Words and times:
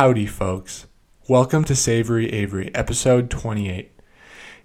Howdy, 0.00 0.24
folks. 0.24 0.86
Welcome 1.28 1.62
to 1.64 1.76
Savory 1.76 2.32
Avery, 2.32 2.74
episode 2.74 3.28
28. 3.28 3.92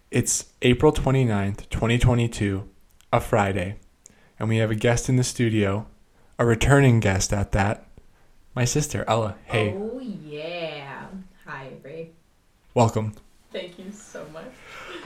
It's 0.10 0.46
April 0.62 0.94
29th, 0.94 1.68
2022, 1.70 2.64
a 3.12 3.20
Friday, 3.20 3.76
and 4.40 4.48
we 4.48 4.60
have 4.60 4.72
a 4.72 4.76
guest 4.76 5.10
in 5.10 5.18
the 5.18 5.26
studio, 5.26 5.88
a 6.40 6.46
returning 6.46 7.02
guest 7.02 7.34
at 7.34 7.52
that, 7.52 7.86
my 8.56 8.64
sister, 8.64 9.04
Ella. 9.10 9.36
Hey, 9.44 9.74
Oh 9.76 10.00
yeah. 10.00 11.08
Hi, 11.46 11.68
Ray. 11.84 12.12
welcome. 12.74 13.12
Thank 13.52 13.78
you 13.78 13.92
so 13.92 14.26
much. 14.32 14.46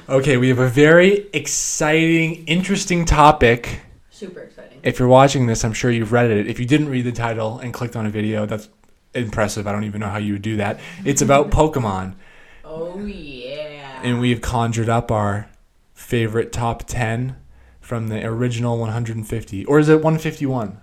Okay, 0.07 0.37
we 0.37 0.49
have 0.49 0.59
a 0.59 0.69
very 0.69 1.25
exciting, 1.33 2.45
interesting 2.45 3.03
topic. 3.03 3.79
Super 4.11 4.41
exciting. 4.41 4.79
If 4.83 4.99
you're 4.99 5.07
watching 5.07 5.47
this, 5.47 5.65
I'm 5.65 5.73
sure 5.73 5.89
you've 5.89 6.11
read 6.11 6.29
it. 6.29 6.45
If 6.45 6.59
you 6.59 6.67
didn't 6.67 6.89
read 6.89 7.05
the 7.05 7.11
title 7.11 7.57
and 7.57 7.73
clicked 7.73 7.95
on 7.95 8.05
a 8.05 8.11
video, 8.11 8.45
that's 8.45 8.69
impressive. 9.13 9.67
I 9.67 9.71
don't 9.71 9.83
even 9.83 10.01
know 10.01 10.09
how 10.09 10.17
you 10.17 10.33
would 10.33 10.41
do 10.41 10.57
that. 10.57 10.79
It's 11.05 11.21
about 11.21 11.49
Pokemon. 11.51 12.15
Oh 12.63 12.99
yeah. 13.05 14.01
and 14.03 14.19
we've 14.19 14.41
conjured 14.41 14.89
up 14.89 15.11
our 15.11 15.49
favorite 15.93 16.51
top 16.53 16.83
10 16.85 17.35
from 17.81 18.07
the 18.09 18.23
original 18.23 18.77
150 18.77 19.65
or 19.65 19.79
is 19.79 19.89
it 19.89 19.95
151 19.95 20.79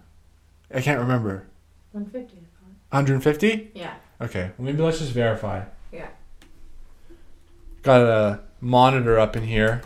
i 0.75 0.81
can't 0.81 0.99
remember 0.99 1.47
150. 1.93 2.37
150 2.91 3.71
Yeah. 3.75 3.95
okay 4.21 4.51
well, 4.59 4.67
maybe 4.67 4.83
let's 4.83 4.99
just 4.99 5.13
verify 5.13 5.63
Yeah. 5.93 6.09
got 7.83 8.01
a 8.03 8.41
monitor 8.61 9.19
up 9.19 9.37
in 9.37 9.45
here 9.45 9.83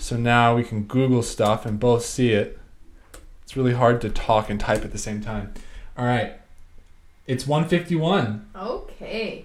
so 0.00 0.16
now 0.16 0.56
we 0.56 0.64
can 0.64 0.82
google 0.84 1.22
stuff 1.22 1.64
and 1.64 1.78
both 1.78 2.04
see 2.04 2.32
it 2.32 2.58
it's 3.44 3.56
really 3.56 3.74
hard 3.74 4.00
to 4.00 4.10
talk 4.10 4.50
and 4.50 4.58
type 4.58 4.84
at 4.84 4.90
the 4.92 4.98
same 4.98 5.20
time 5.20 5.54
all 5.96 6.04
right 6.04 6.39
it's 7.30 7.46
151 7.46 8.46
Okay. 8.56 9.44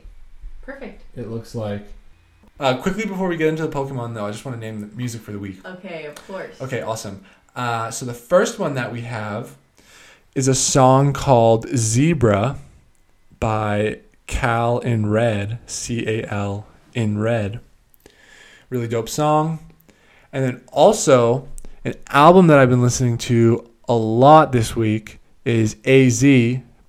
Perfect. 0.62 1.04
it 1.16 1.28
looks 1.30 1.54
like 1.54 1.86
uh, 2.60 2.78
quickly 2.78 3.06
before 3.06 3.28
we 3.28 3.38
get 3.38 3.48
into 3.50 3.62
the 3.68 3.70
pokemon 3.80 4.14
though 4.16 4.26
i 4.26 4.32
just 4.32 4.44
want 4.46 4.56
to 4.58 4.62
name 4.66 4.82
the 4.82 4.88
music 4.96 5.22
for 5.22 5.32
the 5.32 5.40
week 5.40 5.58
Okay, 5.66 6.06
of 6.06 6.16
course. 6.28 6.60
Okay, 6.62 6.82
awesome. 6.82 7.24
Uh, 7.56 7.90
so 7.92 8.06
the 8.06 8.14
first 8.14 8.60
one 8.60 8.74
that 8.76 8.92
we 8.92 9.02
have 9.02 9.56
is 10.34 10.48
a 10.48 10.56
song 10.56 11.14
called 11.14 11.68
Zebra 11.70 12.58
by 13.40 14.00
Cal 14.28 14.80
in 14.80 15.06
Red, 15.10 15.60
C 15.68 16.06
A 16.08 16.26
L 16.30 16.66
in 16.94 17.18
Red. 17.20 17.60
Really 18.70 18.88
dope 18.88 19.08
song. 19.08 19.60
And 20.34 20.44
then 20.44 20.64
also, 20.74 21.48
an 21.86 21.94
album 22.10 22.48
that 22.48 22.58
I've 22.60 22.70
been 22.70 22.82
listening 22.82 23.18
to 23.30 23.70
a 23.88 23.94
lot 23.96 24.52
this 24.52 24.76
week 24.76 25.20
is 25.46 25.78
AZ, 25.86 26.24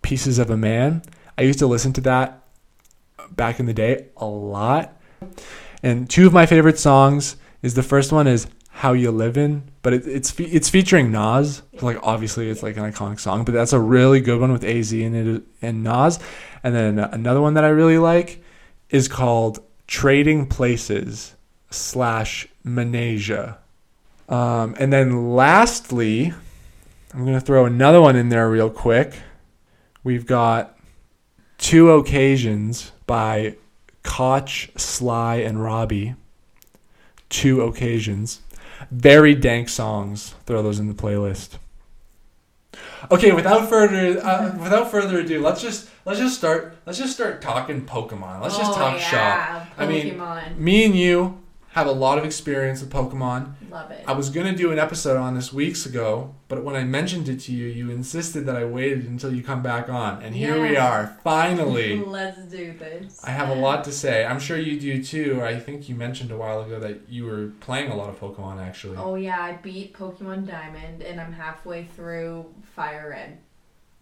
Pieces 0.07 0.39
of 0.39 0.51
a 0.51 0.57
Man. 0.57 1.03
I 1.37 1.43
used 1.43 1.59
to 1.59 1.67
listen 1.67 1.93
to 1.95 2.01
that 2.03 2.45
back 3.33 3.59
in 3.59 3.67
the 3.67 3.75
day 3.75 4.07
a 4.17 4.25
lot. 4.25 4.97
And 5.83 6.09
two 6.09 6.29
of 6.29 6.33
my 6.33 6.47
favorite 6.47 6.79
songs 6.79 7.35
is 7.61 7.75
the 7.75 7.83
first 7.83 8.13
one 8.13 8.29
is 8.29 8.47
"How 8.71 8.93
You 8.93 9.11
Livin'," 9.11 9.69
but 9.83 9.93
it, 9.93 10.07
it's 10.07 10.31
fe- 10.31 10.45
it's 10.45 10.71
featuring 10.71 11.11
Nas. 11.11 11.63
Like 11.83 11.99
obviously 12.05 12.49
it's 12.49 12.63
like 12.63 12.77
an 12.77 12.85
iconic 12.85 13.19
song, 13.19 13.45
but 13.45 13.53
that's 13.53 13.73
a 13.73 13.81
really 13.81 14.21
good 14.21 14.41
one 14.41 14.53
with 14.53 14.63
Az 14.63 14.93
in 14.93 15.17
it 15.17 15.43
and 15.61 15.83
Nas. 15.83 16.21
And 16.63 16.73
then 16.73 17.01
another 17.01 17.41
one 17.41 17.55
that 17.55 17.65
I 17.65 17.71
really 17.71 17.99
like 17.99 18.41
is 18.91 19.09
called 19.09 19.59
"Trading 19.89 20.47
Places" 20.47 21.35
slash 21.71 22.47
Manesia. 22.63 23.59
Um, 24.29 24.77
and 24.79 24.93
then 24.93 25.35
lastly, 25.35 26.33
I'm 27.13 27.25
gonna 27.25 27.41
throw 27.41 27.67
another 27.67 28.01
one 28.01 28.15
in 28.15 28.29
there 28.29 28.49
real 28.49 28.71
quick. 28.71 29.15
We've 30.07 30.25
got 30.25 30.79
two 31.59 31.91
occasions 31.91 32.93
by 33.09 33.57
Koch, 34.05 34.71
Sly, 34.77 35.39
and 35.39 35.61
Robbie. 35.61 36.15
Two 37.29 37.63
occasions. 37.63 38.41
Very 38.93 39.35
dank 39.35 39.69
songs. 39.69 40.37
Throw 40.47 40.63
those 40.63 40.79
in 40.79 40.87
the 40.87 40.95
playlist. 40.95 41.59
Okay, 43.11 43.33
without 43.33 43.69
further 43.69 44.25
uh, 44.25 44.57
without 44.63 44.93
further 44.93 45.19
ado, 45.19 45.43
let's 45.43 45.61
just 45.61 45.91
let's 46.05 46.21
just 46.21 46.39
start 46.39 46.77
let's 46.87 47.01
just 47.01 47.15
start 47.15 47.43
talking 47.43 47.85
Pokemon. 47.85 48.41
Let's 48.41 48.57
just 48.57 48.71
oh, 48.71 48.75
talk 48.77 49.01
yeah. 49.01 49.09
shop. 49.09 49.67
I 49.77 49.89
mean, 49.89 50.23
Me 50.57 50.85
and 50.85 50.95
you 50.95 51.43
have 51.77 51.87
a 51.87 51.93
lot 51.93 52.17
of 52.17 52.25
experience 52.25 52.81
with 52.81 52.91
Pokemon. 52.91 53.53
Love 53.71 53.91
it. 53.91 54.03
I 54.09 54.13
was 54.13 54.31
gonna 54.31 54.57
do 54.57 54.73
an 54.73 54.79
episode 54.79 55.19
on 55.19 55.35
this 55.35 55.53
weeks 55.53 55.85
ago, 55.85 56.35
but 56.49 56.65
when 56.65 56.75
I 56.75 56.85
mentioned 56.85 57.29
it 57.29 57.39
to 57.41 57.53
you, 57.53 57.67
you 57.67 57.91
insisted 57.91 58.47
that 58.47 58.57
I 58.57 58.65
waited 58.65 59.05
until 59.07 59.31
you 59.31 59.43
come 59.43 59.63
back 59.63 59.91
on, 59.91 60.23
and 60.23 60.35
here 60.35 60.61
we 60.63 60.79
are, 60.79 61.19
finally. 61.23 61.99
Let's 62.07 62.41
do 62.47 62.73
this. 62.79 63.23
I 63.23 63.31
have 63.31 63.51
a 63.51 63.55
lot 63.55 63.85
to 63.85 63.93
say. 63.93 64.25
I'm 64.25 64.41
sure 64.41 64.57
you 64.57 64.81
do 64.81 65.05
too. 65.05 65.43
I 65.45 65.61
think 65.61 65.87
you 65.87 65.95
mentioned 65.95 66.31
a 66.31 66.37
while 66.39 66.63
ago 66.63 66.81
that 66.81 67.11
you 67.11 67.27
were 67.27 67.53
playing 67.61 67.91
a 67.91 67.97
lot 67.97 68.09
of 68.09 68.19
Pokemon 68.19 68.59
actually. 68.59 68.97
Oh 68.97 69.17
yeah, 69.17 69.43
I 69.43 69.53
beat 69.53 69.93
Pokemon 69.93 70.47
Diamond 70.47 71.03
and 71.03 71.21
I'm 71.21 71.35
halfway 71.35 71.85
through 71.85 72.47
Fire 72.75 73.11
Red. 73.11 73.39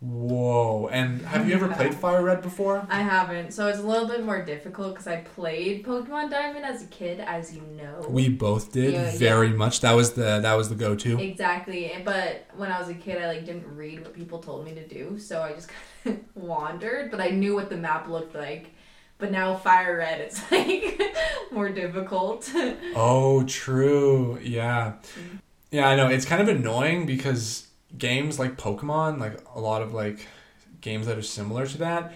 Whoa! 0.00 0.88
And 0.88 1.22
have 1.22 1.48
you 1.48 1.54
ever 1.54 1.68
played 1.68 1.94
Fire 1.94 2.22
Red 2.22 2.42
before? 2.42 2.86
I 2.90 3.00
haven't, 3.00 3.54
so 3.54 3.68
it's 3.68 3.78
a 3.78 3.82
little 3.82 4.06
bit 4.06 4.22
more 4.22 4.44
difficult 4.44 4.90
because 4.92 5.06
I 5.06 5.22
played 5.22 5.84
Pokemon 5.84 6.30
Diamond 6.30 6.66
as 6.66 6.82
a 6.82 6.86
kid, 6.86 7.20
as 7.20 7.54
you 7.54 7.62
know. 7.62 8.06
We 8.08 8.28
both 8.28 8.70
did 8.70 8.92
Yeah, 8.92 9.16
very 9.16 9.50
much. 9.50 9.80
That 9.80 9.92
was 9.92 10.12
the 10.12 10.40
that 10.40 10.54
was 10.54 10.68
the 10.68 10.74
go-to. 10.74 11.18
Exactly, 11.18 11.90
but 12.04 12.46
when 12.54 12.70
I 12.70 12.78
was 12.78 12.88
a 12.90 12.94
kid, 12.94 13.22
I 13.22 13.28
like 13.28 13.46
didn't 13.46 13.66
read 13.74 14.02
what 14.02 14.12
people 14.12 14.40
told 14.40 14.64
me 14.66 14.74
to 14.74 14.86
do, 14.86 15.18
so 15.18 15.42
I 15.42 15.52
just 15.52 15.68
kind 16.04 16.18
of 16.18 16.42
wandered. 16.42 17.10
But 17.10 17.20
I 17.20 17.30
knew 17.30 17.54
what 17.54 17.70
the 17.70 17.76
map 17.76 18.08
looked 18.08 18.34
like. 18.34 18.74
But 19.16 19.30
now 19.30 19.54
Fire 19.56 19.96
Red, 19.96 20.20
it's 20.20 20.42
like 20.50 21.00
more 21.50 21.70
difficult. 21.70 22.50
Oh, 22.94 23.44
true. 23.44 24.38
Yeah. 24.42 24.94
Mm-hmm. 25.18 25.36
Yeah, 25.70 25.88
I 25.88 25.96
know. 25.96 26.08
It's 26.08 26.24
kind 26.26 26.42
of 26.42 26.48
annoying 26.48 27.06
because 27.06 27.68
games 27.98 28.38
like 28.38 28.56
Pokemon, 28.56 29.18
like 29.18 29.38
a 29.54 29.60
lot 29.60 29.82
of 29.82 29.92
like 29.94 30.26
games 30.80 31.06
that 31.06 31.16
are 31.18 31.22
similar 31.22 31.66
to 31.66 31.78
that, 31.78 32.12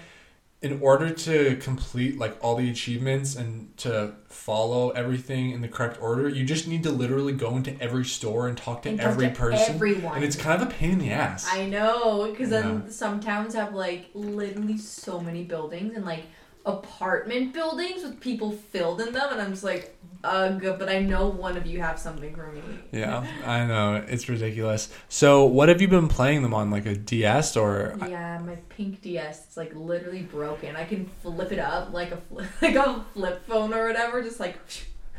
in 0.61 0.81
order 0.83 1.11
to 1.11 1.57
complete 1.57 2.19
like 2.19 2.37
all 2.43 2.57
the 2.57 2.69
achievements 2.69 3.37
and 3.37 3.77
to 3.77 4.13
follow 4.29 4.91
everything 4.91 5.53
in 5.53 5.61
the 5.61 5.69
correct 5.69 6.03
order, 6.03 6.29
you 6.29 6.45
just 6.45 6.67
need 6.67 6.83
to 6.83 6.91
literally 6.91 7.33
go 7.33 7.57
into 7.57 7.81
every 7.81 8.05
store 8.05 8.49
and 8.49 8.59
talk 8.59 8.83
to 8.83 8.89
And 8.89 8.99
talk 8.99 9.09
every 9.11 9.29
to 9.29 9.35
person. 9.35 9.75
everyone. 9.77 10.17
And 10.17 10.25
it's 10.25 10.35
kind 10.35 10.61
of 10.61 10.67
a 10.69 10.71
pain 10.71 10.91
in 10.93 10.99
the 10.99 11.11
ass. 11.11 11.49
I 11.49 11.67
know, 11.67 12.29
because 12.31 12.51
then 12.51 12.91
some 12.91 13.21
towns 13.21 13.55
have 13.55 13.73
like 13.73 14.11
literally 14.15 14.79
so 14.79 15.21
many 15.21 15.45
buildings 15.45 15.95
and 15.95 16.05
like 16.05 16.25
apartment 16.67 17.53
buildings 17.53 18.03
with 18.03 18.21
people 18.21 18.53
filled 18.53 19.01
in 19.01 19.13
them, 19.13 19.29
and 19.33 19.41
I'm 19.41 19.51
just 19.51 19.65
like, 19.65 19.97
ugh. 20.25 20.63
But 20.79 20.89
I 20.89 21.01
know 21.01 21.29
one 21.29 21.57
of 21.57 21.67
you 21.67 21.81
have 21.81 21.99
something 21.99 22.35
for 22.35 22.53
me. 22.53 22.63
yeah, 22.93 23.27
I 23.45 23.67
know. 23.67 24.05
It's 24.07 24.29
ridiculous. 24.29 24.93
So, 25.09 25.45
what 25.45 25.69
have 25.69 25.81
you 25.81 25.89
been 25.89 26.09
playing 26.09 26.43
them 26.43 26.53
on? 26.55 26.71
Like 26.71 26.87
a 26.87 26.95
DS 26.95 27.57
or 27.57 27.97
Yeah, 28.09 28.39
my 28.39 28.57
pink 28.69 29.01
DS 29.03 29.47
it's 29.47 29.57
like 29.57 29.75
literally 29.75 30.23
broken. 30.23 30.77
I 30.77 30.85
can 30.85 31.07
flip 31.23 31.53
it 31.53 31.59
up 31.59 31.93
like 31.93 32.13
a 32.13 32.17
flip, 32.17 32.47
like 32.63 32.75
a 32.75 33.05
flip 33.15 33.47
phone 33.47 33.73
or 33.73 33.87
whatever, 33.87 34.23
just 34.23 34.41
like. 34.41 34.57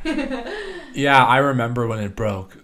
Yeah, 0.94 1.26
I 1.26 1.38
remember 1.38 1.86
when 1.88 2.00
it 2.00 2.16
broke. 2.16 2.58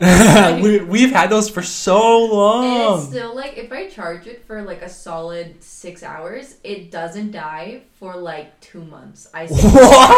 we, 0.62 0.80
we've 0.80 1.10
had 1.10 1.28
those 1.30 1.48
for 1.50 1.62
so 1.62 2.24
And 2.24 2.32
long. 2.32 2.98
it's 3.00 3.08
still 3.08 3.34
like 3.34 3.58
if 3.58 3.70
I 3.72 3.88
charge 3.88 4.26
it 4.26 4.44
for 4.46 4.62
like 4.62 4.82
a 4.82 4.88
solid 4.88 5.62
six 5.62 6.02
hours, 6.02 6.56
it 6.64 6.90
doesn't 6.90 7.32
die 7.32 7.82
for 7.98 8.16
like 8.16 8.58
two 8.60 8.82
months. 8.84 9.28
I 9.34 9.46
swear. 9.46 9.60
What? 9.72 10.10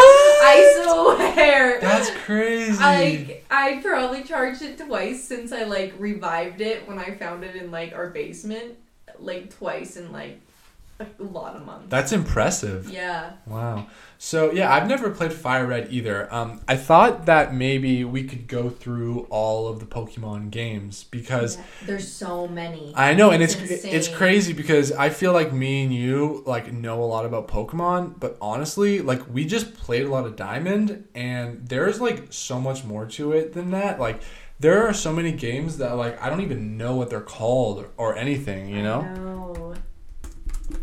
I 0.44 1.24
swear. 1.34 1.80
That's 1.80 2.10
crazy. 2.24 2.78
Like 2.80 3.44
I 3.50 3.80
probably 3.82 4.22
charged 4.22 4.62
it 4.62 4.78
twice 4.78 5.24
since 5.24 5.52
I 5.52 5.64
like 5.64 5.94
revived 5.98 6.60
it 6.60 6.86
when 6.86 6.98
I 6.98 7.14
found 7.16 7.42
it 7.44 7.56
in 7.56 7.70
like 7.70 7.92
our 7.92 8.10
basement, 8.10 8.74
like 9.18 9.50
twice 9.50 9.96
in 9.96 10.12
like 10.12 10.40
a 11.00 11.22
lot 11.22 11.56
of 11.56 11.64
months. 11.64 11.86
That's 11.88 12.12
impressive. 12.12 12.88
yeah. 12.90 13.32
Wow. 13.46 13.86
So 14.22 14.50
yeah, 14.52 14.70
I've 14.72 14.86
never 14.86 15.08
played 15.10 15.32
Fire 15.32 15.66
Red 15.66 15.88
either. 15.90 16.32
Um, 16.32 16.60
I 16.68 16.76
thought 16.76 17.24
that 17.24 17.54
maybe 17.54 18.04
we 18.04 18.24
could 18.24 18.46
go 18.48 18.68
through 18.68 19.20
all 19.30 19.66
of 19.68 19.80
the 19.80 19.86
Pokemon 19.86 20.50
games 20.50 21.04
because 21.04 21.56
Yeah. 21.56 21.62
there's 21.86 22.06
so 22.12 22.46
many. 22.46 22.92
I 22.94 23.14
know, 23.14 23.30
and 23.30 23.42
it's 23.42 23.54
It's 23.54 23.84
it's 23.84 24.08
crazy 24.08 24.52
because 24.52 24.92
I 24.92 25.08
feel 25.08 25.32
like 25.32 25.52
me 25.54 25.84
and 25.84 25.94
you 25.94 26.42
like 26.46 26.70
know 26.70 27.02
a 27.02 27.06
lot 27.06 27.24
about 27.24 27.48
Pokemon, 27.48 28.20
but 28.20 28.36
honestly, 28.42 29.00
like 29.00 29.22
we 29.32 29.46
just 29.46 29.72
played 29.74 30.04
a 30.04 30.10
lot 30.10 30.26
of 30.26 30.36
Diamond, 30.36 31.08
and 31.14 31.66
there's 31.66 31.98
like 31.98 32.24
so 32.30 32.60
much 32.60 32.84
more 32.84 33.06
to 33.06 33.32
it 33.32 33.54
than 33.54 33.70
that. 33.70 33.98
Like 33.98 34.20
there 34.58 34.86
are 34.86 34.92
so 34.92 35.14
many 35.14 35.32
games 35.32 35.78
that 35.78 35.96
like 35.96 36.20
I 36.22 36.28
don't 36.28 36.42
even 36.42 36.76
know 36.76 36.94
what 36.94 37.08
they're 37.08 37.22
called 37.22 37.86
or 37.96 38.14
anything. 38.16 38.68
You 38.68 38.82
know? 38.82 39.00
I 39.00 39.14
know. 39.14 39.74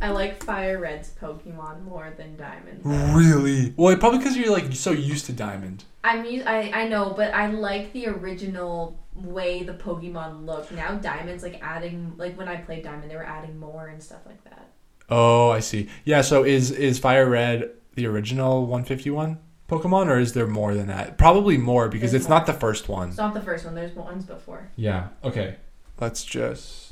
I 0.01 0.10
like 0.10 0.44
Fire 0.44 0.80
Red's 0.80 1.10
Pokemon 1.22 1.84
more 1.84 2.13
than 2.18 2.36
Diamond. 2.38 2.81
Really? 2.84 3.74
Well, 3.78 3.95
probably 3.98 4.19
because 4.19 4.38
you're 4.38 4.51
like 4.51 4.74
so 4.74 4.92
used 4.92 5.25
to 5.28 5.34
Diamond. 5.34 5.84
I'm 6.04 6.25
used, 6.25 6.45
I 6.48 6.72
I 6.74 6.88
know, 6.88 7.13
but 7.16 7.34
I 7.34 7.48
like 7.48 7.94
the 7.94 8.07
original 8.07 9.00
way 9.16 9.63
the 9.63 9.74
Pokemon 9.74 10.45
look. 10.45 10.72
Now 10.72 10.95
Diamond's 10.95 11.44
like 11.44 11.60
adding 11.62 12.13
like 12.18 12.38
when 12.38 12.48
I 12.48 12.57
played 12.57 12.84
Diamond, 12.84 13.10
they 13.12 13.16
were 13.16 13.25
adding 13.25 13.60
more 13.60 13.88
and 13.88 14.01
stuff 14.01 14.22
like 14.25 14.44
that. 14.45 14.69
Oh, 15.10 15.50
I 15.51 15.60
see. 15.60 15.89
Yeah. 16.06 16.22
So 16.22 16.44
is 16.44 16.72
is 16.72 17.00
Fire 17.00 17.30
Red 17.30 17.72
the 17.95 18.06
original 18.06 18.62
151 18.68 19.39
Pokemon, 19.69 20.07
or 20.07 20.19
is 20.19 20.34
there 20.34 20.48
more 20.48 20.74
than 20.74 20.88
that? 20.88 21.18
Probably 21.18 21.57
more 21.57 21.89
because 21.89 22.12
There's 22.12 22.24
it's 22.24 22.30
more. 22.30 22.39
not 22.39 22.45
the 22.45 22.54
first 22.54 22.88
one. 22.88 23.10
It's 23.10 23.18
not 23.18 23.34
the 23.34 23.42
first 23.42 23.66
one. 23.66 23.75
There's 23.75 23.95
ones 23.95 24.24
before. 24.25 24.69
Yeah. 24.75 25.07
Okay. 25.24 25.56
Let's 26.00 26.24
just. 26.24 26.87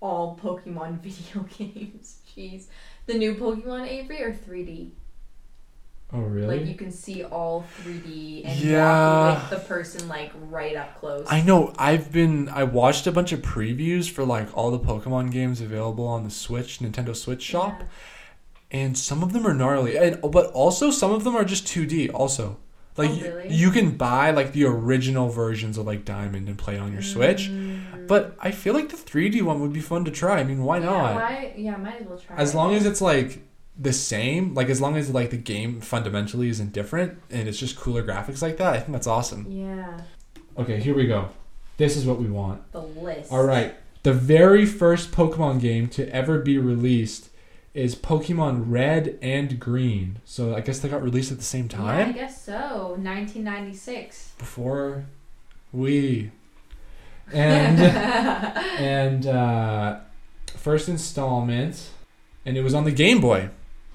All 0.00 0.38
Pokemon 0.42 1.00
video 1.02 1.42
games. 1.56 2.18
Jeez. 2.36 2.66
The 3.06 3.14
new 3.14 3.34
Pokemon 3.34 3.88
Avery 3.88 4.22
are 4.22 4.32
3D. 4.32 4.90
Oh 6.12 6.20
really? 6.20 6.58
Like 6.58 6.68
you 6.68 6.76
can 6.76 6.92
see 6.92 7.24
all 7.24 7.64
3D 7.82 8.42
and 8.44 8.60
Yeah. 8.60 9.40
with 9.40 9.50
the 9.50 9.66
person 9.66 10.06
like 10.08 10.30
right 10.48 10.76
up 10.76 11.00
close. 11.00 11.26
I 11.28 11.40
know. 11.42 11.72
I've 11.78 12.12
been. 12.12 12.48
I 12.48 12.62
watched 12.62 13.08
a 13.08 13.12
bunch 13.12 13.32
of 13.32 13.40
previews 13.42 14.08
for 14.08 14.24
like 14.24 14.56
all 14.56 14.70
the 14.70 14.78
Pokemon 14.78 15.32
games 15.32 15.60
available 15.60 16.06
on 16.06 16.22
the 16.22 16.30
Switch, 16.30 16.78
Nintendo 16.78 17.14
Switch 17.16 17.42
shop, 17.42 17.80
Yeah. 17.80 17.86
and 18.82 18.96
some 18.96 19.24
of 19.24 19.32
them 19.32 19.44
are 19.48 19.54
gnarly, 19.54 19.96
and 19.96 20.20
but 20.30 20.46
also 20.52 20.92
some 20.92 21.10
of 21.10 21.24
them 21.24 21.34
are 21.34 21.44
just 21.44 21.66
2D. 21.66 22.10
Also, 22.14 22.58
like 22.96 23.10
Oh, 23.10 23.14
really? 23.20 23.52
you 23.52 23.72
can 23.72 23.96
buy 23.96 24.30
like 24.30 24.52
the 24.52 24.64
original 24.64 25.28
versions 25.28 25.76
of 25.76 25.86
like 25.86 26.04
Diamond 26.04 26.46
and 26.48 26.56
play 26.56 26.76
it 26.76 26.80
on 26.80 26.92
your 26.92 27.02
Switch. 27.02 27.48
Mm. 27.50 27.95
But 28.08 28.36
I 28.40 28.50
feel 28.50 28.74
like 28.74 28.88
the 28.90 28.96
3D 28.96 29.42
one 29.42 29.60
would 29.60 29.72
be 29.72 29.80
fun 29.80 30.04
to 30.04 30.10
try. 30.10 30.38
I 30.38 30.44
mean, 30.44 30.62
why 30.64 30.78
yeah, 30.78 30.84
not? 30.86 31.14
Why? 31.16 31.54
Yeah, 31.56 31.76
might 31.76 32.00
as 32.00 32.06
well 32.06 32.18
try. 32.18 32.36
As 32.36 32.54
long 32.54 32.74
as 32.74 32.86
it's 32.86 33.00
like 33.00 33.42
the 33.78 33.92
same, 33.92 34.54
like 34.54 34.68
as 34.68 34.80
long 34.80 34.96
as 34.96 35.10
like 35.10 35.30
the 35.30 35.36
game 35.36 35.80
fundamentally 35.80 36.48
isn't 36.48 36.72
different 36.72 37.18
and 37.30 37.48
it's 37.48 37.58
just 37.58 37.76
cooler 37.76 38.02
graphics 38.02 38.40
like 38.42 38.56
that, 38.58 38.74
I 38.74 38.78
think 38.80 38.92
that's 38.92 39.06
awesome. 39.06 39.46
Yeah, 39.50 40.00
Okay, 40.58 40.80
here 40.80 40.94
we 40.94 41.06
go. 41.06 41.28
This 41.76 41.96
is 41.96 42.06
what 42.06 42.18
we 42.18 42.26
want. 42.26 42.70
the 42.72 42.80
list. 42.80 43.30
All 43.30 43.44
right. 43.44 43.74
The 44.02 44.14
very 44.14 44.64
first 44.64 45.10
Pokemon 45.12 45.60
game 45.60 45.88
to 45.88 46.08
ever 46.14 46.38
be 46.38 46.56
released 46.56 47.28
is 47.74 47.94
Pokemon 47.94 48.64
Red 48.70 49.18
and 49.20 49.60
Green. 49.60 50.20
So 50.24 50.54
I 50.54 50.60
guess 50.60 50.78
they 50.78 50.88
got 50.88 51.02
released 51.02 51.30
at 51.30 51.36
the 51.36 51.44
same 51.44 51.68
Yeah, 51.70 51.84
I 52.08 52.12
guess 52.12 52.42
so. 52.42 52.96
1996. 52.98 54.32
before 54.38 55.04
we 55.72 56.30
and 57.32 57.80
and 58.80 59.26
uh, 59.26 59.98
first 60.56 60.88
installment, 60.88 61.90
and 62.44 62.56
it 62.56 62.62
was 62.62 62.74
on 62.74 62.84
the 62.84 62.92
Game 62.92 63.20
Boy. 63.20 63.50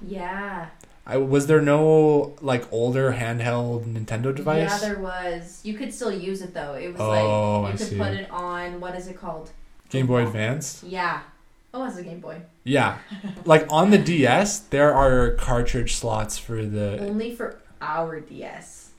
yeah. 0.06 0.68
I, 1.04 1.16
was 1.16 1.48
there 1.48 1.60
no 1.60 2.36
like 2.40 2.72
older 2.72 3.12
handheld 3.14 3.86
Nintendo 3.92 4.32
device? 4.34 4.70
Yeah, 4.70 4.78
there 4.78 4.98
was. 5.00 5.60
You 5.64 5.74
could 5.74 5.92
still 5.92 6.12
use 6.12 6.42
it 6.42 6.54
though. 6.54 6.74
It 6.74 6.92
was 6.92 7.00
Oh, 7.00 7.08
like 7.62 7.68
I 7.70 7.72
you 7.72 7.78
could 7.78 7.86
see. 7.88 7.98
put 7.98 8.12
it 8.12 8.30
on 8.30 8.78
what 8.80 8.94
is 8.94 9.08
it 9.08 9.18
called? 9.18 9.50
Game 9.90 10.06
Boy 10.06 10.24
Advance. 10.24 10.80
Yeah. 10.86 11.22
Oh, 11.74 11.84
it's 11.86 11.96
a 11.96 12.04
Game 12.04 12.20
Boy. 12.20 12.42
Yeah, 12.62 12.98
like 13.44 13.66
on 13.68 13.90
the 13.90 13.98
DS, 13.98 14.60
there 14.60 14.94
are 14.94 15.32
cartridge 15.32 15.96
slots 15.96 16.38
for 16.38 16.64
the. 16.64 16.98
Only 17.00 17.34
for 17.34 17.58
our 17.80 18.20
DS. 18.20 18.91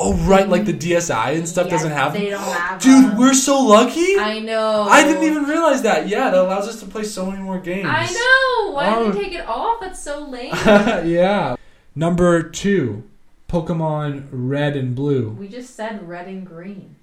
Oh 0.00 0.14
right, 0.14 0.48
like 0.48 0.64
the 0.64 0.72
mm-hmm. 0.72 0.92
DSi 0.92 1.36
and 1.36 1.48
stuff 1.48 1.68
doesn't 1.68 1.90
have. 1.90 2.12
They 2.12 2.30
don't 2.30 2.40
have. 2.40 2.80
Dude, 2.80 3.10
them. 3.10 3.18
we're 3.18 3.34
so 3.34 3.60
lucky. 3.60 4.16
I, 4.16 4.38
know. 4.38 4.82
I 4.84 5.02
didn't 5.02 5.24
even 5.24 5.42
realize 5.42 5.82
that. 5.82 6.06
Yeah, 6.06 6.30
that 6.30 6.38
allows 6.38 6.68
us 6.68 6.78
to 6.80 6.86
play 6.86 7.02
so 7.02 7.28
many 7.28 7.42
more 7.42 7.58
games. 7.58 7.88
I 7.90 8.06
know. 8.06 8.72
Why 8.74 8.94
Oh. 8.94 9.06
did 9.06 9.14
they 9.14 9.24
take 9.24 9.32
it 9.34 9.48
off? 9.48 9.80
That's 9.80 10.00
so 10.00 10.24
lame. 10.24 10.54
yeah. 11.04 11.56
Number 11.96 12.44
two, 12.44 13.02
Pokemon 13.48 14.28
Red 14.30 14.76
and 14.76 14.94
Blue. 14.94 15.30
we 15.30 15.48
just 15.48 15.74
said 15.74 16.06
red 16.08 16.28
and 16.28 16.46
green. 16.46 16.94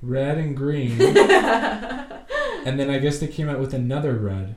Red 0.00 0.38
and 0.38 0.56
green. 0.56 0.92
and 1.00 2.78
then 2.78 2.88
I 2.88 2.98
guess 2.98 3.18
they 3.18 3.26
came 3.26 3.48
out 3.48 3.58
with 3.58 3.74
another 3.74 4.14
red. 4.14 4.54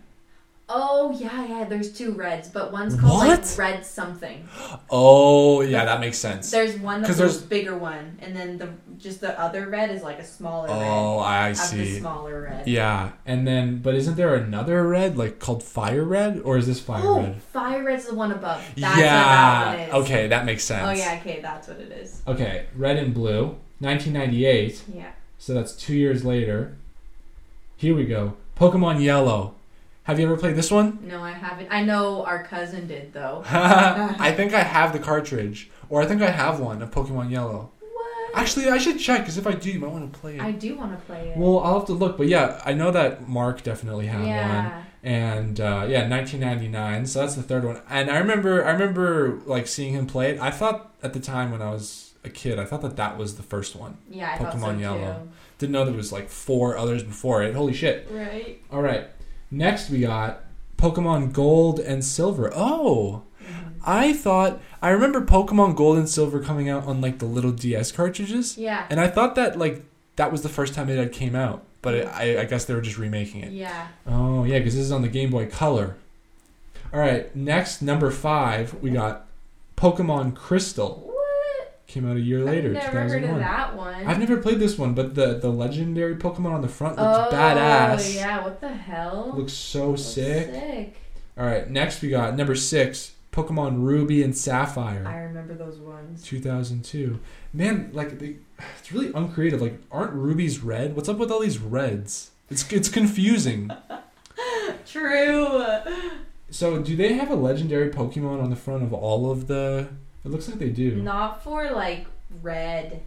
Oh 0.75 1.11
yeah, 1.11 1.45
yeah. 1.45 1.65
There's 1.65 1.93
two 1.93 2.13
reds, 2.13 2.49
but 2.49 2.71
one's 2.71 2.95
called 2.99 3.19
What? 3.19 3.41
like 3.41 3.57
red 3.59 3.85
something. 3.85 4.47
Oh, 4.89 5.61
yeah, 5.61 5.85
that 5.85 5.99
makes 5.99 6.17
sense. 6.17 6.49
There's 6.49 6.75
one 6.79 7.05
'Cause 7.05 7.17
that's 7.17 7.41
a 7.41 7.45
bigger 7.45 7.77
one, 7.77 8.17
and 8.19 8.35
then 8.35 8.57
the 8.57 8.69
just 8.97 9.21
the 9.21 9.39
other 9.39 9.67
red 9.67 9.91
is 9.91 10.01
like 10.01 10.17
a 10.17 10.23
smaller 10.25 10.67
red. 10.69 10.75
Oh, 10.75 11.19
I 11.19 11.49
Of 11.49 11.57
the 11.57 11.63
see. 11.63 11.99
smaller 11.99 12.41
red. 12.41 12.67
Yeah, 12.67 13.11
and 13.23 13.47
then, 13.47 13.83
but 13.83 13.93
isn't 13.93 14.15
there 14.15 14.33
another 14.33 14.87
red, 14.87 15.15
like 15.15 15.37
called 15.37 15.61
Fire 15.61 16.03
Red, 16.03 16.41
or 16.43 16.57
is 16.57 16.65
this 16.65 16.79
Fire 16.79 17.03
oh, 17.05 17.19
Red? 17.19 17.41
fire 17.41 17.83
red's 17.83 18.07
the 18.07 18.15
one 18.15 18.31
above. 18.31 18.63
That's 18.75 18.95
what 18.95 19.03
that 19.03 19.67
one 19.67 19.77
yeah. 19.79 19.85
is. 19.85 19.93
Okay, 19.93 20.27
that 20.27 20.45
makes 20.45 20.69
oh, 20.71 20.73
sense. 20.73 20.87
Oh 20.87 21.03
yeah, 21.03 21.19
okay, 21.21 21.39
that's 21.39 21.67
what 21.67 21.79
it 21.79 21.91
is. 21.91 22.23
Okay, 22.27 22.65
Red 22.75 22.97
and 22.97 23.13
Blue, 23.13 23.57
1998. 23.77 24.85
Yeah. 24.91 25.11
So 25.37 25.53
that's 25.53 25.75
two 25.75 25.95
years 25.95 26.25
later. 26.25 26.75
Here 27.77 27.95
we 27.95 28.05
go. 28.05 28.37
Pokemon 28.57 29.03
Yellow. 29.03 29.53
Have 30.03 30.19
you 30.19 30.25
ever 30.25 30.35
played 30.35 30.55
this 30.55 30.69
one? 30.69 30.99
No, 31.01 31.21
I 31.21 31.31
haven't. 31.31 31.69
I 31.71 31.83
know 31.83 32.25
our 32.25 32.43
cousin 32.43 32.87
did 32.87 33.13
though. 33.13 33.43
I 33.49 34.33
think 34.35 34.53
I 34.53 34.61
have 34.61 34.91
the 34.91 34.99
cartridge, 34.99 35.71
or 35.89 36.01
I 36.01 36.05
think 36.05 36.21
I 36.21 36.29
have 36.29 36.59
one 36.59 36.81
of 36.81 36.91
Pokemon 36.91 37.31
Yellow. 37.31 37.71
What? 37.79 38.35
Actually, 38.35 38.67
I 38.69 38.77
should 38.77 38.99
check 38.99 39.21
because 39.21 39.37
if 39.37 39.47
I 39.47 39.53
do, 39.53 39.71
you 39.71 39.79
might 39.79 39.91
want 39.91 40.11
to 40.11 40.19
play 40.19 40.35
it. 40.35 40.41
I 40.41 40.51
do 40.51 40.75
want 40.75 40.91
to 40.91 41.05
play 41.05 41.29
it. 41.29 41.37
well, 41.37 41.59
I'll 41.59 41.79
have 41.79 41.87
to 41.87 41.93
look, 41.93 42.17
but 42.17 42.27
yeah, 42.27 42.61
I 42.65 42.73
know 42.73 42.91
that 42.91 43.29
Mark 43.29 43.63
definitely 43.63 44.07
had 44.07 44.19
one, 44.19 44.27
yeah. 44.27 44.83
and 45.03 45.61
uh, 45.61 45.85
yeah, 45.87 46.09
1999. 46.09 47.05
So 47.05 47.19
that's 47.19 47.35
the 47.35 47.43
third 47.43 47.63
one, 47.63 47.81
and 47.89 48.11
I 48.11 48.17
remember, 48.17 48.65
I 48.65 48.71
remember 48.71 49.39
like 49.45 49.67
seeing 49.67 49.93
him 49.93 50.05
play 50.05 50.31
it. 50.31 50.39
I 50.41 50.51
thought 50.51 50.93
at 51.01 51.13
the 51.13 51.21
time 51.21 51.49
when 51.49 51.61
I 51.61 51.71
was 51.71 52.13
a 52.25 52.29
kid, 52.29 52.59
I 52.59 52.65
thought 52.65 52.81
that 52.81 52.97
that 52.97 53.17
was 53.17 53.37
the 53.37 53.43
first 53.43 53.73
one. 53.73 53.97
Yeah, 54.09 54.33
I 54.33 54.37
thought 54.37 54.51
so 54.51 54.59
Pokemon 54.59 54.75
too. 54.75 54.81
Yellow. 54.81 55.29
Didn't 55.59 55.71
know 55.71 55.85
there 55.85 55.93
was 55.93 56.11
like 56.11 56.27
four 56.27 56.77
others 56.77 57.03
before 57.03 57.41
it. 57.43 57.55
Holy 57.55 57.73
shit! 57.73 58.07
Right. 58.11 58.61
All 58.69 58.81
right, 58.81 59.07
next 59.53 59.89
we 59.89 60.01
got 60.01 60.41
Pokemon 60.77 61.31
Gold 61.33 61.79
and 61.79 62.03
Silver. 62.03 62.51
Oh. 62.55 63.23
Mhm. 63.41 63.73
I 63.85 64.13
thought 64.13 64.59
I 64.81 64.89
remember 64.89 65.21
Pokemon 65.21 65.75
Gold 65.75 65.97
and 65.97 66.09
Silver 66.09 66.39
coming 66.39 66.69
out 66.69 66.85
on 66.85 66.99
like 67.01 67.19
the 67.19 67.25
little 67.25 67.51
DS 67.51 67.91
cartridges, 67.91 68.57
Yeah. 68.57 68.85
and 68.89 68.99
I 68.99 69.07
thought 69.07 69.35
that 69.35 69.57
like 69.57 69.83
that 70.15 70.31
was 70.31 70.41
the 70.41 70.49
first 70.49 70.73
time 70.73 70.89
it 70.89 70.97
had 70.97 71.11
came 71.11 71.35
out, 71.35 71.63
but 71.81 71.93
it, 71.93 72.07
I, 72.07 72.41
I 72.41 72.45
guess 72.45 72.65
they 72.65 72.73
were 72.73 72.81
just 72.81 72.97
remaking 72.97 73.41
it. 73.41 73.51
Yeah. 73.51 73.87
Oh 74.07 74.43
yeah, 74.43 74.57
because 74.59 74.75
this 74.75 74.83
is 74.85 74.91
on 74.91 75.01
the 75.01 75.07
Game 75.07 75.29
Boy 75.31 75.47
Color. 75.47 75.95
All 76.93 76.99
right, 76.99 77.33
next 77.35 77.81
number 77.81 78.11
five 78.11 78.75
we 78.81 78.89
got 78.91 79.25
Pokemon 79.77 80.35
Crystal. 80.35 81.12
What? 81.93 82.01
Came 82.01 82.09
out 82.09 82.17
a 82.17 82.21
year 82.21 82.43
later, 82.43 82.69
I've 82.69 82.93
never 82.93 82.99
heard 82.99 83.21
2001. 83.21 83.33
of 83.35 83.39
that 83.39 83.75
one. 83.75 84.07
I've 84.07 84.19
never 84.19 84.37
played 84.37 84.59
this 84.59 84.77
one, 84.77 84.93
but 84.93 85.15
the 85.15 85.35
the 85.35 85.49
legendary 85.49 86.15
Pokemon 86.15 86.53
on 86.53 86.61
the 86.61 86.67
front 86.67 86.97
looks 86.97 87.33
oh, 87.33 87.35
badass. 87.35 88.15
Oh 88.15 88.19
yeah. 88.19 88.43
What 88.43 88.61
the 88.61 88.69
hell? 88.69 89.33
Looks 89.35 89.53
so 89.53 89.91
Looks 89.91 90.01
sick. 90.01 90.49
sick. 90.51 90.95
All 91.37 91.45
right, 91.45 91.69
next 91.69 92.01
we 92.01 92.09
got 92.09 92.35
number 92.35 92.55
six, 92.55 93.13
Pokemon 93.31 93.81
Ruby 93.81 94.23
and 94.23 94.35
Sapphire. 94.35 95.03
I 95.07 95.17
remember 95.17 95.55
those 95.55 95.77
ones. 95.77 96.23
2002. 96.23 97.19
Man, 97.53 97.89
like 97.93 98.19
they, 98.19 98.37
it's 98.79 98.91
really 98.91 99.11
uncreative. 99.13 99.61
Like, 99.61 99.79
aren't 99.91 100.13
rubies 100.13 100.59
red? 100.59 100.95
What's 100.95 101.09
up 101.09 101.17
with 101.17 101.31
all 101.31 101.39
these 101.39 101.57
reds? 101.57 102.31
It's 102.49 102.71
it's 102.71 102.89
confusing. 102.89 103.71
True. 104.85 105.63
So, 106.49 106.79
do 106.79 106.95
they 106.95 107.13
have 107.13 107.31
a 107.31 107.35
legendary 107.35 107.89
Pokemon 107.89 108.41
on 108.43 108.49
the 108.51 108.55
front 108.55 108.83
of 108.83 108.93
all 108.93 109.31
of 109.31 109.47
the? 109.47 109.89
It 110.25 110.31
looks 110.31 110.47
like 110.47 110.59
they 110.59 110.69
do. 110.69 110.95
Not 110.95 111.43
for 111.43 111.69
like 111.71 112.05
red 112.41 113.01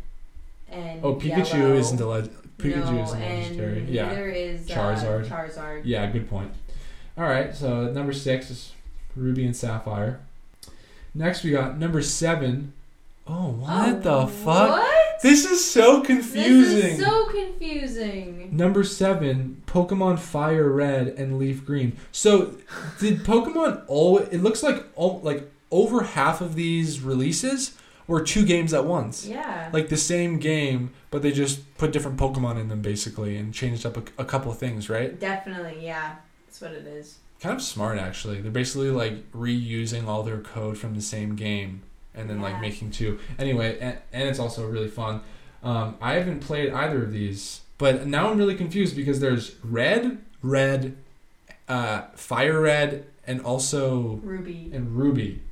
and 0.70 1.04
oh, 1.04 1.14
Pikachu 1.16 1.54
yellow. 1.58 1.74
isn't 1.74 2.00
a 2.00 2.06
leg. 2.06 2.30
Pikachu 2.58 2.92
no, 2.92 3.02
isn't 3.04 3.20
legendary. 3.20 3.84
Yeah, 3.88 4.06
neither 4.08 4.28
is 4.28 4.70
uh, 4.70 4.74
Charizard. 4.74 5.26
Charizard. 5.28 5.82
yeah, 5.84 6.06
good 6.10 6.28
point. 6.28 6.52
All 7.18 7.24
right, 7.24 7.54
so 7.54 7.90
number 7.92 8.12
six 8.12 8.50
is 8.50 8.72
Ruby 9.14 9.44
and 9.46 9.56
Sapphire. 9.56 10.20
Next, 11.14 11.42
we 11.44 11.50
got 11.50 11.78
number 11.78 12.02
seven. 12.02 12.72
Oh, 13.26 13.48
what 13.50 14.06
Oh, 14.06 14.26
the 14.26 14.26
fuck? 14.32 14.70
What? 14.70 14.92
This 15.22 15.46
is 15.46 15.64
so 15.68 16.02
confusing. 16.02 16.76
This 16.80 16.98
is 16.98 17.04
so 17.04 17.26
confusing. 17.26 18.54
Number 18.56 18.84
seven, 18.84 19.62
Pokemon 19.66 20.18
Fire 20.18 20.68
Red 20.68 21.08
and 21.08 21.38
Leaf 21.38 21.64
Green. 21.64 21.96
So, 22.12 22.54
did 23.00 23.20
Pokemon 23.20 23.82
all? 23.86 24.18
It 24.18 24.42
looks 24.42 24.62
like 24.62 24.84
all, 24.94 25.20
like 25.24 25.50
over 25.70 26.02
half 26.02 26.40
of 26.40 26.54
these 26.54 27.00
releases 27.00 27.76
were 28.06 28.22
two 28.22 28.44
games 28.44 28.72
at 28.72 28.84
once, 28.84 29.26
Yeah. 29.26 29.68
like 29.72 29.88
the 29.88 29.96
same 29.96 30.38
game, 30.38 30.92
but 31.10 31.22
they 31.22 31.32
just 31.32 31.76
put 31.76 31.90
different 31.90 32.16
Pokemon 32.18 32.60
in 32.60 32.68
them 32.68 32.80
basically 32.80 33.36
and 33.36 33.52
changed 33.52 33.84
up 33.84 33.96
a, 33.96 34.22
a 34.22 34.24
couple 34.24 34.50
of 34.52 34.58
things, 34.58 34.88
right? 34.88 35.18
Definitely, 35.18 35.84
yeah. 35.84 36.16
That's 36.46 36.60
what 36.60 36.70
it 36.72 36.86
is. 36.86 37.18
Kind 37.40 37.56
of 37.56 37.62
smart 37.62 37.98
actually. 37.98 38.40
They're 38.40 38.50
basically 38.52 38.90
like 38.90 39.30
reusing 39.32 40.06
all 40.06 40.22
their 40.22 40.38
code 40.40 40.78
from 40.78 40.94
the 40.94 41.02
same 41.02 41.34
game 41.36 41.82
and 42.14 42.30
then 42.30 42.40
like 42.40 42.60
making 42.60 42.92
two. 42.92 43.18
Anyway, 43.38 43.76
and, 43.80 43.98
and 44.12 44.28
it's 44.28 44.38
also 44.38 44.66
really 44.68 44.88
fun. 44.88 45.20
Um, 45.62 45.96
I 46.00 46.14
haven't 46.14 46.40
played 46.40 46.72
either 46.72 47.02
of 47.02 47.12
these, 47.12 47.62
but 47.76 48.06
now 48.06 48.30
I'm 48.30 48.38
really 48.38 48.54
confused 48.54 48.94
because 48.94 49.18
there's 49.20 49.56
red, 49.64 50.18
red, 50.42 50.96
uh, 51.68 52.02
fire 52.14 52.60
red, 52.60 53.06
and 53.26 53.40
also 53.42 54.20
Ruby. 54.22 54.70
and 54.72 54.96
ruby. 54.96 55.42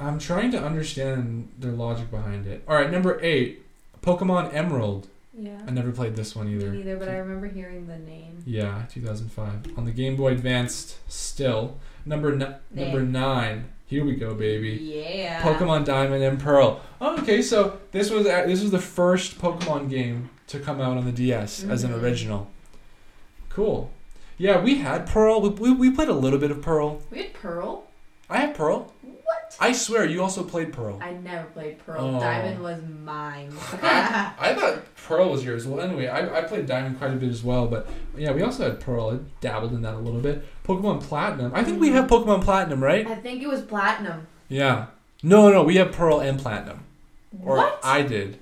I'm 0.00 0.18
trying 0.18 0.50
to 0.52 0.62
understand 0.62 1.50
their 1.58 1.72
logic 1.72 2.10
behind 2.10 2.46
it. 2.46 2.62
All 2.68 2.76
right, 2.76 2.90
number 2.90 3.18
eight, 3.22 3.62
Pokemon 4.02 4.54
Emerald. 4.54 5.08
Yeah. 5.36 5.58
I 5.66 5.70
never 5.70 5.92
played 5.92 6.16
this 6.16 6.34
one 6.34 6.48
either. 6.48 6.70
Me 6.70 6.78
neither, 6.78 6.96
but 6.96 7.08
I 7.08 7.16
remember 7.18 7.46
hearing 7.48 7.86
the 7.86 7.98
name. 7.98 8.42
Yeah, 8.44 8.82
2005 8.90 9.78
on 9.78 9.84
the 9.84 9.92
Game 9.92 10.16
Boy 10.16 10.32
Advanced. 10.32 10.98
Still 11.10 11.78
number 12.04 12.32
n- 12.32 12.56
number 12.72 13.02
nine. 13.02 13.66
Here 13.86 14.04
we 14.04 14.16
go, 14.16 14.34
baby. 14.34 14.70
Yeah. 14.70 15.40
Pokemon 15.42 15.84
Diamond 15.84 16.22
and 16.24 16.38
Pearl. 16.40 16.80
Oh, 17.00 17.18
okay, 17.22 17.40
so 17.40 17.78
this 17.92 18.10
was 18.10 18.26
a- 18.26 18.44
this 18.46 18.60
was 18.62 18.70
the 18.70 18.80
first 18.80 19.38
Pokemon 19.40 19.88
game 19.90 20.30
to 20.48 20.58
come 20.58 20.80
out 20.80 20.96
on 20.96 21.04
the 21.04 21.12
DS 21.12 21.64
as 21.64 21.84
an 21.84 21.92
Mhm. 21.92 22.02
original. 22.02 22.48
Cool. 23.48 23.90
Yeah, 24.36 24.60
we 24.60 24.76
had 24.78 25.06
Pearl. 25.06 25.40
We, 25.40 25.48
we, 25.50 25.72
we 25.72 25.90
played 25.90 26.08
a 26.08 26.12
little 26.14 26.38
bit 26.38 26.50
of 26.50 26.62
Pearl. 26.62 27.00
We 27.10 27.18
had 27.18 27.34
Pearl. 27.34 27.84
I 28.30 28.38
had 28.38 28.54
Pearl. 28.54 28.92
What? 29.28 29.56
I 29.60 29.72
swear, 29.72 30.06
you 30.06 30.22
also 30.22 30.42
played 30.42 30.72
Pearl. 30.72 30.98
I 31.02 31.12
never 31.12 31.46
played 31.48 31.78
Pearl. 31.84 32.16
Oh. 32.16 32.20
Diamond 32.20 32.62
was 32.62 32.80
mine. 33.04 33.52
I, 33.82 34.32
I 34.38 34.54
thought 34.54 34.94
Pearl 35.06 35.30
was 35.30 35.44
yours. 35.44 35.66
Well, 35.66 35.82
anyway, 35.82 36.06
I, 36.06 36.38
I 36.38 36.42
played 36.42 36.64
Diamond 36.64 36.98
quite 36.98 37.12
a 37.12 37.16
bit 37.16 37.28
as 37.28 37.44
well, 37.44 37.66
but 37.66 37.86
yeah, 38.16 38.32
we 38.32 38.40
also 38.40 38.64
had 38.64 38.80
Pearl. 38.80 39.10
I 39.10 39.18
dabbled 39.42 39.74
in 39.74 39.82
that 39.82 39.94
a 39.94 39.98
little 39.98 40.20
bit. 40.20 40.46
Pokemon 40.64 41.02
Platinum. 41.02 41.52
I 41.54 41.62
think 41.62 41.78
we 41.78 41.90
have 41.90 42.08
Pokemon 42.08 42.42
Platinum, 42.42 42.82
right? 42.82 43.06
I 43.06 43.16
think 43.16 43.42
it 43.42 43.48
was 43.48 43.60
platinum. 43.60 44.26
Yeah. 44.48 44.86
No, 45.22 45.50
no, 45.50 45.62
we 45.62 45.76
have 45.76 45.92
Pearl 45.92 46.20
and 46.20 46.38
Platinum. 46.38 46.84
Or 47.44 47.58
what? 47.58 47.80
I 47.84 48.00
did. 48.00 48.38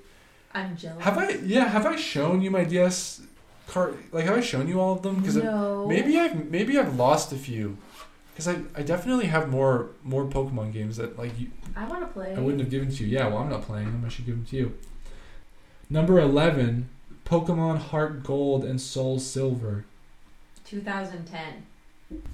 I'm 0.55 0.77
jealous. 0.77 1.03
Have 1.03 1.19
I? 1.19 1.31
Yeah. 1.45 1.65
Have 1.65 1.85
I 1.85 1.97
shown 1.97 2.43
you 2.43 2.51
my 2.53 2.63
DS 2.63 3.23
card? 3.67 3.99
Like, 4.13 4.25
have 4.25 4.37
I 4.37 4.41
shown 4.41 4.69
you 4.69 4.81
all 4.81 4.95
of 4.95 5.03
them? 5.03 5.17
Because 5.17 5.37
no. 5.37 5.87
maybe 5.87 6.17
I've 6.19 6.49
maybe 6.49 6.79
I've 6.79 6.97
lost 6.97 7.33
a 7.33 7.37
few. 7.37 7.77
Because 8.37 8.49
I, 8.49 8.59
I 8.79 8.83
definitely 8.83 9.27
have 9.27 9.49
more 9.49 9.93
more 10.03 10.27
Pokemon 10.27 10.75
games 10.75 10.99
that 10.99 11.19
like 11.19 11.39
you, 11.41 11.51
I 11.75 11.89
want 11.89 12.03
to 12.03 12.07
play. 12.09 12.35
I 12.37 12.39
wouldn't 12.39 12.61
have 12.61 12.69
given 12.69 12.91
to 12.91 13.05
you. 13.05 13.09
Yeah, 13.17 13.29
well 13.29 13.39
I'm 13.39 13.49
not 13.49 13.63
playing 13.63 13.87
them. 13.87 14.03
I 14.05 14.11
should 14.11 14.27
give 14.27 14.35
them 14.35 14.45
to 14.45 14.57
you. 14.57 14.75
Number 15.89 16.21
eleven, 16.21 16.91
Pokemon 17.25 17.79
Heart 17.79 18.25
Gold 18.25 18.63
and 18.63 18.79
Soul 18.79 19.19
Silver. 19.19 19.87
2010. 20.67 21.65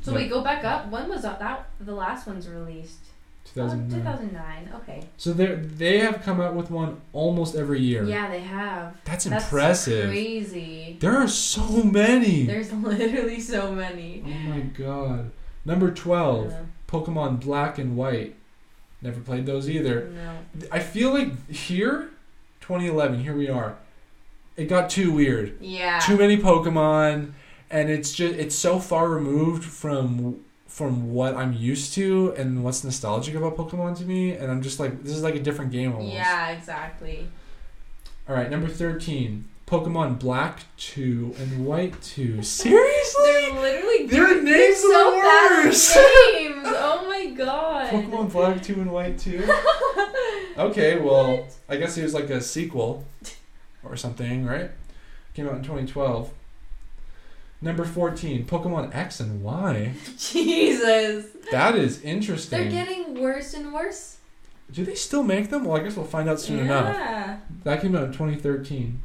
So 0.00 0.12
wait, 0.12 0.28
go 0.28 0.42
back 0.42 0.64
up. 0.64 0.90
When 0.90 1.08
was 1.08 1.22
that? 1.22 1.38
that 1.38 1.68
the 1.78 1.94
last 1.94 2.26
one's 2.26 2.48
released? 2.48 2.98
Oh, 3.56 3.68
2009. 3.68 4.00
2009. 4.00 4.72
Okay. 4.82 5.08
So 5.16 5.32
they 5.32 5.54
they 5.54 5.98
have 5.98 6.22
come 6.22 6.40
out 6.40 6.54
with 6.54 6.68
one 6.68 7.00
almost 7.12 7.54
every 7.54 7.80
year. 7.80 8.02
Yeah, 8.02 8.28
they 8.28 8.40
have. 8.40 8.96
That's 9.04 9.26
That's 9.26 9.44
impressive. 9.44 10.08
crazy. 10.08 10.96
There 10.98 11.16
are 11.16 11.28
so 11.28 11.84
many. 11.84 12.44
There's 12.44 12.72
literally 12.72 13.38
so 13.38 13.70
many. 13.70 14.24
oh 14.26 14.48
my 14.48 14.60
god. 14.62 15.30
Number 15.64 15.90
12, 15.90 16.52
Uh, 16.52 16.56
Pokemon 16.88 17.40
Black 17.40 17.78
and 17.78 17.96
White. 17.96 18.34
Never 19.00 19.20
played 19.20 19.46
those 19.46 19.68
either. 19.68 20.10
no. 20.14 20.38
I 20.70 20.78
feel 20.78 21.12
like 21.12 21.50
here, 21.50 22.10
2011, 22.60 23.22
here 23.24 23.34
we 23.34 23.48
are. 23.48 23.76
It 24.56 24.66
got 24.68 24.90
too 24.90 25.10
weird. 25.12 25.56
Yeah. 25.60 25.98
Too 25.98 26.16
many 26.18 26.36
Pokemon, 26.36 27.32
and 27.70 27.90
it's 27.90 28.12
just 28.12 28.34
it's 28.34 28.54
so 28.54 28.78
far 28.78 29.08
removed 29.08 29.64
from 29.64 30.44
from 30.66 31.12
what 31.12 31.34
I'm 31.36 31.52
used 31.52 31.92
to 31.94 32.32
and 32.36 32.62
what's 32.64 32.82
nostalgic 32.84 33.34
about 33.34 33.56
Pokemon 33.56 33.96
to 33.98 34.04
me, 34.04 34.32
and 34.32 34.50
I'm 34.50 34.62
just 34.62 34.78
like 34.78 35.02
this 35.04 35.14
is 35.16 35.22
like 35.22 35.34
a 35.34 35.40
different 35.40 35.70
game 35.72 35.92
almost. 35.94 36.14
Yeah, 36.14 36.50
exactly. 36.50 37.28
All 38.28 38.34
right, 38.36 38.50
number 38.50 38.68
13, 38.68 39.46
Pokemon 39.72 40.18
Black 40.18 40.64
2 40.76 41.34
and 41.38 41.64
White 41.64 41.98
2. 42.02 42.42
Seriously? 42.42 43.22
They're 43.24 43.52
literally 43.54 44.06
Their 44.06 44.26
they're 44.34 44.42
names 44.42 44.76
are 44.76 44.80
so 44.82 45.10
the 45.12 45.20
bad 45.22 45.64
names. 46.34 46.66
Oh 46.66 47.06
my 47.08 47.26
god. 47.34 47.90
Pokemon 47.90 48.30
Black 48.32 48.62
2 48.62 48.74
and 48.74 48.92
White 48.92 49.18
2? 49.18 49.48
Okay, 50.58 50.98
well, 50.98 51.48
I 51.66 51.78
guess 51.78 51.96
it 51.96 52.02
was 52.02 52.12
like 52.12 52.28
a 52.28 52.38
sequel 52.42 53.06
or 53.82 53.96
something, 53.96 54.44
right? 54.44 54.70
Came 55.32 55.48
out 55.48 55.54
in 55.54 55.62
2012. 55.62 56.30
Number 57.62 57.84
14, 57.86 58.44
Pokemon 58.44 58.94
X 58.94 59.20
and 59.20 59.42
Y. 59.42 59.94
Jesus. 60.18 61.28
That 61.50 61.74
is 61.74 62.02
interesting. 62.02 62.58
They're 62.60 62.84
getting 62.84 63.18
worse 63.18 63.54
and 63.54 63.72
worse. 63.72 64.18
Do 64.70 64.84
they 64.84 64.94
still 64.94 65.22
make 65.22 65.48
them? 65.48 65.64
Well, 65.64 65.80
I 65.80 65.82
guess 65.82 65.96
we'll 65.96 66.04
find 66.04 66.28
out 66.28 66.38
soon 66.38 66.58
enough. 66.58 66.94
yeah. 66.94 67.38
That 67.64 67.80
came 67.80 67.96
out 67.96 68.04
in 68.04 68.12
2013. 68.12 69.02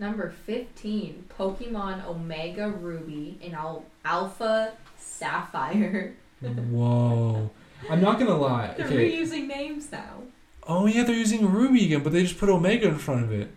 Number 0.00 0.30
15, 0.46 1.26
Pokemon 1.38 2.06
Omega 2.06 2.70
Ruby 2.70 3.38
and 3.44 3.54
Al- 3.54 3.84
Alpha 4.04 4.72
Sapphire. 4.98 6.14
Whoa. 6.40 7.50
I'm 7.90 8.00
not 8.00 8.18
gonna 8.18 8.36
lie. 8.36 8.72
They're 8.76 8.86
Okay. 8.86 9.12
reusing 9.12 9.46
names 9.46 9.92
now. 9.92 10.22
Oh 10.66 10.86
yeah, 10.86 11.04
they're 11.04 11.14
using 11.14 11.50
Ruby 11.52 11.84
again, 11.84 12.02
but 12.02 12.12
they 12.14 12.22
just 12.22 12.38
put 12.38 12.48
Omega 12.48 12.88
in 12.88 12.96
front 12.96 13.24
of 13.24 13.32
it. 13.32 13.50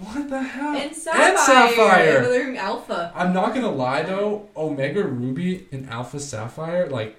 What 0.00 0.28
the 0.30 0.42
hell? 0.42 0.74
And 0.74 0.94
Sapphire. 0.96 1.36
Sapphire. 1.38 2.22
They're 2.28 2.56
Alpha. 2.56 3.12
I'm 3.14 3.32
not 3.34 3.54
gonna 3.54 3.70
lie 3.70 4.02
though, 4.02 4.48
Omega 4.56 5.04
Ruby 5.04 5.66
and 5.70 5.88
Alpha 5.90 6.18
Sapphire, 6.18 6.86
like, 6.88 7.16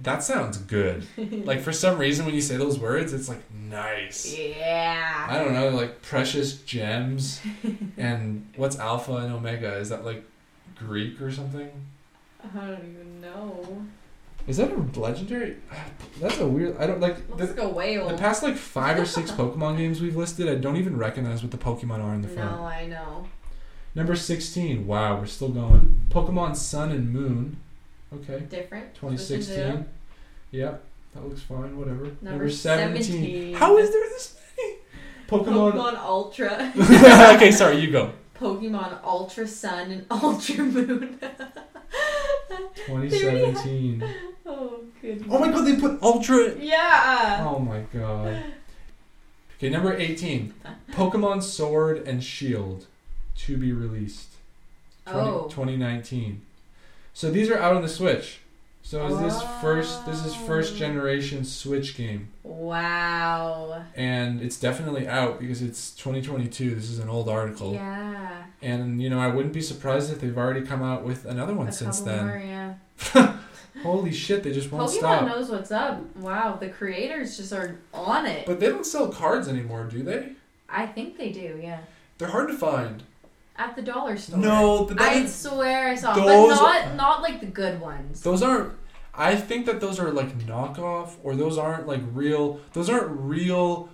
that 0.00 0.22
sounds 0.22 0.56
good. 0.58 1.06
like 1.46 1.60
for 1.60 1.72
some 1.72 1.98
reason, 1.98 2.24
when 2.24 2.34
you 2.34 2.40
say 2.40 2.56
those 2.56 2.78
words, 2.78 3.12
it's 3.12 3.28
like 3.28 3.42
nice. 3.52 4.34
Yeah. 4.36 5.26
I 5.28 5.38
don't 5.38 5.52
know, 5.52 5.68
like 5.70 6.00
precious 6.02 6.54
gems, 6.62 7.40
and 7.96 8.48
what's 8.56 8.78
Alpha 8.78 9.16
and 9.16 9.32
Omega? 9.32 9.76
Is 9.76 9.90
that 9.90 10.04
like 10.04 10.24
Greek 10.76 11.20
or 11.20 11.30
something? 11.30 11.68
I 12.42 12.58
don't 12.66 12.78
even 12.78 13.20
know. 13.20 13.84
Is 14.48 14.56
that 14.56 14.72
a 14.72 14.98
legendary? 14.98 15.56
That's 16.20 16.38
a 16.38 16.46
weird. 16.48 16.76
I 16.78 16.86
don't 16.86 17.00
like. 17.00 17.16
Looks 17.28 17.52
The, 17.52 17.62
like 17.62 17.62
a 17.62 17.68
whale. 17.68 18.08
the 18.08 18.16
past 18.18 18.42
like 18.42 18.56
five 18.56 18.98
or 18.98 19.04
six 19.06 19.30
Pokemon 19.40 19.76
games 19.76 20.00
we've 20.00 20.16
listed, 20.16 20.48
I 20.48 20.56
don't 20.56 20.76
even 20.76 20.96
recognize 20.96 21.42
what 21.42 21.52
the 21.52 21.58
Pokemon 21.58 22.02
are 22.02 22.14
in 22.14 22.22
the 22.22 22.28
front. 22.28 22.50
no, 22.50 22.64
I 22.64 22.86
know. 22.86 23.28
Number 23.94 24.16
16. 24.16 24.86
Wow, 24.86 25.18
we're 25.20 25.26
still 25.26 25.50
going. 25.50 26.06
Pokemon 26.08 26.56
Sun 26.56 26.90
and 26.90 27.12
Moon. 27.12 27.58
Okay. 28.14 28.40
Different. 28.48 28.94
2016. 28.94 29.54
Switching. 29.54 29.84
Yep. 30.50 30.84
That 31.14 31.28
looks 31.28 31.42
fine. 31.42 31.78
Whatever. 31.78 32.10
Number 32.20 32.48
17. 32.50 33.54
How 33.54 33.76
is 33.78 33.90
there 33.90 34.00
this 34.10 34.36
many? 34.56 34.76
Pokemon. 35.28 35.72
Pokemon 35.72 35.96
Ultra. 35.98 36.72
okay, 37.36 37.50
sorry, 37.60 37.78
you 37.80 37.90
go. 37.90 38.12
Pokemon 38.38 38.98
Ultra 39.04 39.46
Sun 39.46 39.90
and 39.90 40.06
Ultra 40.10 40.64
Moon. 40.64 41.18
2017. 42.86 44.04
oh, 44.46 44.80
goodness. 45.00 45.26
Oh 45.30 45.38
my 45.38 45.50
god, 45.50 45.64
they 45.66 45.76
put 45.76 46.02
Ultra. 46.02 46.54
Yeah. 46.58 47.46
Oh 47.48 47.58
my 47.58 47.80
god. 47.92 48.42
Okay, 49.56 49.68
number 49.70 49.94
18. 49.94 50.52
Pokemon 50.90 51.42
Sword 51.42 51.98
and 52.06 52.22
Shield 52.22 52.86
to 53.36 53.56
be 53.56 53.72
released. 53.72 54.30
20, 55.06 55.28
Oh. 55.30 55.42
2019. 55.48 56.42
So 57.14 57.30
these 57.30 57.50
are 57.50 57.58
out 57.58 57.76
on 57.76 57.82
the 57.82 57.88
Switch. 57.88 58.40
So 58.84 59.06
is 59.06 59.18
this 59.20 59.42
first 59.60 60.04
this 60.06 60.24
is 60.24 60.34
first 60.34 60.76
generation 60.76 61.44
Switch 61.44 61.96
game. 61.96 62.28
Wow. 62.42 63.84
And 63.94 64.40
it's 64.42 64.58
definitely 64.58 65.06
out 65.06 65.38
because 65.38 65.62
it's 65.62 65.92
2022. 65.92 66.74
This 66.74 66.90
is 66.90 66.98
an 66.98 67.08
old 67.08 67.28
article. 67.28 67.74
Yeah. 67.74 68.42
And 68.60 69.00
you 69.00 69.08
know, 69.08 69.20
I 69.20 69.28
wouldn't 69.28 69.54
be 69.54 69.62
surprised 69.62 70.12
if 70.12 70.20
they've 70.20 70.36
already 70.36 70.62
come 70.62 70.82
out 70.82 71.04
with 71.04 71.24
another 71.26 71.54
one 71.54 71.68
A 71.68 71.72
since 71.72 72.00
then. 72.00 72.26
more, 72.26 72.42
yeah. 72.44 73.36
Holy 73.82 74.12
shit, 74.12 74.42
they 74.42 74.52
just 74.52 74.70
won't 74.70 74.90
stop. 74.90 75.22
Pokemon 75.22 75.28
knows 75.28 75.50
what's 75.50 75.72
up. 75.72 76.16
Wow, 76.16 76.56
the 76.60 76.68
creators 76.68 77.36
just 77.36 77.52
are 77.52 77.78
on 77.94 78.26
it. 78.26 78.46
But 78.46 78.60
they 78.60 78.68
don't 78.68 78.84
sell 78.84 79.08
cards 79.08 79.48
anymore, 79.48 79.84
do 79.84 80.02
they? 80.02 80.32
I 80.68 80.86
think 80.86 81.16
they 81.16 81.30
do, 81.30 81.58
yeah. 81.62 81.80
They're 82.18 82.28
hard 82.28 82.48
to 82.48 82.54
find. 82.54 83.02
At 83.56 83.76
the 83.76 83.82
dollar 83.82 84.16
store. 84.16 84.38
No, 84.38 84.84
but 84.86 85.00
I 85.00 85.14
is- 85.14 85.34
swear 85.34 85.88
I 85.88 85.94
saw, 85.94 86.14
Those- 86.14 86.58
but 86.58 86.62
not 86.86 86.96
not 86.96 87.22
like 87.22 87.40
the 87.40 87.46
good 87.46 87.80
ones. 87.80 88.22
those 88.22 88.42
aren't 88.42 88.72
I 89.14 89.36
think 89.36 89.66
that 89.66 89.80
those 89.80 90.00
are 90.00 90.10
like 90.10 90.38
knockoff 90.46 91.10
or 91.22 91.36
those 91.36 91.58
aren't 91.58 91.86
like 91.86 92.00
real 92.12 92.60
those 92.72 92.88
aren't 92.88 93.10
real 93.10 93.90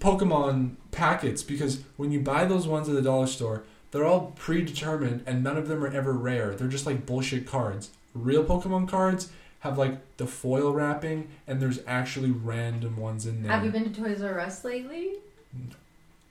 Pokemon 0.00 0.74
packets 0.90 1.42
because 1.42 1.82
when 1.96 2.10
you 2.10 2.20
buy 2.20 2.44
those 2.44 2.66
ones 2.66 2.88
at 2.88 2.94
the 2.94 3.02
dollar 3.02 3.26
store, 3.26 3.62
they're 3.90 4.04
all 4.04 4.32
predetermined 4.36 5.22
and 5.26 5.42
none 5.42 5.56
of 5.56 5.68
them 5.68 5.82
are 5.84 5.88
ever 5.92 6.12
rare. 6.12 6.54
They're 6.54 6.68
just 6.68 6.84
like 6.86 7.06
bullshit 7.06 7.46
cards. 7.46 7.90
Real 8.12 8.44
Pokemon 8.44 8.88
cards 8.88 9.30
have 9.60 9.78
like 9.78 9.98
the 10.18 10.26
foil 10.26 10.72
wrapping 10.72 11.28
and 11.46 11.60
there's 11.62 11.78
actually 11.86 12.30
random 12.32 12.96
ones 12.96 13.24
in 13.24 13.42
there. 13.42 13.52
Have 13.52 13.64
you 13.64 13.70
been 13.70 13.90
to 13.90 14.02
Toys 14.02 14.20
R 14.20 14.38
Us 14.40 14.64
lately? 14.64 15.14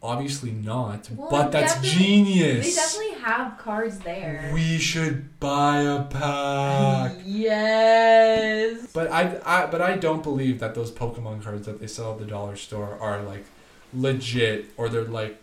Obviously 0.03 0.51
not, 0.51 1.09
Well, 1.15 1.29
but 1.31 1.53
that's 1.53 1.79
genius. 1.79 2.65
They 2.65 2.75
definitely 2.75 3.21
have 3.21 3.57
cards 3.57 3.99
there. 3.99 4.51
We 4.53 4.77
should 4.77 5.39
buy 5.39 5.77
a 5.77 6.03
pack. 6.03 7.15
yes. 7.25 8.85
But 8.93 9.09
I, 9.09 9.39
I, 9.45 9.65
but 9.67 9.81
I 9.81 9.95
don't 9.95 10.21
believe 10.21 10.59
that 10.59 10.75
those 10.75 10.91
Pokemon 10.91 11.41
cards 11.41 11.65
that 11.67 11.79
they 11.79 11.87
sell 11.87 12.11
at 12.11 12.19
the 12.19 12.25
dollar 12.25 12.57
store 12.57 12.97
are 12.99 13.21
like 13.21 13.45
legit 13.93 14.65
or 14.75 14.89
they're 14.89 15.05
like, 15.05 15.41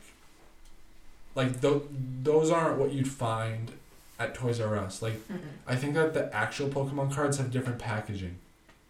like 1.35 1.63
th- 1.63 1.83
those 2.23 2.51
aren't 2.51 2.79
what 2.79 2.93
you'd 2.93 3.09
find 3.09 3.73
at 4.19 4.35
Toys 4.35 4.61
R 4.61 4.77
Us. 4.77 5.01
Like 5.01 5.15
Mm-mm. 5.29 5.39
I 5.67 5.75
think 5.75 5.95
that 5.95 6.13
the 6.13 6.33
actual 6.37 6.69
Pokemon 6.69 7.15
cards 7.15 7.39
have 7.39 7.51
different 7.51 7.79
packaging. 7.79 8.37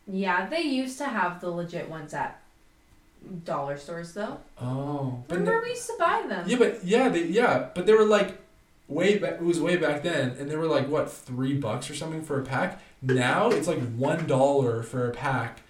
Yeah, 0.09 0.47
they 0.47 0.63
used 0.63 0.99
to 0.99 1.05
have 1.05 1.41
the 1.41 1.51
legit 1.51 1.89
ones 1.89 2.13
at 2.13 2.43
Dollar 3.45 3.77
stores 3.77 4.13
though. 4.15 4.39
Oh, 4.61 5.23
Remember 5.29 5.61
we 5.63 5.71
used 5.71 5.87
to 5.87 5.95
buy 5.99 6.25
them. 6.29 6.49
yeah, 6.49 6.57
but 6.59 6.85
yeah, 6.85 7.09
they, 7.09 7.25
yeah, 7.27 7.69
but 7.75 7.87
they 7.87 7.93
were 7.93 8.05
like 8.05 8.39
way 8.89 9.19
back. 9.19 9.35
It 9.35 9.43
was 9.43 9.61
way 9.61 9.77
back 9.77 10.03
then, 10.03 10.31
and 10.39 10.51
they 10.51 10.57
were 10.57 10.67
like 10.67 10.89
what 10.89 11.11
three 11.13 11.55
bucks 11.55 11.89
or 11.91 11.95
something 11.95 12.23
for 12.23 12.41
a 12.41 12.45
pack. 12.45 12.81
Now 13.03 13.51
it's 13.51 13.69
like 13.69 13.81
one 13.95 14.27
dollar 14.27 14.83
for 14.83 15.09
a 15.09 15.13
pack 15.13 15.61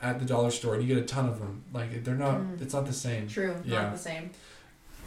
at 0.00 0.18
the 0.20 0.24
dollar 0.24 0.50
store, 0.50 0.74
and 0.74 0.82
you 0.82 0.94
get 0.94 1.02
a 1.02 1.06
ton 1.06 1.28
of 1.28 1.38
them. 1.38 1.64
Like 1.72 2.02
they're 2.04 2.14
not. 2.14 2.38
Mm. 2.40 2.62
It's 2.62 2.72
not 2.74 2.86
the 2.86 2.92
same. 2.92 3.28
True. 3.28 3.56
Yeah. 3.64 3.82
Not 3.82 3.92
the 3.92 3.98
same. 3.98 4.30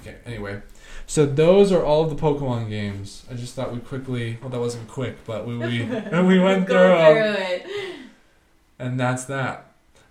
Okay. 0.02 0.18
Anyway, 0.26 0.62
so 1.08 1.26
those 1.26 1.72
are 1.72 1.84
all 1.84 2.04
of 2.04 2.10
the 2.12 2.16
Pokemon 2.16 2.70
games. 2.70 3.26
I 3.32 3.34
just 3.34 3.56
thought 3.56 3.74
we'd 3.74 3.86
quickly. 3.88 4.38
Well, 4.42 4.52
that 4.52 4.60
wasn't 4.60 4.88
quick, 4.88 5.26
but 5.26 5.48
we 5.48 5.58
we 5.58 5.84
we 6.22 6.40
went 6.40 6.68
through 6.68 6.76
through 6.78 7.36
it. 7.40 7.66
and 8.78 9.00
that's 9.00 9.26
that. 9.26 9.65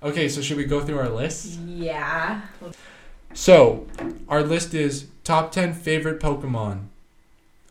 Okay, 0.04 0.28
so 0.28 0.42
should 0.42 0.58
we 0.58 0.64
go 0.64 0.80
through 0.80 0.99
our 0.99 1.08
list? 1.08 1.58
Yeah. 1.61 2.42
So, 3.32 3.87
our 4.28 4.42
list 4.42 4.75
is 4.75 5.06
top 5.25 5.50
10 5.50 5.73
favorite 5.73 6.20
Pokemon. 6.20 6.88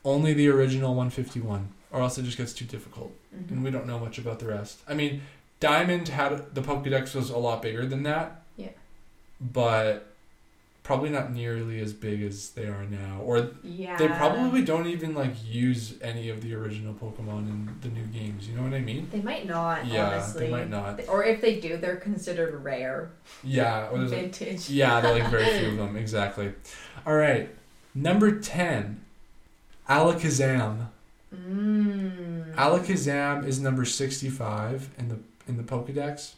Only 0.04 0.34
the 0.34 0.50
original 0.50 0.96
151, 0.96 1.70
or 1.92 2.02
else 2.02 2.18
it 2.18 2.24
just 2.24 2.38
gets 2.38 2.52
too 2.52 2.66
difficult. 2.66 3.14
Mhm. 3.34 3.52
And 3.52 3.64
we 3.64 3.70
don't 3.72 3.86
know 3.86 4.00
much 4.00 4.18
about 4.18 4.40
the 4.40 4.48
rest. 4.48 4.80
I 4.88 4.96
mean, 4.96 5.22
Diamond 5.60 6.10
had 6.10 6.54
the 6.56 6.62
Pokedex 6.62 7.16
was 7.16 7.30
a 7.30 7.38
lot 7.38 7.62
bigger 7.62 7.86
than 7.86 8.04
that. 8.04 8.42
Yeah. 8.58 8.70
But 9.40 10.13
probably 10.84 11.10
not 11.10 11.32
nearly 11.32 11.80
as 11.80 11.94
big 11.94 12.22
as 12.22 12.50
they 12.50 12.66
are 12.66 12.86
now. 12.86 13.22
Or 13.24 13.52
Yeah. 13.64 13.96
they 13.98 14.08
probably 14.10 14.64
don't 14.64 14.86
even 14.88 15.16
like 15.16 15.32
use 15.46 15.94
any 16.02 16.30
of 16.30 16.42
the 16.42 16.54
original 16.56 16.94
Pokemon 16.94 17.48
in 17.50 17.70
the 17.82 17.88
new 17.88 18.06
games. 18.08 18.48
You 18.50 18.56
know 18.58 18.64
what 18.64 18.74
I 18.74 18.82
mean? 18.82 19.08
They 19.12 19.22
might 19.22 19.48
not. 19.48 19.86
Yeah, 19.88 20.08
honestly. 20.10 20.46
they 20.46 20.52
might 20.52 20.70
not. 20.70 21.00
Or 21.08 21.24
if 21.24 21.40
they 21.40 21.60
do, 21.60 21.78
they're 21.78 21.96
considered 21.96 22.62
rare. 22.64 23.12
Yeah, 23.44 23.88
or 23.90 23.98
there's 24.00 24.12
like 24.12 24.22
Vintage. 24.36 24.70
Yeah, 24.70 25.00
they're 25.00 25.14
like 25.18 25.32
very 25.32 25.46
few 25.60 25.70
of 25.70 25.78
them, 25.78 25.96
exactly. 25.96 26.52
All 27.06 27.16
right. 27.16 27.50
Number 27.96 28.40
10, 28.40 29.00
Alakazam. 29.90 30.88
Mmm. 31.34 32.54
Alakazam 32.56 33.46
is 33.48 33.60
number 33.60 33.86
65 33.86 34.90
in 34.98 35.10
the 35.10 35.18
in 35.48 35.58
the 35.58 35.64
Pokédex. 35.64 36.34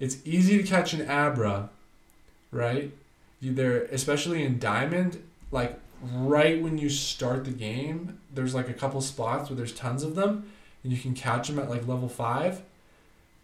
It's 0.00 0.18
easy 0.24 0.58
to 0.58 0.64
catch 0.64 0.92
an 0.92 1.08
Abra, 1.08 1.70
right? 2.52 2.92
There 3.40 3.82
especially 3.92 4.42
in 4.42 4.58
Diamond, 4.58 5.22
like 5.50 5.78
right 6.12 6.60
when 6.60 6.76
you 6.78 6.88
start 6.88 7.44
the 7.44 7.50
game, 7.52 8.18
there's 8.34 8.54
like 8.54 8.68
a 8.68 8.74
couple 8.74 9.00
spots 9.00 9.48
where 9.48 9.56
there's 9.56 9.72
tons 9.72 10.02
of 10.02 10.14
them 10.14 10.50
and 10.82 10.92
you 10.92 10.98
can 10.98 11.14
catch 11.14 11.48
them 11.48 11.58
at 11.58 11.68
like 11.70 11.86
level 11.86 12.08
5. 12.08 12.62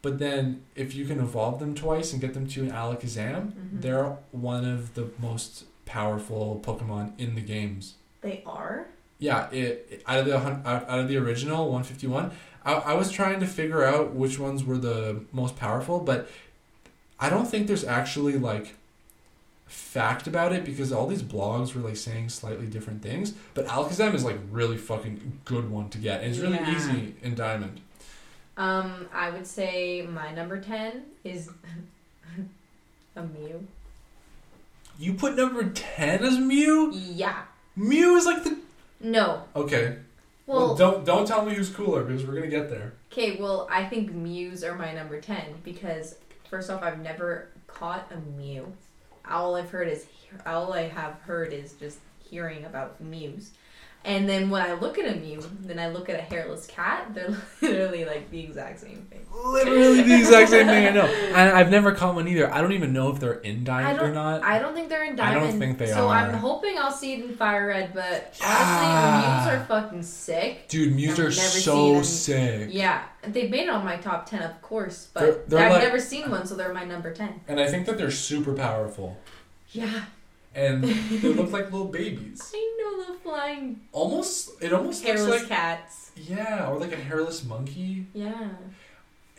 But 0.03 0.19
then 0.19 0.63
if 0.77 0.95
you 0.95 1.05
can 1.07 1.19
evolve 1.21 1.61
them 1.61 1.75
twice 1.75 2.13
and 2.13 2.21
get 2.21 2.35
them 2.35 2.47
to 2.49 2.63
an 2.63 2.71
Alakazam, 2.71 3.53
Mhm. 3.53 3.81
they're 3.81 4.17
one 4.33 4.65
of 4.65 4.95
the 4.95 5.09
most 5.19 5.65
powerful 5.87 6.61
Pokemon 6.65 7.13
in 7.19 7.35
the 7.35 7.41
games. 7.41 7.95
They 8.21 8.43
are. 8.47 8.87
Yeah, 9.19 9.49
it, 9.51 9.87
it- 9.91 10.03
out 10.07 10.19
of 10.21 10.27
the 10.27 10.37
out 10.37 10.67
out 10.67 10.99
of 10.99 11.09
the 11.09 11.17
original 11.17 11.71
151, 11.71 12.33
I, 12.65 12.73
I 12.75 12.95
was 12.95 13.11
trying 13.13 13.41
to 13.41 13.47
figure 13.47 13.85
out 13.85 14.13
which 14.15 14.39
ones 14.39 14.65
were 14.65 14.77
the 14.79 15.23
most 15.33 15.57
powerful, 15.57 16.01
but 16.01 16.29
I 17.21 17.31
don't 17.31 17.47
think 17.47 17.67
there's 17.69 17.85
actually 17.85 18.37
like 18.37 18.75
fact 19.67 20.27
about 20.27 20.53
it 20.53 20.65
because 20.65 20.93
all 20.93 21.07
these 21.07 21.23
blogs 21.23 21.75
were 21.75 21.81
like 21.81 21.97
saying 21.97 22.29
slightly 22.29 22.67
different 22.67 23.03
things. 23.03 23.33
But 23.55 23.67
Alakazam 23.67 24.15
is 24.15 24.25
like 24.25 24.39
really 24.51 24.77
fucking 24.77 25.41
good 25.45 25.71
one 25.71 25.89
to 25.91 25.99
get, 25.99 26.21
and 26.23 26.31
it's 26.31 26.39
really 26.41 26.57
Yeah. 26.57 26.77
easy 26.77 27.15
in 27.23 27.35
Diamond. 27.35 27.81
Um, 28.57 29.09
I 29.13 29.31
would 29.31 29.47
say 29.47 30.03
my 30.03 30.33
number 30.33 30.61
ten 30.61 31.03
is 31.25 31.51
a 33.17 33.23
Mew. 33.23 33.67
You 34.99 35.15
put 35.15 35.35
number 35.37 35.65
10 35.69 36.23
as 36.23 36.39
Mew? 36.39 36.93
Yeah. 36.95 37.43
Mew 37.75 38.15
is 38.17 38.27
like 38.27 38.45
the 38.45 38.57
No. 39.01 39.43
okay. 39.57 39.97
Well, 40.47 40.59
Well, 40.69 40.75
don't 40.77 41.05
don't 41.05 41.27
tell 41.27 41.45
me 41.45 41.55
who's 41.55 41.71
cooler 41.71 42.05
because 42.05 42.25
we're 42.25 42.35
gonna 42.35 42.47
get 42.47 42.71
there. 42.71 42.93
okay. 43.11 43.37
Well, 43.41 43.67
I 43.71 43.87
think 43.87 44.13
Mews 44.13 44.63
are 44.63 44.75
my 44.77 44.93
number 44.93 45.21
ten 45.21 45.55
because 45.65 46.17
first 46.49 46.71
off, 46.71 46.83
I've 46.83 47.01
never 47.01 47.49
caught 47.67 48.13
a 48.13 48.19
Mew. 48.39 48.73
All 49.29 49.57
I've 49.57 49.71
heard 49.71 49.89
is 49.89 50.07
all 50.47 50.73
I 50.73 50.83
have 50.83 51.15
heard 51.21 51.53
is 51.53 51.73
just 51.75 51.99
hearing 52.19 52.65
about 52.65 53.01
Mews. 53.01 53.53
And 54.07 54.29
then 54.29 54.51
when 54.51 54.61
I 54.61 54.75
look 54.75 54.99
at 54.99 55.11
a 55.11 55.19
Mew, 55.19 55.43
then 55.63 55.79
I 55.79 55.89
look 55.89 56.11
at 56.11 56.17
a 56.19 56.23
hairless 56.23 56.67
cat. 56.67 57.09
They're 57.15 57.35
literally 57.63 58.05
like 58.05 58.31
the 58.31 58.39
exact 58.41 58.81
same 58.81 59.07
thing. 59.11 59.25
Literally 59.35 60.03
the 60.03 60.19
exact 60.19 60.51
same 60.51 60.67
thing 60.67 60.87
I 60.87 60.91
know. 60.91 61.07
And 61.07 61.51
I've 61.57 61.71
never 61.71 61.93
caught 61.93 62.15
one 62.15 62.29
either. 62.29 62.53
I 62.53 62.61
don't 62.61 62.73
even 62.73 62.93
know 62.93 63.11
if 63.11 63.19
they're 63.19 63.33
in 63.41 63.63
I 63.63 63.83
Diamond 63.83 64.01
or 64.01 64.13
don't. 64.13 64.45
I 64.45 64.59
don't 64.59 64.75
think 64.75 64.91
they're 64.91 65.05
in 65.05 65.19
I 65.19 65.33
don't 65.33 65.59
think 65.59 65.79
they 65.79 65.87
so 65.87 65.93
are. 65.93 65.97
So 65.99 66.09
I'm 66.11 66.35
hoping 66.35 66.77
I'll 66.79 66.93
see 66.93 67.15
it 67.15 67.25
in 67.25 67.35
Fire 67.35 67.69
Red, 67.69 67.95
but 67.95 68.37
Yeah. 68.41 68.47
honestly, 68.47 69.53
Mews 69.53 69.63
are 69.63 69.65
fucking 69.67 70.03
sick. 70.03 70.69
Dude, 70.69 70.95
Mews 70.95 71.19
are 71.19 71.31
so 71.33 72.03
sick. 72.03 72.69
Yeah, 72.73 73.05
they've 73.23 73.51
made 73.51 73.65
it 73.65 73.71
on 73.71 73.85
my 73.87 73.97
top 73.97 74.27
ten, 74.29 74.43
of 74.43 74.61
course, 74.61 75.09
but 75.15 75.21
They're- 75.21 75.43
they're 75.49 75.67
I've 75.67 75.73
like- 75.73 75.83
never 75.83 75.99
seen 75.99 76.31
one, 76.31 76.47
so 76.47 76.55
they're 76.55 76.75
my 76.75 76.85
number 76.85 77.13
ten. 77.15 77.41
And 77.49 77.59
I 77.59 77.69
think 77.69 77.87
that 77.87 77.97
they're 77.97 78.11
super 78.11 78.53
powerful. 78.53 79.17
Yeah, 79.73 80.05
And 80.55 80.85
they 80.85 81.29
look 81.29 81.51
like 81.53 81.65
little 81.73 81.89
babies. 81.89 82.53
I 82.55 82.77
know 82.79 83.13
the 83.13 83.19
flying 83.21 83.81
Almost 83.93 84.63
it 84.63 84.73
almost 84.73 85.05
hairless 85.05 85.27
looks 85.27 85.41
like 85.43 85.49
cats. 85.49 86.13
Yeah, 86.17 86.69
or 86.69 86.79
like 86.79 86.93
a 86.93 86.97
hairless 86.97 87.45
monkey. 87.45 88.07
Yeah. 88.13 88.51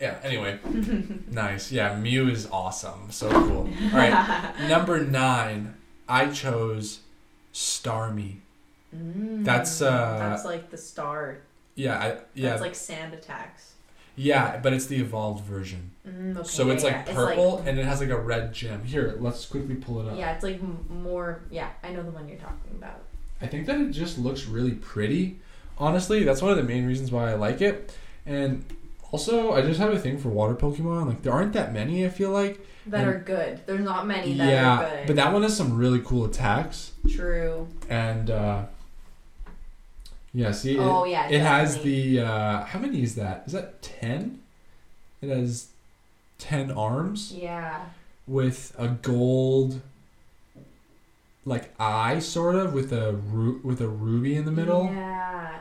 Yeah, 0.00 0.18
anyway. 0.22 0.58
nice. 1.30 1.72
Yeah, 1.72 1.96
Mew 1.96 2.28
is 2.28 2.48
awesome. 2.50 3.10
So 3.10 3.30
cool. 3.30 3.70
Alright. 3.86 4.58
Number 4.68 5.02
nine, 5.02 5.74
I 6.06 6.26
chose 6.28 7.00
Starmie. 7.54 8.36
Mm, 8.94 9.44
That's, 9.44 9.80
uh, 9.80 10.18
that's 10.18 10.44
like 10.44 10.70
the 10.70 10.76
star. 10.76 11.38
Yeah, 11.74 11.98
I, 11.98 12.18
yeah. 12.34 12.50
That's 12.50 12.60
like 12.60 12.74
sand 12.74 13.14
attacks. 13.14 13.72
Yeah, 14.16 14.58
but 14.62 14.72
it's 14.72 14.86
the 14.86 14.96
evolved 14.96 15.44
version. 15.44 15.90
Mm, 16.08 16.36
okay, 16.38 16.48
So 16.48 16.66
yeah, 16.66 16.72
it's 16.72 16.84
yeah. 16.84 16.90
like 16.96 17.06
purple 17.06 17.44
It's 17.56 17.58
like, 17.60 17.68
and 17.68 17.78
it 17.78 17.84
has 17.84 18.00
like 18.00 18.10
a 18.10 18.18
red 18.18 18.52
gem. 18.52 18.84
Here, 18.84 19.16
let's 19.20 19.44
quickly 19.46 19.74
pull 19.74 20.00
it 20.00 20.10
up. 20.10 20.18
yeah, 20.18 20.32
it's 20.32 20.42
like 20.42 20.56
m- 20.56 20.84
more. 20.88 21.40
Yeah, 21.50 21.68
I 21.82 21.90
know 21.90 22.02
the 22.02 22.10
one 22.10 22.28
you're 22.28 22.38
talking 22.38 22.72
about. 22.76 23.00
I 23.40 23.46
think 23.46 23.66
that 23.66 23.80
it 23.80 23.90
just 23.90 24.18
looks 24.18 24.46
really 24.46 24.72
pretty. 24.72 25.38
Honestly, 25.78 26.24
that's 26.24 26.40
one 26.40 26.50
of 26.50 26.56
the 26.56 26.62
main 26.62 26.86
reasons 26.86 27.12
why 27.12 27.30
I 27.30 27.34
like 27.34 27.60
it. 27.60 27.94
And 28.24 28.64
also, 29.12 29.52
I 29.52 29.60
just 29.62 29.78
have 29.78 29.92
a 29.92 29.98
thing 29.98 30.16
for 30.18 30.30
water 30.30 30.54
Pokemon. 30.54 31.06
Like 31.08 31.22
there 31.22 31.32
aren't 31.32 31.52
that 31.52 31.72
many. 31.72 32.04
I 32.06 32.08
feel 32.08 32.30
like. 32.30 32.60
That 32.86 33.00
And- 33.00 33.08
are 33.10 33.18
good. 33.18 33.60
There's 33.66 33.84
not 33.84 34.06
many 34.06 34.34
that 34.34 34.48
yeah, 34.48 34.78
are 34.78 34.90
good. 34.98 35.06
but 35.08 35.16
that 35.16 35.32
one 35.32 35.42
has 35.42 35.56
some 35.56 35.76
really 35.76 36.00
cool 36.00 36.24
attacks. 36.24 36.92
True. 37.10 37.66
And 37.90 38.30
uh, 38.30 38.66
yeah, 40.36 40.52
see, 40.52 40.76
it, 40.76 40.80
oh 40.80 41.04
yeah. 41.04 41.28
it 41.28 41.40
has 41.40 41.80
the 41.82 42.20
uh, 42.20 42.64
how 42.64 42.78
many 42.78 43.02
is 43.02 43.14
that? 43.14 43.44
Is 43.46 43.52
that 43.54 43.80
ten? 43.80 44.40
It 45.22 45.30
has 45.30 45.68
ten 46.38 46.70
arms 46.70 47.32
Yeah. 47.32 47.86
with 48.26 48.74
a 48.78 48.88
gold 48.88 49.80
like 51.46 51.72
eye 51.80 52.18
sort 52.18 52.54
of 52.56 52.74
with 52.74 52.92
a 52.92 53.12
ru- 53.12 53.60
with 53.64 53.80
a 53.80 53.88
ruby 53.88 54.36
in 54.36 54.44
the 54.44 54.52
middle. 54.52 54.84
Yeah. 54.92 55.58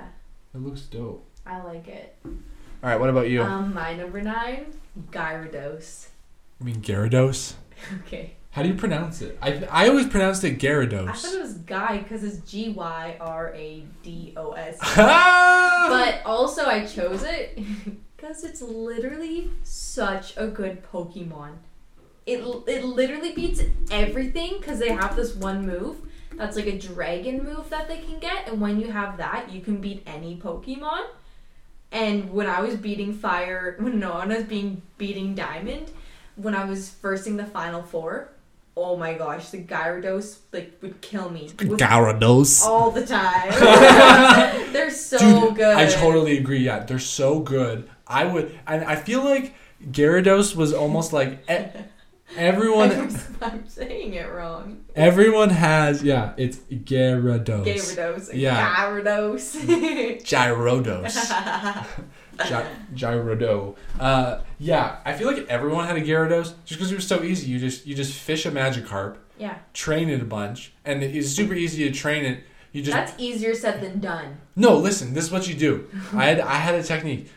It 0.54 0.58
looks 0.62 0.82
dope. 0.82 1.24
I 1.46 1.62
like 1.62 1.88
it. 1.88 2.16
All 2.26 2.90
right, 2.90 3.00
what 3.00 3.10
about 3.10 3.30
you? 3.30 3.42
Um, 3.44 3.74
my 3.74 3.96
number 3.96 4.22
nine, 4.22 4.66
Gyarados. 5.12 6.08
I 6.60 6.64
mean 6.66 6.82
Gyarados. 6.82 7.54
Okay. 8.06 8.34
How 8.56 8.64
do 8.64 8.70
you 8.70 8.76
pronounce 8.76 9.22
it? 9.22 9.38
I 9.42 9.68
I 9.70 9.90
always 9.90 10.08
pronounced 10.08 10.46
it 10.46 10.60
Gyarados. 10.60 11.10
I 11.10 11.12
thought 11.12 11.34
it 11.34 11.42
was 11.42 11.56
Guy 11.56 11.98
because 11.98 12.24
it's 12.24 12.38
G 12.50 12.70
Y 12.70 13.18
R 13.20 13.54
A 13.54 13.84
D 14.02 14.34
O 14.38 14.54
S. 14.54 14.78
but 14.96 16.22
also, 16.26 16.66
I 16.66 16.86
chose 16.86 17.24
it 17.24 17.60
because 18.16 18.46
it's 18.46 18.62
literally 18.62 19.52
such 19.64 20.38
a 20.38 20.48
good 20.48 20.82
Pokemon. 20.90 21.58
It 22.26 22.40
it 22.66 22.86
literally 22.86 23.34
beats 23.34 23.62
everything 23.92 24.54
because 24.60 24.80
they 24.80 24.94
have 24.94 25.18
this 25.18 25.36
one 25.36 25.68
move 25.68 25.98
that's 26.36 26.56
like 26.56 26.68
a 26.68 26.80
dragon 26.80 27.44
move 27.44 27.70
that 27.72 27.90
they 27.90 27.98
can 27.98 28.20
get, 28.20 28.48
and 28.48 28.62
when 28.62 28.80
you 28.80 28.90
have 28.90 29.18
that, 29.18 29.52
you 29.52 29.60
can 29.60 29.82
beat 29.82 30.02
any 30.08 30.38
Pokemon. 30.38 31.08
And 31.92 32.32
when 32.32 32.48
I 32.48 32.62
was 32.62 32.78
beating 32.78 33.14
Fire, 33.14 33.76
when 33.82 34.00
no 34.00 34.14
one 34.14 34.30
was 34.30 34.46
being 34.46 34.82
beating 34.98 35.36
Diamond, 35.36 35.92
when 36.38 36.56
I 36.56 36.64
was 36.64 36.90
firsting 36.90 37.36
the 37.36 37.46
Final 37.46 37.84
Four, 37.84 38.30
oh 38.78 38.98
my 38.98 39.14
gosh, 39.14 39.50
the 39.50 39.64
Gyarados 39.64 40.38
like 40.52 40.78
would 40.82 41.00
kill 41.02 41.30
me 41.30 41.44
with- 41.60 41.80
Gyarados. 41.80 42.62
all 42.64 42.92
the 42.92 43.06
time. 43.06 43.50
They're 44.74 44.90
so 44.92 45.18
Dude, 45.18 45.56
good. 45.56 45.78
I 45.78 45.88
totally 45.88 46.38
agree. 46.38 46.60
Yeah, 46.60 46.80
they're 46.84 47.00
so 47.00 47.40
good. 47.40 47.90
I 48.08 48.26
would, 48.26 48.58
and 48.68 48.84
I 48.84 48.96
feel 48.98 49.24
like 49.24 49.54
Gyarados 49.92 50.56
was 50.56 50.74
almost 50.74 51.14
like 51.14 51.40
e- 51.50 51.66
everyone. 52.38 53.18
I'm 53.42 53.68
saying 53.68 54.14
it 54.16 54.30
wrong. 54.32 54.84
everyone 54.96 55.50
has. 55.52 56.04
Yeah, 56.04 56.34
it's 56.38 56.58
Gyarados. 56.58 57.66
Gyarados. 57.66 58.30
Yeah. 58.34 58.76
Gyarados. 58.76 59.56
Gyarados. 60.24 61.86
Gy- 62.48 62.66
Gyrodo. 63.06 63.76
Uh, 64.00 64.42
yeah, 64.60 64.98
I 65.06 65.14
feel 65.14 65.28
like 65.28 65.46
everyone 65.48 65.86
had 65.88 65.96
a 65.98 66.02
Gyarados 66.02 66.54
just 66.66 66.80
because 66.80 66.92
it 66.92 66.96
was 66.96 67.08
so 67.08 67.24
easy. 67.24 67.50
You 67.52 67.60
just 67.60 67.86
you 67.86 67.96
just 67.96 68.14
fish 68.18 68.46
a 68.46 68.52
Magikarp, 68.52 69.18
Yeah, 69.38 69.58
train 69.74 70.10
it 70.10 70.22
a 70.22 70.26
bunch, 70.26 70.74
and 70.84 71.02
it's 71.04 71.30
super 71.30 71.54
easy 71.54 71.90
to 71.90 71.92
train 71.98 72.26
it. 72.26 72.44
You 72.72 72.82
just 72.82 72.96
that's 72.96 73.14
easier 73.18 73.54
said 73.56 73.82
than 73.82 74.00
done. 74.00 74.38
no. 74.56 74.76
Listen, 74.78 75.14
this 75.14 75.26
is 75.26 75.32
what 75.32 75.48
you 75.48 75.56
do. 75.56 75.88
I 76.14 76.26
had 76.26 76.40
I 76.42 76.56
had 76.56 76.76
a 76.76 76.84
technique. 76.84 77.32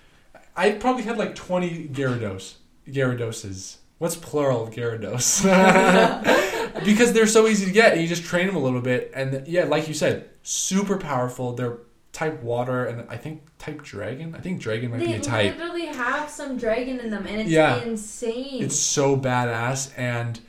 I 0.56 0.72
probably 0.72 1.04
had 1.04 1.16
like 1.18 1.34
twenty 1.34 1.88
Gyarados. 1.88 2.54
Gyaradoses. 2.88 3.76
What's 3.98 4.16
plural 4.16 4.62
of 4.64 4.70
Gyarados? 4.74 5.44
because 6.84 7.12
they're 7.12 7.26
so 7.26 7.46
easy 7.46 7.66
to 7.66 7.72
get, 7.72 7.92
and 7.92 8.00
you 8.02 8.08
just 8.08 8.24
train 8.24 8.46
them 8.46 8.56
a 8.56 8.60
little 8.60 8.80
bit, 8.80 9.10
and 9.14 9.46
yeah, 9.46 9.64
like 9.64 9.88
you 9.88 9.94
said, 9.94 10.28
super 10.42 10.96
powerful. 10.96 11.52
They're 11.52 11.78
type 12.18 12.42
water, 12.42 12.84
and 12.84 13.08
I 13.08 13.16
think 13.16 13.42
type 13.58 13.80
dragon. 13.82 14.34
I 14.34 14.40
think 14.40 14.60
dragon 14.60 14.90
might 14.90 14.98
They 15.00 15.06
be 15.06 15.14
a 15.14 15.20
type. 15.20 15.52
They 15.56 15.62
literally 15.62 15.86
have 15.86 16.28
some 16.28 16.56
dragon 16.56 16.98
in 16.98 17.10
them, 17.10 17.24
and 17.26 17.40
it's 17.42 17.50
Yeah. 17.50 17.80
insane. 17.84 18.60
It's 18.60 18.76
so 18.76 19.16
badass. 19.16 19.92
And 19.96 20.40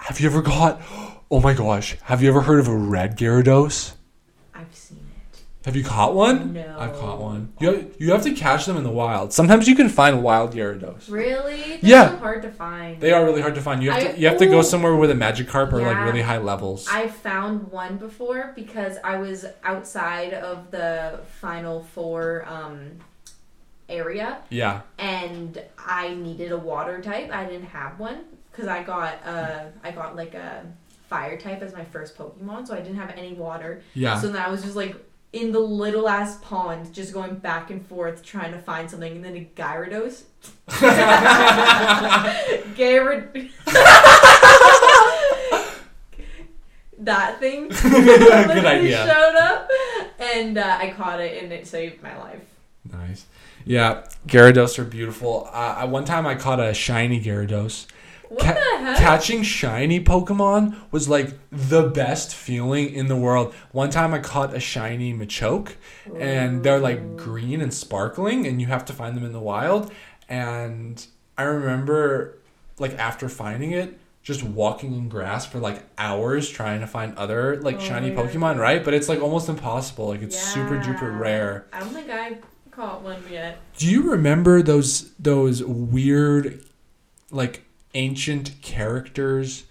have 0.00 0.20
you 0.20 0.28
ever 0.28 0.42
got? 0.42 0.80
Oh 1.30 1.40
my 1.40 1.54
gosh! 1.54 1.96
Have 2.02 2.22
you 2.22 2.28
ever 2.28 2.42
heard 2.42 2.60
of 2.60 2.68
a 2.68 2.76
red 2.76 3.16
Gyarados? 3.18 3.94
I've 5.66 5.72
seen 5.72 5.80
it. 5.80 5.84
Have 5.84 5.84
you 5.84 5.84
caught 5.84 6.14
one? 6.14 6.52
No. 6.52 6.76
I've 6.78 6.94
caught 6.94 7.20
one. 7.20 7.52
You 7.60 7.72
have, 7.72 7.94
you 7.98 8.12
have 8.12 8.22
to 8.24 8.32
catch 8.32 8.66
them 8.66 8.76
in 8.76 8.84
the 8.84 8.90
wild. 8.90 9.32
Sometimes 9.32 9.66
you 9.66 9.74
can 9.74 9.88
find 9.88 10.22
wild 10.22 10.52
Gyarados. 10.52 11.10
Really? 11.10 11.62
They're 11.62 11.78
Yeah. 11.82 12.10
so 12.10 12.16
hard 12.16 12.42
to 12.42 12.50
find. 12.50 13.00
They 13.00 13.12
are 13.12 13.24
really 13.24 13.40
hard 13.40 13.54
to 13.54 13.60
find. 13.60 13.82
You 13.82 13.90
have 13.90 14.02
I- 14.02 14.12
to 14.12 14.18
you 14.20 14.28
have 14.28 14.38
to 14.38 14.46
go 14.46 14.62
somewhere 14.62 14.94
with 14.96 15.10
a 15.10 15.14
Magikarp 15.14 15.72
or 15.72 15.80
like 15.82 15.98
really 16.04 16.22
high 16.22 16.38
levels. 16.38 16.86
I 16.90 17.08
found 17.08 17.70
one 17.70 17.96
before 17.96 18.52
because 18.54 18.98
I 19.04 19.16
was 19.16 19.46
outside 19.62 20.34
of 20.34 20.70
the 20.70 21.20
final 21.40 21.82
four 21.82 22.44
um, 22.48 22.92
area 23.88 24.38
yeah. 24.50 24.80
and 24.98 25.62
I 25.78 26.14
needed 26.14 26.52
a 26.52 26.58
water 26.58 27.00
type. 27.02 27.30
I 27.32 27.44
didn't 27.44 27.66
have 27.66 27.98
one 27.98 28.24
because 28.50 28.68
I 28.68 28.82
got 28.82 29.14
uh 29.26 29.64
I 29.82 29.90
got 29.90 30.16
like 30.16 30.34
a 30.34 30.64
fire 31.08 31.36
type 31.38 31.62
as 31.62 31.72
my 31.74 31.84
first 31.84 32.16
Pokemon, 32.16 32.66
so 32.66 32.74
I 32.74 32.78
didn't 32.80 32.96
have 32.96 33.10
any 33.10 33.34
water. 33.34 33.82
Yeah. 33.94 34.18
So 34.18 34.28
then 34.28 34.40
I 34.40 34.50
was 34.50 34.62
just 34.62 34.74
like 34.76 34.96
in 35.34 35.50
the 35.50 35.58
little 35.58 36.08
ass 36.08 36.38
pond, 36.38 36.94
just 36.94 37.12
going 37.12 37.34
back 37.34 37.70
and 37.70 37.84
forth 37.84 38.22
trying 38.22 38.52
to 38.52 38.58
find 38.58 38.88
something, 38.88 39.16
and 39.16 39.24
then 39.24 39.36
a 39.36 39.50
Gyarados. 39.56 40.22
Gyarad. 42.76 43.50
that 46.98 47.40
thing. 47.40 47.66
Good 47.82 48.64
idea. 48.64 48.98
Showed 48.98 49.36
up, 49.36 49.68
and 50.20 50.56
uh, 50.56 50.78
I 50.80 50.94
caught 50.96 51.20
it, 51.20 51.42
and 51.42 51.52
it 51.52 51.66
saved 51.66 52.00
my 52.00 52.16
life. 52.16 52.44
Nice. 52.92 53.26
Yeah, 53.64 54.06
Gyarados 54.28 54.78
are 54.78 54.84
beautiful. 54.84 55.48
Uh, 55.52 55.84
one 55.88 56.04
time 56.04 56.28
I 56.28 56.36
caught 56.36 56.60
a 56.60 56.72
shiny 56.72 57.20
Gyarados. 57.20 57.86
What 58.34 58.42
Ca- 58.42 58.54
the 58.54 58.84
heck? 58.84 58.96
Catching 58.98 59.42
shiny 59.42 60.02
Pokemon 60.02 60.76
was 60.90 61.08
like 61.08 61.30
the 61.50 61.82
best 61.88 62.34
feeling 62.34 62.92
in 62.92 63.06
the 63.08 63.16
world. 63.16 63.54
One 63.72 63.90
time 63.90 64.12
I 64.14 64.18
caught 64.18 64.54
a 64.54 64.60
shiny 64.60 65.12
Machoke, 65.14 65.72
and 66.18 66.62
they're 66.62 66.80
like 66.80 67.16
green 67.16 67.60
and 67.60 67.72
sparkling, 67.72 68.46
and 68.46 68.60
you 68.60 68.66
have 68.68 68.84
to 68.86 68.92
find 68.92 69.16
them 69.16 69.24
in 69.24 69.32
the 69.32 69.40
wild. 69.40 69.92
And 70.28 71.04
I 71.38 71.42
remember, 71.44 72.38
like 72.78 72.98
after 72.98 73.28
finding 73.28 73.72
it, 73.72 73.98
just 74.22 74.42
walking 74.42 74.94
in 74.94 75.08
grass 75.08 75.44
for 75.44 75.58
like 75.58 75.82
hours 75.98 76.48
trying 76.48 76.80
to 76.80 76.86
find 76.86 77.16
other 77.16 77.60
like 77.60 77.76
Oh 77.76 77.80
shiny. 77.80 78.10
Pokemon, 78.10 78.58
right? 78.58 78.82
But 78.82 78.94
it's 78.94 79.08
like 79.08 79.20
almost 79.20 79.48
impossible. 79.48 80.08
Like 80.08 80.22
it's 80.22 80.38
super 80.38 80.78
duper 80.78 81.18
rare. 81.18 81.66
I 81.72 81.80
don't 81.80 81.90
think 81.90 82.10
I 82.10 82.38
caught 82.70 83.02
one 83.02 83.22
yet. 83.30 83.58
Do 83.76 83.88
you 83.88 84.10
remember 84.10 84.62
those 84.62 85.12
those 85.18 85.62
weird 85.62 86.64
like 87.30 87.64
ancient 87.94 88.60
characters 88.62 89.64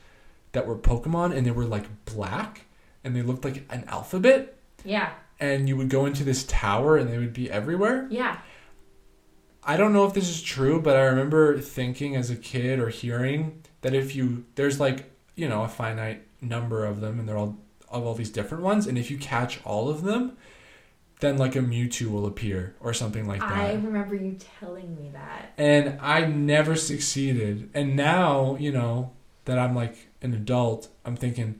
that 0.53 0.65
were 0.67 0.75
Pokemon 0.77 1.35
and 1.35 1.45
they 1.45 1.51
were 1.51 1.65
like 1.65 1.85
black 2.05 2.65
and 3.03 3.15
they 3.15 3.21
looked 3.21 3.43
like 3.43 3.63
an 3.69 3.83
alphabet 3.87 4.55
Yeah, 4.85 5.11
and 5.39 5.67
you 5.67 5.75
would 5.77 5.89
go 5.89 6.05
into 6.05 6.23
this 6.23 6.45
tower 6.45 6.95
and 6.97 7.09
they 7.11 7.17
would 7.17 7.33
be 7.33 7.49
everywhere? 7.51 8.07
yeah. 8.09 8.39
I 9.65 9.77
don't 9.77 9.93
know 9.93 10.05
if 10.05 10.13
this 10.13 10.27
is 10.29 10.41
true, 10.41 10.81
but 10.81 10.97
I 10.97 11.03
remember 11.03 11.57
thinking 11.57 12.17
as 12.17 12.29
a 12.29 12.35
kid 12.35 12.79
or 12.79 12.89
hearing 12.89 13.61
that 13.81 13.93
if 13.93 14.13
you 14.13 14.43
there's 14.55 14.77
like, 14.79 15.09
you 15.35 15.47
know, 15.47 15.63
a 15.63 15.69
finite 15.69 16.23
number 16.41 16.83
of 16.85 16.99
them 16.99 17.17
and 17.17 17.29
they're 17.29 17.37
all 17.37 17.57
of 17.89 18.05
all 18.05 18.13
these 18.13 18.29
different 18.29 18.61
ones 18.63 18.87
and 18.87 18.97
if 18.97 19.09
you 19.09 19.17
catch 19.17 19.61
all 19.63 19.87
of 19.89 20.01
them 20.03 20.35
then 21.23 21.37
like 21.37 21.55
a 21.55 21.59
Mewtwo 21.59 22.11
will 22.11 22.25
appear 22.25 22.75
or 22.79 22.93
something 22.93 23.27
like 23.27 23.39
that. 23.39 23.51
I 23.51 23.73
remember 23.73 24.13
you 24.15 24.37
telling 24.59 24.95
me 24.95 25.09
that. 25.13 25.53
and 25.57 25.97
I 26.01 26.25
never 26.25 26.75
succeeded. 26.75 27.69
And 27.73 27.95
now, 27.95 28.55
you 28.59 28.71
know, 28.71 29.11
that 29.45 29.57
I'm 29.57 29.73
like 29.75 30.09
an 30.21 30.33
adult, 30.33 30.89
I'm 31.05 31.15
thinking, 31.15 31.59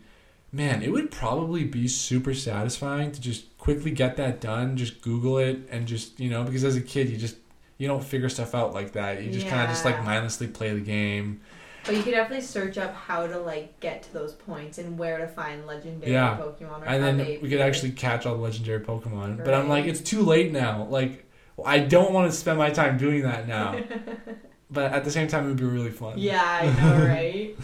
man, 0.52 0.84
it 0.84 0.92
would 0.92 1.10
probably 1.12 1.64
be 1.64 1.88
super 1.88 2.34
satisfying 2.34 3.12
to 3.14 3.22
just 3.22 3.58
quickly 3.58 3.92
get 3.92 4.18
that 4.18 4.40
done, 4.42 4.78
just 4.78 5.02
Google 5.02 5.38
it, 5.38 5.68
and 5.72 5.88
just, 5.88 6.20
you 6.20 6.30
know, 6.30 6.44
because 6.44 6.64
as 6.64 6.76
a 6.76 6.82
kid, 6.82 7.10
you 7.10 7.18
just, 7.18 7.38
you 7.78 7.88
don't 7.88 8.04
figure 8.04 8.30
stuff 8.30 8.54
out 8.54 8.74
like 8.74 8.92
that. 8.94 9.24
You 9.24 9.32
just 9.32 9.48
kind 9.48 9.62
of 9.64 9.70
just 9.70 9.86
like 9.86 10.04
mindlessly 10.04 10.48
play 10.48 10.74
the 10.74 10.82
game. 10.82 11.42
But 11.86 11.96
you 11.96 12.04
could 12.04 12.12
definitely 12.12 12.46
search 12.46 12.78
up 12.78 12.94
how 12.96 13.28
to 13.28 13.38
like 13.40 13.80
get 13.80 14.04
to 14.04 14.14
those 14.14 14.34
points 14.34 14.78
and 14.78 14.98
where 14.98 15.18
to 15.18 15.28
find 15.28 15.66
legendary 15.68 16.14
Yeah. 16.14 16.38
Pokemon. 16.38 16.82
Or 16.82 16.86
And 16.86 17.04
then 17.04 17.18
we 17.42 17.50
could 17.50 17.60
actually 17.60 17.92
catch 17.92 18.26
all 18.26 18.36
the 18.36 18.42
legendary 18.42 18.80
Pokemon. 18.80 19.44
But 19.44 19.54
I'm 19.54 19.68
like, 19.68 19.86
it's 19.86 20.00
too 20.02 20.22
late 20.22 20.52
now. 20.52 20.86
Like, 20.86 21.26
I 21.66 21.80
don't 21.80 22.14
want 22.14 22.32
to 22.32 22.38
spend 22.38 22.58
my 22.58 22.70
time 22.70 22.98
doing 22.98 23.24
that 23.24 23.48
now. 23.48 23.80
but 24.72 24.94
at 24.94 25.04
the 25.04 25.12
same 25.12 25.28
time, 25.28 25.46
it 25.46 25.50
would 25.50 25.58
be 25.58 25.66
really 25.66 25.92
fun. 25.92 26.18
yeah, 26.18 26.42
I 26.62 26.66
know, 26.82 27.06
right? 27.08 27.56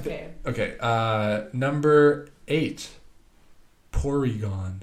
okay. 0.00 0.28
Okay, 0.44 0.76
uh, 0.80 1.42
number 1.52 2.28
eight, 2.48 2.88
Porygon. 3.92 4.80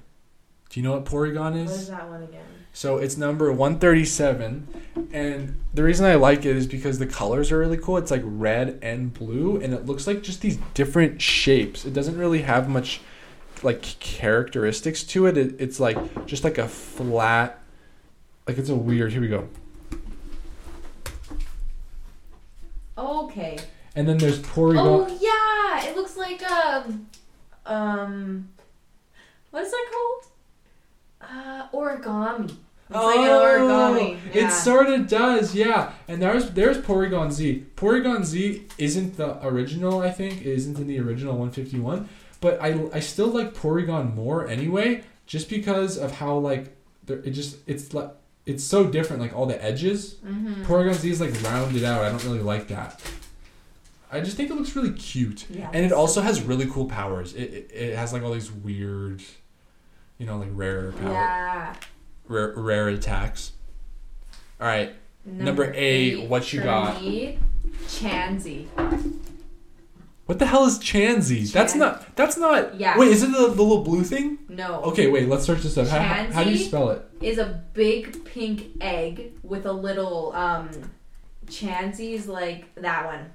Do 0.69 0.80
you 0.80 0.84
know 0.84 0.93
what 0.93 1.06
Porygon 1.06 1.58
is? 1.58 1.69
What 1.71 1.80
is? 1.80 1.89
that 1.89 2.10
one 2.10 2.23
again? 2.23 2.45
So 2.75 2.97
it's 2.97 3.15
number 3.15 3.53
137, 3.53 4.67
and 5.13 5.55
the 5.73 5.81
reason 5.81 6.05
I 6.05 6.15
like 6.15 6.39
it 6.39 6.57
is 6.57 6.67
because 6.67 6.99
the 6.99 7.07
colors 7.07 7.49
are 7.49 7.57
really 7.57 7.77
cool. 7.77 7.95
It's 7.95 8.11
like 8.11 8.21
red 8.25 8.79
and 8.81 9.13
blue, 9.13 9.55
and 9.61 9.73
it 9.73 9.85
looks 9.85 10.05
like 10.05 10.21
just 10.21 10.41
these 10.41 10.57
different 10.73 11.21
shapes. 11.21 11.85
It 11.85 11.93
doesn't 11.93 12.17
really 12.17 12.41
have 12.41 12.67
much 12.67 12.99
like 13.63 13.81
characteristics 13.81 15.03
to 15.03 15.25
it. 15.25 15.38
it 15.38 15.55
it's 15.57 15.79
like 15.79 16.25
just 16.25 16.43
like 16.43 16.57
a 16.57 16.67
flat, 16.67 17.61
like 18.45 18.57
it's 18.57 18.67
a 18.67 18.75
weird. 18.75 19.13
Here 19.13 19.21
we 19.21 19.29
go. 19.29 19.47
Okay. 22.97 23.57
And 23.95 24.05
then 24.05 24.17
there's 24.17 24.39
Porygon. 24.39 24.75
Oh 24.75 25.07
yeah, 25.21 25.89
it 25.89 25.95
looks 25.95 26.17
like 26.17 26.43
um, 26.51 27.07
um, 27.65 28.49
what 29.51 29.63
is 29.63 29.71
that 29.71 29.85
called? 29.93 30.25
Uh, 31.21 31.67
origami. 31.73 32.57
It's 32.89 32.98
like 32.98 33.17
an 33.17 33.24
origami. 33.24 34.19
Yeah. 34.34 34.43
Oh, 34.43 34.48
It 34.48 34.52
sort 34.52 34.88
of 34.88 35.08
does, 35.08 35.56
yeah. 35.56 35.91
And 36.08 36.21
there's 36.21 36.52
there's 36.52 36.78
Porygon 36.78 37.32
Z. 37.32 37.65
Porygon 37.76 38.24
Z 38.24 38.63
isn't 38.78 39.17
the 39.17 39.43
original, 39.45 40.02
I 40.02 40.12
think. 40.12 40.41
It 40.41 40.48
isn't 40.48 40.78
in 40.78 40.86
the 40.88 41.00
original 41.00 41.34
151, 41.34 42.08
but 42.41 42.62
I 42.62 42.88
I 42.93 43.00
still 43.00 43.28
like 43.30 43.54
Porygon 43.56 44.13
more 44.13 44.48
anyway, 44.48 45.04
just 45.26 45.50
because 45.50 45.98
of 45.98 46.12
how 46.12 46.38
like 46.38 46.76
it 47.08 47.32
just 47.32 47.58
it's 47.67 47.93
like 47.93 48.12
it's 48.45 48.63
so 48.63 48.86
different, 48.86 49.19
like 49.21 49.36
all 49.36 49.48
the 49.48 49.62
edges. 49.63 50.15
Mm-hmm. 50.24 50.63
Porygon 50.65 50.93
Z 50.93 51.10
is 51.10 51.19
like 51.19 51.34
rounded 51.43 51.84
out. 51.84 52.04
I 52.06 52.10
don't 52.10 52.24
really 52.24 52.39
like 52.43 52.67
that. 52.67 53.02
I 54.12 54.19
just 54.21 54.38
think 54.38 54.52
it 54.52 54.56
looks 54.56 54.76
really 54.76 54.91
cute, 54.93 55.45
Yeah, 55.50 55.67
and 55.74 55.78
it 55.78 55.86
it's 55.86 55.93
so 55.93 55.98
also 56.00 56.21
has 56.21 56.41
really 56.43 56.67
cool 56.67 56.86
powers. 56.86 57.34
It, 57.34 57.52
it 57.52 57.71
it 57.74 57.95
has 57.98 58.13
like 58.13 58.21
all 58.21 58.32
these 58.32 58.52
weird, 58.52 59.24
you 60.19 60.28
know, 60.28 60.38
like 60.38 60.50
rare 60.54 60.91
power 60.91 61.12
Yeah. 61.12 61.76
Rare, 62.27 62.53
rare 62.55 62.88
attacks. 62.89 63.51
All 64.59 64.67
right, 64.67 64.93
Number 65.25 65.73
eight, 65.75 66.29
what 66.29 66.53
you 66.53 66.61
got? 66.61 67.01
Me, 67.01 67.39
Chansey. 67.88 68.67
what 70.27 70.38
the 70.38 70.45
hell 70.45 70.65
is 70.65 70.77
Chansey? 70.77 71.51
That's 71.51 71.73
not. 71.73 72.15
That's 72.15 72.38
not. 72.38 72.79
Yeah. 72.79 72.97
Wait, 72.97 73.09
is 73.11 73.23
it 73.23 73.31
the, 73.31 73.47
the 73.47 73.61
little 73.63 73.83
blue 73.83 74.03
thing? 74.03 74.38
No. 74.49 74.81
Okay, 74.83 75.07
wait. 75.07 75.27
Let's 75.27 75.43
search 75.43 75.63
this 75.63 75.77
up. 75.77 75.88
How, 75.88 75.99
how, 75.99 76.31
how 76.31 76.43
do 76.43 76.51
you 76.51 76.57
spell 76.59 76.91
it? 76.91 77.03
Is 77.21 77.39
a 77.39 77.63
big 77.73 78.23
pink 78.23 78.67
egg 78.81 79.33
with 79.41 79.65
a 79.65 79.73
little 79.73 80.31
um, 80.33 80.69
Chansey's 81.47 82.27
like 82.27 82.73
that 82.75 83.05
one. 83.05 83.31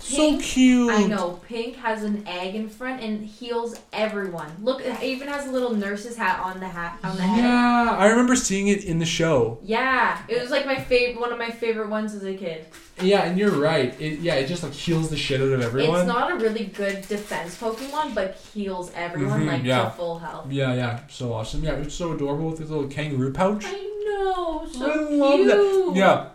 So 0.00 0.38
cute. 0.40 0.90
I 0.90 1.04
know. 1.06 1.40
Pink 1.46 1.76
has 1.76 2.02
an 2.04 2.26
egg 2.26 2.54
in 2.54 2.68
front 2.68 3.02
and 3.02 3.24
heals 3.26 3.78
everyone. 3.92 4.50
Look, 4.62 4.80
it 4.80 5.02
even 5.02 5.28
has 5.28 5.46
a 5.46 5.50
little 5.50 5.74
nurse's 5.74 6.16
hat 6.16 6.40
on 6.40 6.60
the 6.60 6.68
hat 6.68 6.98
on 7.02 7.16
the 7.16 7.22
head. 7.22 7.44
Yeah, 7.44 7.96
I 7.98 8.06
remember 8.06 8.36
seeing 8.36 8.68
it 8.68 8.84
in 8.84 9.00
the 9.00 9.04
show. 9.06 9.58
Yeah, 9.62 10.22
it 10.28 10.40
was 10.40 10.50
like 10.50 10.66
my 10.66 10.76
favorite, 10.76 11.20
one 11.20 11.32
of 11.32 11.38
my 11.38 11.50
favorite 11.50 11.88
ones 11.90 12.14
as 12.14 12.24
a 12.24 12.34
kid. 12.34 12.66
Yeah, 13.02 13.24
and 13.24 13.38
you're 13.38 13.50
right. 13.50 13.94
It 14.00 14.20
yeah, 14.20 14.34
it 14.34 14.46
just 14.46 14.62
like 14.62 14.72
heals 14.72 15.10
the 15.10 15.16
shit 15.16 15.40
out 15.40 15.48
of 15.48 15.60
everyone. 15.60 15.98
It's 16.00 16.08
not 16.08 16.32
a 16.32 16.36
really 16.36 16.66
good 16.66 17.06
defense 17.08 17.56
Pokemon, 17.60 18.14
but 18.14 18.36
heals 18.54 18.90
everyone 18.94 19.42
Mhm, 19.42 19.46
like 19.46 19.64
yeah. 19.64 19.84
to 19.86 19.90
full 19.90 20.18
health. 20.18 20.50
yeah, 20.50 20.74
yeah, 20.74 21.00
so 21.08 21.32
awesome. 21.32 21.62
Yeah, 21.64 21.72
it's 21.72 21.94
so 21.94 22.12
adorable 22.12 22.50
with 22.50 22.60
his 22.60 22.70
little 22.70 22.88
kangaroo 22.88 23.32
pouch. 23.32 23.64
I 23.66 23.72
know, 24.06 24.66
so 24.72 24.90
I 24.90 24.96
cute. 25.08 25.10
love 25.18 25.46
that. 25.46 25.92
Yeah. 25.96 26.28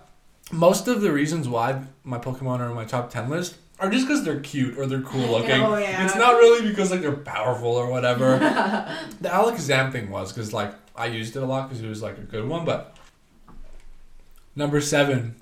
Most 0.52 0.88
of 0.88 1.02
the 1.02 1.12
reasons 1.12 1.48
why 1.48 1.84
my 2.04 2.20
Pokemon 2.20 2.60
are 2.60 2.70
on 2.70 2.76
my 2.76 2.86
top 2.86 3.10
10 3.10 3.30
list 3.30 3.56
are 3.80 3.90
just 3.90 4.08
because 4.08 4.24
they're 4.24 4.40
cute 4.40 4.78
or 4.78 4.86
they're 4.86 5.02
cool 5.02 5.28
looking. 5.28 5.62
Oh, 5.62 5.78
yeah. 5.78 6.06
It's 6.06 6.16
not 6.16 6.34
really 6.36 6.70
because 6.70 6.92
like 6.92 7.02
they're 7.02 7.12
powerful 7.12 7.72
or 7.72 7.90
whatever. 7.90 8.38
the 9.22 9.30
Alakazam 9.30 9.92
thing 9.92 10.10
was 10.10 10.32
because 10.32 10.54
like 10.54 10.74
I 10.96 11.08
used 11.08 11.36
it 11.36 11.44
a 11.44 11.46
lot 11.46 11.70
because 11.70 11.84
it 11.84 11.90
was 11.90 12.02
like 12.02 12.18
a 12.18 12.22
good 12.22 12.48
one, 12.48 12.66
but 12.66 12.96
number 14.56 14.80
seven. 14.80 15.36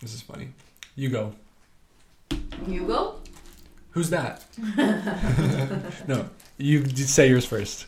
This 0.00 0.14
is 0.14 0.22
funny. 0.22 0.50
You 0.94 1.08
go. 1.08 1.34
You 2.66 2.86
go. 2.86 3.16
Who's 3.90 4.10
that? 4.10 4.44
no, 6.06 6.28
you 6.56 6.84
did 6.84 7.08
say 7.08 7.28
yours 7.28 7.44
first. 7.44 7.86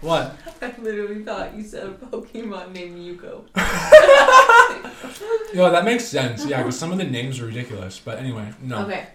what? 0.00 0.36
I 0.64 0.72
literally 0.80 1.24
thought 1.24 1.56
you 1.56 1.64
said 1.64 1.86
a 1.86 1.90
Pokemon 1.90 2.72
named 2.72 2.98
Yuko. 2.98 3.42
No, 5.54 5.70
that 5.70 5.84
makes 5.84 6.04
sense. 6.04 6.46
Yeah, 6.46 6.58
because 6.58 6.78
some 6.78 6.92
of 6.92 6.98
the 6.98 7.04
names 7.04 7.38
are 7.40 7.46
ridiculous. 7.46 8.00
But 8.02 8.18
anyway, 8.18 8.48
no. 8.62 8.86
Okay. 8.86 9.06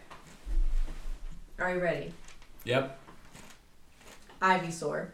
Are 1.58 1.74
you 1.74 1.82
ready? 1.82 2.14
Yep. 2.66 3.00
Ivysaur. 4.42 5.08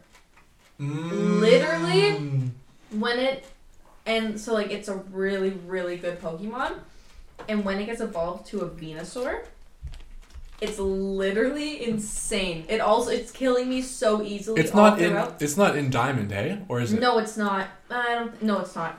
Mm. 0.78 1.40
Literally? 1.40 2.50
When 2.90 3.18
it 3.18 3.46
and 4.04 4.38
so 4.38 4.52
like 4.52 4.70
it's 4.70 4.88
a 4.88 4.96
really, 4.96 5.50
really 5.66 5.96
good 5.96 6.20
Pokemon. 6.20 6.74
And 7.48 7.64
when 7.64 7.80
it 7.80 7.86
gets 7.86 8.00
evolved 8.00 8.46
to 8.48 8.60
a 8.60 8.68
Venusaur, 8.68 9.44
it's 10.60 10.78
literally 10.78 11.84
insane. 11.84 12.64
It 12.68 12.80
also 12.80 13.10
it's 13.10 13.30
killing 13.30 13.68
me 13.68 13.82
so 13.82 14.22
easily. 14.22 14.60
It's 14.60 14.72
not 14.74 15.00
in. 15.00 15.10
throughout. 15.10 15.42
It's 15.42 15.56
not 15.56 15.76
in 15.76 15.90
Diamond, 15.90 16.32
eh? 16.32 16.58
Or 16.68 16.80
is 16.80 16.92
it? 16.92 17.00
No, 17.00 17.18
it's 17.18 17.36
not. 17.36 17.68
I 17.90 18.14
don't. 18.14 18.42
No, 18.42 18.60
it's 18.60 18.74
not. 18.74 18.98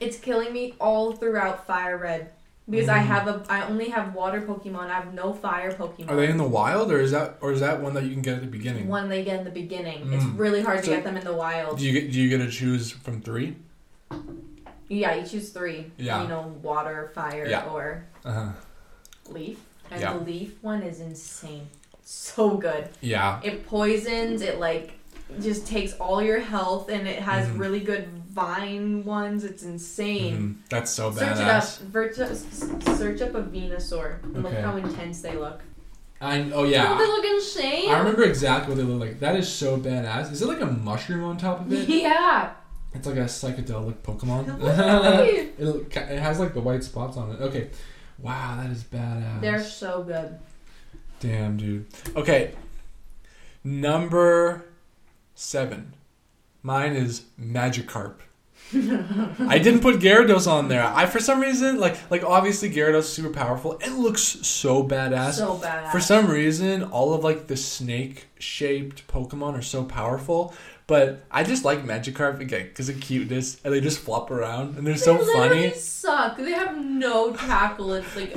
It's 0.00 0.18
killing 0.18 0.52
me 0.52 0.74
all 0.80 1.12
throughout 1.12 1.66
Fire 1.66 1.96
Red 1.96 2.30
because 2.68 2.88
I 2.88 2.98
Mm. 3.00 3.06
have 3.06 3.28
a. 3.28 3.44
I 3.48 3.66
only 3.66 3.88
have 3.90 4.14
Water 4.14 4.40
Pokemon. 4.42 4.90
I 4.90 4.94
have 4.94 5.14
no 5.14 5.32
Fire 5.32 5.72
Pokemon. 5.72 6.10
Are 6.10 6.16
they 6.16 6.28
in 6.28 6.36
the 6.36 6.44
wild, 6.44 6.90
or 6.92 7.00
is 7.00 7.10
that, 7.12 7.38
or 7.40 7.52
is 7.52 7.60
that 7.60 7.80
one 7.80 7.94
that 7.94 8.04
you 8.04 8.10
can 8.12 8.22
get 8.22 8.34
at 8.34 8.40
the 8.42 8.46
beginning? 8.46 8.88
One 8.88 9.08
they 9.08 9.24
get 9.24 9.38
in 9.38 9.44
the 9.44 9.50
beginning. 9.50 10.12
It's 10.12 10.24
Mm. 10.24 10.38
really 10.38 10.62
hard 10.62 10.82
to 10.84 10.90
get 10.90 11.04
them 11.04 11.16
in 11.16 11.24
the 11.24 11.32
wild. 11.34 11.78
Do 11.78 11.86
you 11.86 11.92
get? 11.92 12.12
Do 12.12 12.20
you 12.20 12.28
get 12.28 12.44
to 12.44 12.50
choose 12.50 12.90
from 12.90 13.20
three? 13.22 13.56
Yeah, 14.88 15.14
you 15.14 15.26
choose 15.26 15.50
three. 15.50 15.90
Yeah. 15.96 16.22
You 16.22 16.28
know, 16.28 16.54
water, 16.62 17.10
fire, 17.14 17.46
Yeah. 17.48 17.64
or 17.66 18.04
Uh 18.24 18.32
huh. 18.32 18.48
leaf. 19.30 19.58
And 19.94 20.02
Yeah. 20.02 20.12
the 20.14 20.24
leaf 20.24 20.54
one 20.60 20.82
is 20.82 21.00
insane. 21.00 21.68
So 22.02 22.56
good. 22.56 22.88
Yeah. 23.00 23.40
It 23.44 23.66
poisons. 23.66 24.42
It 24.42 24.58
like 24.58 24.98
just 25.40 25.66
takes 25.66 25.92
all 25.94 26.20
your 26.22 26.40
health, 26.40 26.90
and 26.90 27.08
it 27.08 27.18
has 27.20 27.48
Mhm. 27.48 27.58
really 27.58 27.80
good 27.80 28.08
vine 28.28 29.04
ones. 29.04 29.42
It's 29.44 29.62
insane. 29.62 30.58
Mhm. 30.64 30.68
That's 30.68 30.90
so 30.90 31.10
Search 31.12 31.38
it 31.38 31.44
up. 31.46 31.64
Virtu- 31.90 32.34
search 32.34 33.22
up 33.22 33.34
a 33.34 33.42
Venusaur. 33.42 34.22
And 34.24 34.42
Look 34.42 34.52
how 34.52 34.76
intense 34.76 35.20
they 35.22 35.36
look. 35.36 35.60
I 36.20 36.40
oh 36.52 36.68
Don't 36.70 36.98
they 36.98 37.06
look 37.06 37.24
insane? 37.24 37.90
I 37.90 37.98
remember 37.98 38.24
exactly 38.24 38.74
what 38.74 38.84
they 38.84 38.90
look 38.90 39.00
like. 39.00 39.20
That 39.20 39.36
is 39.36 39.48
so 39.48 39.76
badass. 39.78 40.32
Is 40.32 40.42
it 40.42 40.48
like 40.48 40.60
a 40.60 40.66
mushroom 40.66 41.24
on 41.24 41.36
top 41.36 41.60
of 41.60 41.72
it? 41.72 41.88
Yeah. 41.88 42.50
It's 42.94 43.06
like 43.06 43.16
a 43.16 43.20
psychedelic 43.24 43.96
Pokemon. 44.02 44.44
It, 45.58 45.96
it 45.96 46.18
has 46.20 46.38
like 46.38 46.54
the 46.54 46.60
white 46.60 46.84
spots 46.84 47.16
on 47.16 47.30
it. 47.32 47.40
Okay. 47.40 47.68
Wow, 48.18 48.60
that 48.60 48.70
is 48.70 48.84
badass. 48.84 49.40
They're 49.40 49.62
so 49.62 50.02
good. 50.02 50.38
Damn, 51.20 51.56
dude. 51.56 51.86
Okay. 52.16 52.52
Number 53.62 54.66
seven. 55.34 55.94
Mine 56.62 56.92
is 56.92 57.24
Magikarp. 57.40 58.16
I 58.74 59.58
didn't 59.58 59.80
put 59.80 60.00
Gyarados 60.00 60.50
on 60.50 60.68
there. 60.68 60.82
I 60.82 61.06
for 61.06 61.20
some 61.20 61.40
reason 61.40 61.78
like 61.78 61.96
like 62.10 62.24
obviously 62.24 62.70
Gyarados 62.70 63.00
is 63.00 63.12
super 63.12 63.30
powerful. 63.30 63.74
It 63.74 63.92
looks 63.92 64.22
so 64.22 64.82
badass. 64.82 65.34
So 65.34 65.58
badass. 65.58 65.92
For 65.92 66.00
some 66.00 66.28
reason, 66.28 66.82
all 66.82 67.12
of 67.12 67.22
like 67.22 67.46
the 67.46 67.56
snake 67.56 68.26
shaped 68.38 69.06
Pokemon 69.06 69.58
are 69.58 69.62
so 69.62 69.84
powerful. 69.84 70.54
But 70.86 71.24
I 71.30 71.44
just 71.44 71.64
like 71.64 71.82
Magikarp 71.82 72.40
again 72.40 72.64
because 72.68 72.90
of 72.90 73.00
cuteness, 73.00 73.58
and 73.64 73.72
they 73.72 73.80
just 73.80 73.98
flop 74.00 74.30
around, 74.30 74.76
and 74.76 74.86
they're 74.86 74.96
so 74.98 75.14
they 75.16 75.24
literally 75.24 75.68
funny. 75.70 75.74
suck. 75.80 76.36
They 76.36 76.52
have 76.52 76.76
no 76.76 77.32
tackle. 77.32 77.94
It's 77.94 78.14
like 78.14 78.36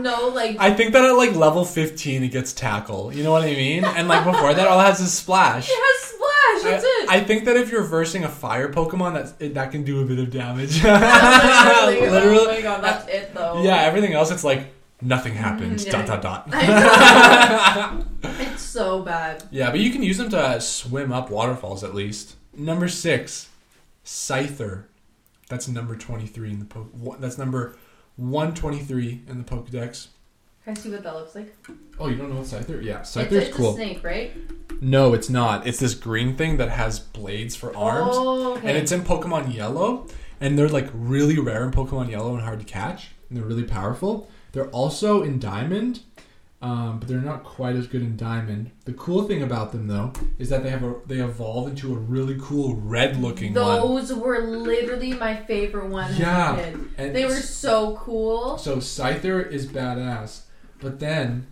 no 0.00 0.28
like. 0.34 0.56
I 0.58 0.72
think 0.72 0.94
that 0.94 1.04
at 1.04 1.12
like 1.12 1.34
level 1.34 1.66
15 1.66 2.22
it 2.22 2.28
gets 2.28 2.54
tackle. 2.54 3.12
You 3.12 3.22
know 3.22 3.30
what 3.30 3.42
I 3.42 3.52
mean? 3.52 3.84
And 3.84 4.08
like 4.08 4.24
before 4.24 4.54
that, 4.54 4.66
all 4.66 4.80
it 4.80 4.84
has 4.84 5.00
is 5.00 5.12
splash. 5.12 5.68
it 5.70 5.74
has 5.74 6.00
splash. 6.08 6.72
That's 6.72 6.84
it. 6.84 7.08
I, 7.10 7.16
I 7.16 7.24
think 7.24 7.44
that 7.44 7.56
if 7.58 7.70
you're 7.70 7.82
versing 7.82 8.24
a 8.24 8.28
fire 8.30 8.72
Pokemon, 8.72 9.36
that 9.38 9.54
that 9.54 9.70
can 9.70 9.84
do 9.84 10.00
a 10.00 10.06
bit 10.06 10.18
of 10.18 10.30
damage. 10.30 10.82
literally, 10.84 12.00
Literally. 12.10 12.38
Oh 12.38 12.46
my 12.54 12.62
god, 12.62 12.82
that's 12.82 13.06
it 13.08 13.34
though. 13.34 13.62
Yeah, 13.62 13.76
everything 13.82 14.14
else 14.14 14.30
it's 14.30 14.44
like 14.44 14.64
nothing 15.02 15.34
happens. 15.34 15.84
Mm, 15.84 15.86
yeah. 15.92 16.06
Dot 16.06 16.22
dot 16.22 16.48
dot. 16.48 18.01
It's 18.72 18.80
so 18.80 19.02
bad. 19.02 19.44
yeah, 19.50 19.70
but 19.70 19.80
you 19.80 19.90
can 19.90 20.02
use 20.02 20.16
them 20.16 20.30
to 20.30 20.58
swim 20.58 21.12
up 21.12 21.28
waterfalls 21.30 21.84
at 21.84 21.94
least. 21.94 22.36
Number 22.56 22.88
six, 22.88 23.50
Scyther. 24.02 24.84
That's 25.50 25.68
number 25.68 25.94
twenty-three 25.94 26.50
in 26.50 26.58
the 26.58 26.64
po- 26.64 26.88
one- 26.94 27.20
That's 27.20 27.36
number 27.36 27.76
one 28.16 28.54
twenty-three 28.54 29.24
in 29.28 29.36
the 29.36 29.44
Pokedex. 29.44 30.08
Can 30.64 30.74
I 30.74 30.80
see 30.80 30.90
what 30.90 31.02
that 31.02 31.14
looks 31.14 31.34
like? 31.34 31.54
Oh, 32.00 32.08
you 32.08 32.16
don't 32.16 32.30
know 32.30 32.36
what 32.36 32.46
Scyther? 32.46 32.82
Yeah, 32.82 33.00
It's, 33.00 33.14
Scyther's 33.14 33.48
it's 33.48 33.56
cool. 33.56 33.72
a 33.72 33.74
snake, 33.74 34.02
right? 34.02 34.32
No, 34.80 35.12
it's 35.12 35.28
not. 35.28 35.66
It's 35.66 35.78
this 35.78 35.94
green 35.94 36.36
thing 36.36 36.56
that 36.56 36.70
has 36.70 36.98
blades 36.98 37.54
for 37.54 37.76
oh, 37.76 37.80
arms. 37.80 38.10
Oh, 38.14 38.52
okay. 38.54 38.68
And 38.68 38.78
it's 38.78 38.90
in 38.92 39.02
Pokemon 39.02 39.52
Yellow, 39.54 40.06
and 40.40 40.58
they're 40.58 40.68
like 40.70 40.88
really 40.94 41.38
rare 41.38 41.62
in 41.64 41.72
Pokemon 41.72 42.10
Yellow 42.10 42.32
and 42.32 42.42
hard 42.42 42.60
to 42.60 42.64
catch. 42.64 43.08
And 43.28 43.36
they're 43.36 43.44
really 43.44 43.64
powerful. 43.64 44.30
They're 44.52 44.68
also 44.70 45.22
in 45.22 45.38
Diamond, 45.38 46.00
um, 46.62 46.98
but 47.00 47.08
they're 47.08 47.18
not 47.18 47.42
quite 47.42 47.74
as 47.76 47.86
good 47.88 48.02
in 48.02 48.16
Diamond. 48.16 48.70
The 48.84 48.92
cool 48.92 49.24
thing 49.24 49.42
about 49.42 49.72
them 49.72 49.88
though 49.88 50.12
is 50.38 50.48
that 50.50 50.62
they 50.62 50.70
have 50.70 50.84
a 50.84 50.94
they 51.06 51.16
evolve 51.16 51.68
into 51.68 51.92
a 51.92 51.96
really 51.98 52.36
cool 52.40 52.76
red 52.76 53.16
looking 53.20 53.52
one. 53.52 53.64
Those 53.80 54.12
were 54.14 54.38
literally 54.40 55.12
my 55.14 55.36
favorite 55.36 55.88
ones 55.88 56.18
Yeah. 56.18 56.54
as 56.54 56.58
a 56.58 56.70
kid. 56.70 56.88
And 56.98 57.16
They 57.16 57.24
were 57.26 57.36
so 57.36 57.96
cool. 57.96 58.58
so 58.58 58.76
Scyther 58.76 59.40
is 59.50 59.66
badass, 59.66 60.42
but 60.80 61.00
then 61.00 61.48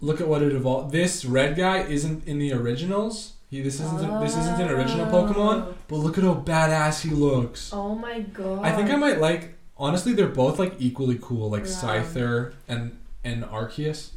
look 0.00 0.20
at 0.22 0.26
what 0.26 0.42
it 0.42 0.52
evolved. 0.52 0.90
This 0.92 1.24
red 1.26 1.54
guy 1.56 1.82
isn't 1.82 2.26
in 2.26 2.38
the 2.38 2.52
originals. 2.54 3.34
He 3.50 3.60
this 3.60 3.74
isn't 3.80 4.20
this 4.20 4.36
isn't 4.36 4.60
an 4.60 4.70
original 4.70 5.06
Pokemon, 5.06 5.74
but 5.88 5.96
look 5.96 6.16
at 6.16 6.24
how 6.24 6.34
badass 6.36 7.02
he 7.02 7.10
looks. 7.10 7.72
Oh 7.74 7.94
my 7.94 8.20
god. 8.20 8.64
I 8.64 8.72
think 8.72 8.88
I 8.90 8.96
might 8.96 9.20
like. 9.20 9.54
Honestly, 9.76 10.12
they're 10.12 10.28
both 10.28 10.58
like 10.58 10.74
equally 10.78 11.18
cool, 11.20 11.50
like 11.50 11.64
Yeah. 11.64 11.70
Scyther 11.72 12.52
and 12.68 12.96
and 13.24 13.44
Arceus. 13.44 14.12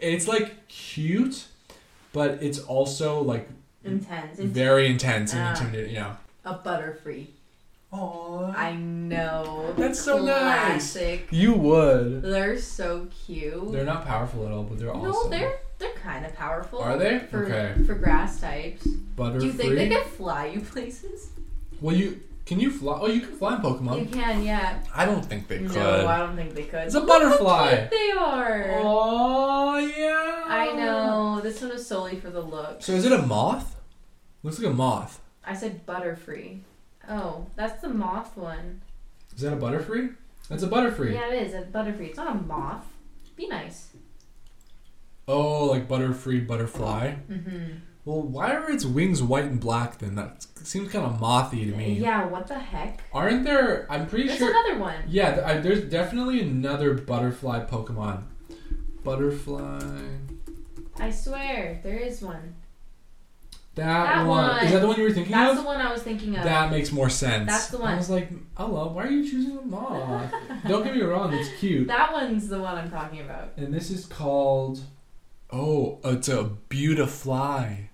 It's 0.00 0.26
like 0.28 0.68
cute, 0.68 1.46
but 2.12 2.42
it's 2.42 2.58
also 2.58 3.20
like 3.22 3.48
intense. 3.84 4.38
Int- 4.38 4.50
very 4.52 4.86
intense 4.86 5.32
and 5.32 5.42
Ah. 5.42 5.50
intimidating. 5.50 5.94
Yeah. 5.94 6.16
a 6.46 6.54
butterfree. 6.54 7.28
Aww. 7.92 8.54
I 8.54 8.74
know. 8.74 9.72
That's 9.78 9.98
so 10.00 10.18
nice. 10.18 10.92
Classic. 10.92 11.26
You 11.30 11.54
would. 11.54 12.22
They're 12.22 12.58
so 12.58 13.06
cute. 13.24 13.72
They're 13.72 13.84
not 13.84 14.04
powerful 14.04 14.44
at 14.46 14.52
all, 14.52 14.64
but 14.64 14.78
they're 14.78 14.88
no, 14.92 15.06
awesome. 15.10 15.30
they're 15.30 15.58
they're 15.78 15.92
kind 15.94 16.26
of 16.26 16.34
powerful. 16.34 16.80
Are 16.80 16.98
they? 16.98 17.20
For, 17.30 17.44
Okay. 17.46 17.82
For 17.84 17.94
grass 17.94 18.40
types. 18.40 18.86
Butterfree. 18.86 19.40
Do 19.40 19.46
you 19.46 19.52
think 19.52 19.74
they 19.76 19.88
can 19.88 20.04
fly 20.04 20.46
you 20.46 20.60
places? 20.60 21.30
Well, 21.80 21.94
you 21.96 22.20
can 22.46 22.60
you 22.60 22.70
fly? 22.70 22.98
Oh, 23.00 23.06
you 23.06 23.20
can 23.20 23.36
fly 23.36 23.56
in 23.56 23.62
Pokemon. 23.62 24.00
You 24.00 24.06
can, 24.06 24.42
yeah. 24.42 24.82
I 24.94 25.04
don't 25.06 25.24
think 25.24 25.48
they 25.48 25.58
could. 25.58 25.74
No, 25.74 26.06
I 26.06 26.18
don't 26.18 26.36
think 26.36 26.54
they 26.54 26.64
could. 26.64 26.80
It's 26.86 26.94
a 26.94 27.00
Look 27.00 27.08
how 27.08 27.18
butterfly. 27.20 27.76
cute 27.76 27.90
they 27.90 28.10
are. 28.18 28.80
Oh 28.82 29.78
yeah. 29.78 30.44
I 30.46 30.72
know. 30.76 31.40
This 31.42 31.60
one 31.62 31.70
is 31.72 31.86
solely 31.86 32.16
for 32.20 32.30
the 32.30 32.40
look. 32.40 32.82
So 32.82 32.92
is 32.92 33.04
it 33.04 33.12
a 33.12 33.22
moth? 33.22 33.76
Looks 34.42 34.58
like 34.58 34.70
a 34.72 34.74
moth. 34.74 35.20
I 35.44 35.54
said 35.54 35.86
butterfree. 35.86 36.60
Oh, 37.08 37.46
that's 37.56 37.80
the 37.82 37.88
moth 37.88 38.36
one. 38.36 38.80
Is 39.34 39.42
that 39.42 39.52
a 39.52 39.56
Butterfree? 39.56 40.14
That's 40.48 40.62
a 40.62 40.68
Butterfree. 40.68 41.14
Yeah, 41.14 41.28
it 41.32 41.46
is 41.48 41.54
a 41.54 41.62
butterfree. 41.62 42.08
It's 42.08 42.16
not 42.16 42.30
a 42.36 42.40
moth. 42.40 42.86
Be 43.36 43.48
nice. 43.48 43.88
Oh, 45.26 45.64
like 45.64 45.88
Butterfree 45.88 46.46
butterfly. 46.46 47.14
Mm-hmm. 47.30 47.72
Well, 48.04 48.20
why 48.20 48.52
are 48.54 48.70
its 48.70 48.84
wings 48.84 49.22
white 49.22 49.44
and 49.44 49.58
black 49.58 49.98
then? 49.98 50.14
That 50.16 50.46
seems 50.62 50.92
kind 50.92 51.06
of 51.06 51.20
mothy 51.20 51.64
to 51.70 51.76
me. 51.76 51.94
Yeah, 51.94 52.26
what 52.26 52.46
the 52.46 52.58
heck? 52.58 53.02
Aren't 53.12 53.44
there? 53.44 53.86
I'm 53.90 54.06
pretty 54.06 54.26
There's 54.26 54.38
sure. 54.38 54.52
There's 54.52 54.66
another 54.66 54.80
one. 54.80 54.96
Yeah, 55.08 55.34
th- 55.34 55.46
I, 55.46 55.58
there's 55.58 55.84
definitely 55.84 56.40
another 56.40 56.92
butterfly 56.94 57.64
Pokemon. 57.64 58.24
Butterfly. 59.02 59.80
I 60.98 61.10
swear, 61.10 61.80
there 61.82 61.96
is 61.96 62.20
one. 62.20 62.54
That, 63.74 63.84
That 63.86 64.26
one. 64.26 64.48
one. 64.48 64.64
Is 64.66 64.72
that 64.72 64.80
the 64.82 64.86
one 64.86 64.96
you 64.96 65.02
were 65.02 65.10
thinking 65.10 65.32
That's 65.32 65.50
of? 65.50 65.56
That's 65.56 65.64
the 65.64 65.66
one 65.66 65.80
I 65.80 65.90
was 65.92 66.02
thinking 66.02 66.36
of. 66.36 66.44
That 66.44 66.70
makes 66.70 66.92
more 66.92 67.10
sense. 67.10 67.48
That's 67.50 67.68
the 67.68 67.78
one. 67.78 67.94
I 67.94 67.96
was 67.96 68.10
like, 68.10 68.30
hello, 68.56 68.88
why 68.88 69.04
are 69.04 69.10
you 69.10 69.28
choosing 69.28 69.58
a 69.58 69.62
moth? 69.62 70.32
Don't 70.68 70.84
get 70.84 70.94
me 70.94 71.02
wrong, 71.02 71.32
it's 71.32 71.48
cute. 71.58 71.88
That 71.88 72.12
one's 72.12 72.48
the 72.48 72.60
one 72.60 72.76
I'm 72.76 72.90
talking 72.90 73.20
about. 73.20 73.54
And 73.56 73.72
this 73.74 73.90
is 73.90 74.04
called. 74.06 74.80
Oh, 75.50 76.00
it's 76.04 76.28
a 76.28 76.44
Beautifly. 76.68 77.90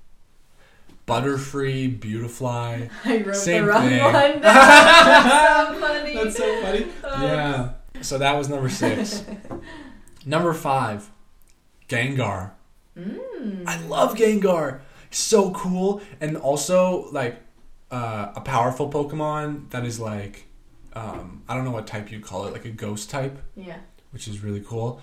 Butterfree, 1.11 1.99
Beautifly. 2.01 2.89
I 3.05 3.23
wrote 3.23 3.35
Same 3.37 3.65
the 3.67 3.71
wrong 3.73 3.89
thing. 3.89 4.01
one. 4.03 4.13
That's 4.43 5.75
so 5.77 5.81
funny. 5.81 6.15
That's 6.15 6.37
so 6.37 6.63
funny. 6.63 6.87
Yeah. 7.25 7.71
So 8.03 8.19
that 8.19 8.37
was 8.37 8.49
number 8.49 8.69
six. 8.69 9.25
number 10.25 10.53
five, 10.55 11.11
Gengar. 11.89 12.53
Mm. 12.97 13.65
I 13.67 13.81
love 13.87 14.15
Gengar. 14.15 14.81
So 15.11 15.51
cool, 15.53 16.01
and 16.21 16.37
also 16.37 17.11
like 17.11 17.37
uh, 17.91 18.33
a 18.37 18.41
powerful 18.41 18.89
Pokemon 18.91 19.71
that 19.71 19.85
is 19.85 19.99
like 19.99 20.47
um, 20.93 21.43
I 21.49 21.55
don't 21.55 21.65
know 21.65 21.73
what 21.73 21.87
type 21.87 22.11
you 22.13 22.21
call 22.21 22.47
it, 22.47 22.53
like 22.53 22.65
a 22.65 22.71
ghost 22.71 23.11
type, 23.11 23.37
Yeah. 23.57 23.79
which 24.13 24.29
is 24.29 24.43
really 24.43 24.61
cool. 24.61 25.01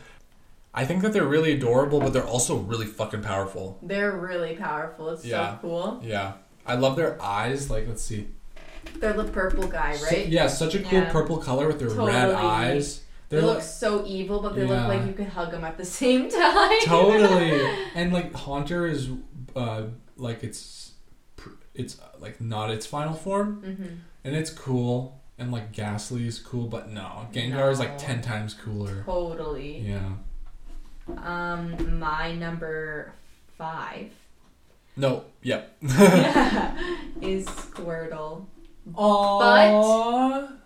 I 0.77 0.85
think 0.85 1.01
that 1.01 1.11
they're 1.11 1.25
really 1.25 1.53
adorable, 1.53 1.99
but 1.99 2.13
they're 2.13 2.23
also 2.35 2.57
really 2.57 2.85
fucking 2.85 3.21
powerful. 3.23 3.79
They're 3.81 4.15
really 4.15 4.55
powerful. 4.55 5.09
It's 5.09 5.25
Yeah. 5.25 5.53
so 5.55 5.57
cool. 5.61 5.99
Yeah, 6.03 6.33
I 6.67 6.75
love 6.75 6.95
their 6.95 7.19
eyes. 7.19 7.71
Like, 7.71 7.87
let's 7.87 8.03
see. 8.03 8.27
They're 8.99 9.13
the 9.13 9.23
purple 9.23 9.67
guy, 9.67 9.95
So- 9.95 10.05
right? 10.05 10.27
yeah, 10.27 10.45
such 10.45 10.75
a 10.75 10.79
cool 10.83 10.99
Yeah. 10.99 11.11
purple 11.11 11.37
color 11.37 11.65
with 11.65 11.79
their 11.79 11.89
red 11.89 12.29
eyes. 12.31 13.01
They 13.29 13.37
They're 13.37 13.45
look 13.47 13.55
like 13.55 13.63
so 13.65 14.03
evil, 14.05 14.39
but 14.39 14.55
they 14.55 14.65
Yeah. 14.67 14.85
look 14.85 14.87
like 14.97 15.07
you 15.07 15.13
could 15.13 15.29
hug 15.29 15.49
them 15.51 15.63
at 15.65 15.77
the 15.77 15.83
same 15.83 16.29
time. 16.43 16.79
totally, 16.85 17.59
and 17.95 18.13
like 18.13 18.31
Haunter 18.35 18.85
is 18.85 19.09
uh, 19.55 19.81
like 20.15 20.43
it's 20.43 20.91
it's 21.73 21.99
uh, 21.99 22.03
like 22.19 22.39
not 22.39 22.69
its 22.69 22.85
final 22.85 23.13
form, 23.15 23.61
hmm 23.63 23.95
and 24.23 24.35
it's 24.35 24.51
cool. 24.51 25.21
And 25.39 25.51
like 25.51 25.71
Gastly 25.71 26.25
is 26.27 26.39
cool, 26.39 26.67
but 26.67 26.89
no, 26.91 27.27
Gengar 27.33 27.71
is 27.71 27.79
like 27.79 27.97
ten 27.97 28.21
times 28.21 28.53
cooler. 28.53 29.03
Totally. 29.05 29.79
Yeah. 29.79 30.09
Um, 31.23 31.99
my 31.99 32.33
number 32.33 33.13
five 33.57 34.11
No. 34.95 35.25
Yep. 35.41 35.77
is 37.21 37.45
Squirtle. 37.45 38.45
Aww. 38.93 40.56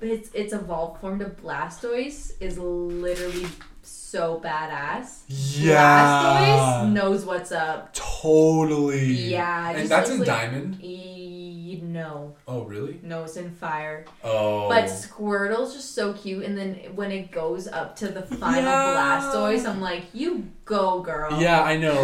Its 0.00 0.30
its 0.32 0.52
evolved 0.52 1.00
form 1.00 1.18
to 1.18 1.26
Blastoise 1.26 2.32
is 2.40 2.58
literally 2.58 3.46
so 3.82 4.40
badass. 4.44 5.22
Yeah. 5.28 6.84
Blastoise 6.84 6.92
knows 6.92 7.24
what's 7.24 7.52
up. 7.52 7.92
Totally. 7.94 9.06
Yeah, 9.12 9.70
And 9.70 9.78
just 9.78 9.88
that's 9.90 10.10
looks 10.10 10.20
in 10.22 10.26
like- 10.26 10.40
Diamond. 10.50 10.78
E- 10.82 11.80
no, 11.82 12.34
Oh 12.46 12.62
really? 12.64 12.98
no, 13.02 13.24
it's 13.24 13.36
in 13.36 13.50
Fire. 13.50 14.04
Oh. 14.24 14.68
But 14.68 14.86
Squirtle's 14.88 15.74
just 15.74 15.94
so 15.94 16.12
cute, 16.12 16.44
and 16.44 16.56
then 16.56 16.74
when 16.94 17.10
it 17.12 17.30
goes 17.30 17.66
up 17.68 17.94
to 17.96 18.08
the 18.08 18.22
final 18.22 18.62
Yeah. 18.64 19.20
Blastoise, 19.32 19.66
I'm 19.66 19.80
like, 19.80 20.04
you 20.12 20.48
go, 20.64 21.00
girl. 21.00 21.40
Yeah, 21.40 21.62
I 21.62 21.76
know. 21.76 22.00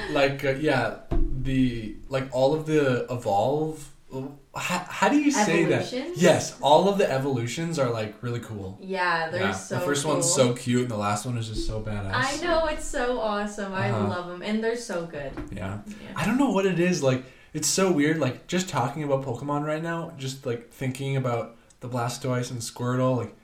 like 0.12 0.44
uh, 0.44 0.50
yeah, 0.52 0.96
the 1.42 1.96
like 2.08 2.28
all 2.32 2.54
of 2.54 2.66
the 2.66 3.06
evolve. 3.12 3.90
How, 4.10 4.86
how 4.88 5.08
do 5.10 5.18
you 5.20 5.30
say 5.30 5.66
that? 5.66 5.92
Yes, 6.16 6.58
all 6.62 6.88
of 6.88 6.96
the 6.98 7.10
evolutions 7.10 7.78
are 7.78 7.90
like 7.90 8.22
really 8.22 8.40
cool. 8.40 8.78
Yeah, 8.80 9.28
they're 9.28 9.40
yeah, 9.40 9.52
so 9.52 9.74
the 9.74 9.80
first 9.82 10.04
cool. 10.04 10.14
one's 10.14 10.32
so 10.32 10.54
cute, 10.54 10.82
and 10.82 10.90
the 10.90 10.96
last 10.96 11.26
one 11.26 11.36
is 11.36 11.48
just 11.48 11.66
so 11.66 11.80
badass. 11.82 12.12
I 12.14 12.36
know 12.42 12.66
it's 12.66 12.86
so 12.86 13.20
awesome. 13.20 13.74
I 13.74 13.90
Uh-huh. 13.90 14.08
love 14.08 14.26
them, 14.28 14.42
and 14.42 14.64
they're 14.64 14.76
so 14.76 15.04
good. 15.06 15.32
Yeah, 15.52 15.78
Yeah. 15.86 15.94
I 16.16 16.24
don't 16.24 16.38
know 16.38 16.50
what 16.50 16.64
it 16.64 16.80
is. 16.80 17.02
Like 17.02 17.22
it's 17.52 17.68
so 17.68 17.92
weird. 17.92 18.18
Like 18.18 18.46
just 18.46 18.68
talking 18.68 19.02
about 19.02 19.24
Pokemon 19.24 19.66
right 19.66 19.82
now, 19.82 20.12
just 20.16 20.46
like 20.46 20.70
thinking 20.70 21.16
about 21.16 21.56
the 21.80 21.88
Blastoise 21.88 22.50
and 22.50 22.60
Squirtle, 22.60 23.16
like. 23.16 23.34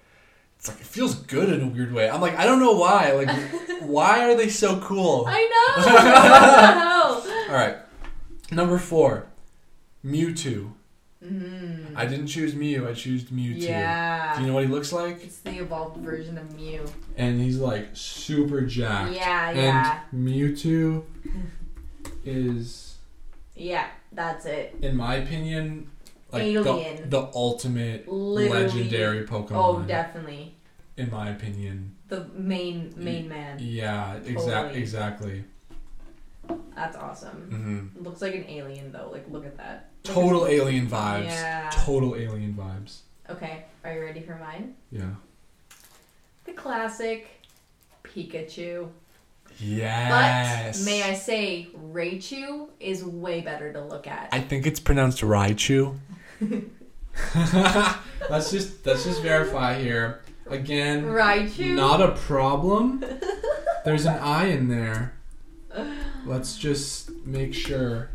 It's 0.57 0.68
like 0.70 0.81
it 0.81 0.87
feels 0.87 1.14
good 1.14 1.50
in 1.50 1.61
a 1.61 1.66
weird 1.66 1.92
way. 1.92 2.09
I'm 2.09 2.22
like 2.22 2.37
I 2.38 2.46
don't 2.46 2.59
know 2.59 2.72
why. 2.72 3.12
Like 3.12 3.29
why 3.83 4.24
are 4.24 4.35
they 4.35 4.48
so 4.48 4.81
cool? 4.81 5.27
I 5.29 5.42
know. 5.53 5.83
the 5.92 6.00
hell? 6.00 7.50
All 7.50 7.55
right, 7.55 7.77
number 8.50 8.79
four, 8.79 9.27
Mewtwo. 10.05 10.73
Mm. 11.25 11.93
I 11.97 12.05
didn't 12.07 12.27
choose 12.27 12.55
Mew. 12.55 12.87
I 12.87 12.93
chose 12.93 13.25
Mewtwo. 13.25 13.61
Yeah. 13.62 14.35
Do 14.37 14.43
you 14.43 14.47
know 14.49 14.55
what 14.55 14.64
he 14.64 14.69
looks 14.71 14.93
like? 14.93 15.25
It's 15.25 15.38
the 15.38 15.59
evolved 15.59 15.97
version 15.99 16.37
of 16.37 16.55
Mew. 16.55 16.85
And 17.17 17.40
he's 17.40 17.59
like 17.59 17.88
super 17.95 18.61
jacked. 18.61 19.14
Yeah, 19.14 19.51
yeah. 19.53 20.01
And 20.12 20.27
Mewtwo 20.29 21.05
is, 22.25 22.97
Yeah, 23.55 23.87
that's 24.12 24.45
it. 24.47 24.77
in 24.83 24.97
my 24.97 25.14
opinion, 25.17 25.90
like 26.33 26.43
Alien. 26.43 26.97
the 27.09 27.21
the 27.21 27.31
ultimate 27.35 28.07
Literally. 28.09 28.64
legendary 28.64 29.25
Pokemon. 29.27 29.53
Oh, 29.53 29.83
definitely. 29.83 30.57
In 30.97 31.11
my 31.11 31.31
opinion. 31.31 31.97
The 32.09 32.27
main 32.35 32.93
main 32.97 33.29
man. 33.29 33.59
Yeah, 33.61 34.14
exactly. 34.17 34.35
Totally. 34.53 34.81
Exactly. 34.81 35.45
That's 36.77 36.97
awesome. 36.97 37.90
hmm 37.97 38.03
Looks 38.05 38.21
like 38.21 38.35
an 38.35 38.45
alien 38.49 38.93
though. 38.93 39.09
Like 39.11 39.25
look 39.31 39.47
at 39.47 39.57
that. 39.57 39.90
Total 40.05 40.47
alien 40.47 40.87
vibes. 40.87 41.25
Yeah. 41.25 41.71
Total 41.73 42.14
alien 42.14 42.55
vibes. 42.55 43.01
Okay, 43.29 43.64
are 43.85 43.95
you 43.95 44.03
ready 44.03 44.21
for 44.21 44.37
mine? 44.37 44.75
Yeah. 44.93 45.14
The 46.45 46.53
classic 46.53 47.27
Pikachu. 48.05 48.90
Yes. 49.59 50.79
But 50.79 50.85
may 50.85 51.03
I 51.03 51.14
say, 51.14 51.69
Raichu 51.77 52.69
is 52.81 53.05
way 53.05 53.40
better 53.40 53.73
to 53.73 53.83
look 53.83 54.07
at. 54.07 54.29
I 54.31 54.40
think 54.40 54.67
it's 54.67 54.81
pronounced 54.81 55.23
Raichu. 55.23 55.97
let's 58.31 58.51
just 58.51 58.85
let's 58.85 59.05
just 59.05 59.23
verify 59.23 59.79
here. 59.79 60.21
Again, 60.47 61.05
Raichu. 61.05 61.75
not 61.75 62.03
a 62.03 62.12
problem. 62.12 63.03
There's 63.85 64.05
an 64.05 64.19
I 64.19 64.47
in 64.47 64.69
there. 64.69 65.14
Let's 66.27 66.57
just 66.57 67.11
make 67.25 67.55
sure. 67.55 68.11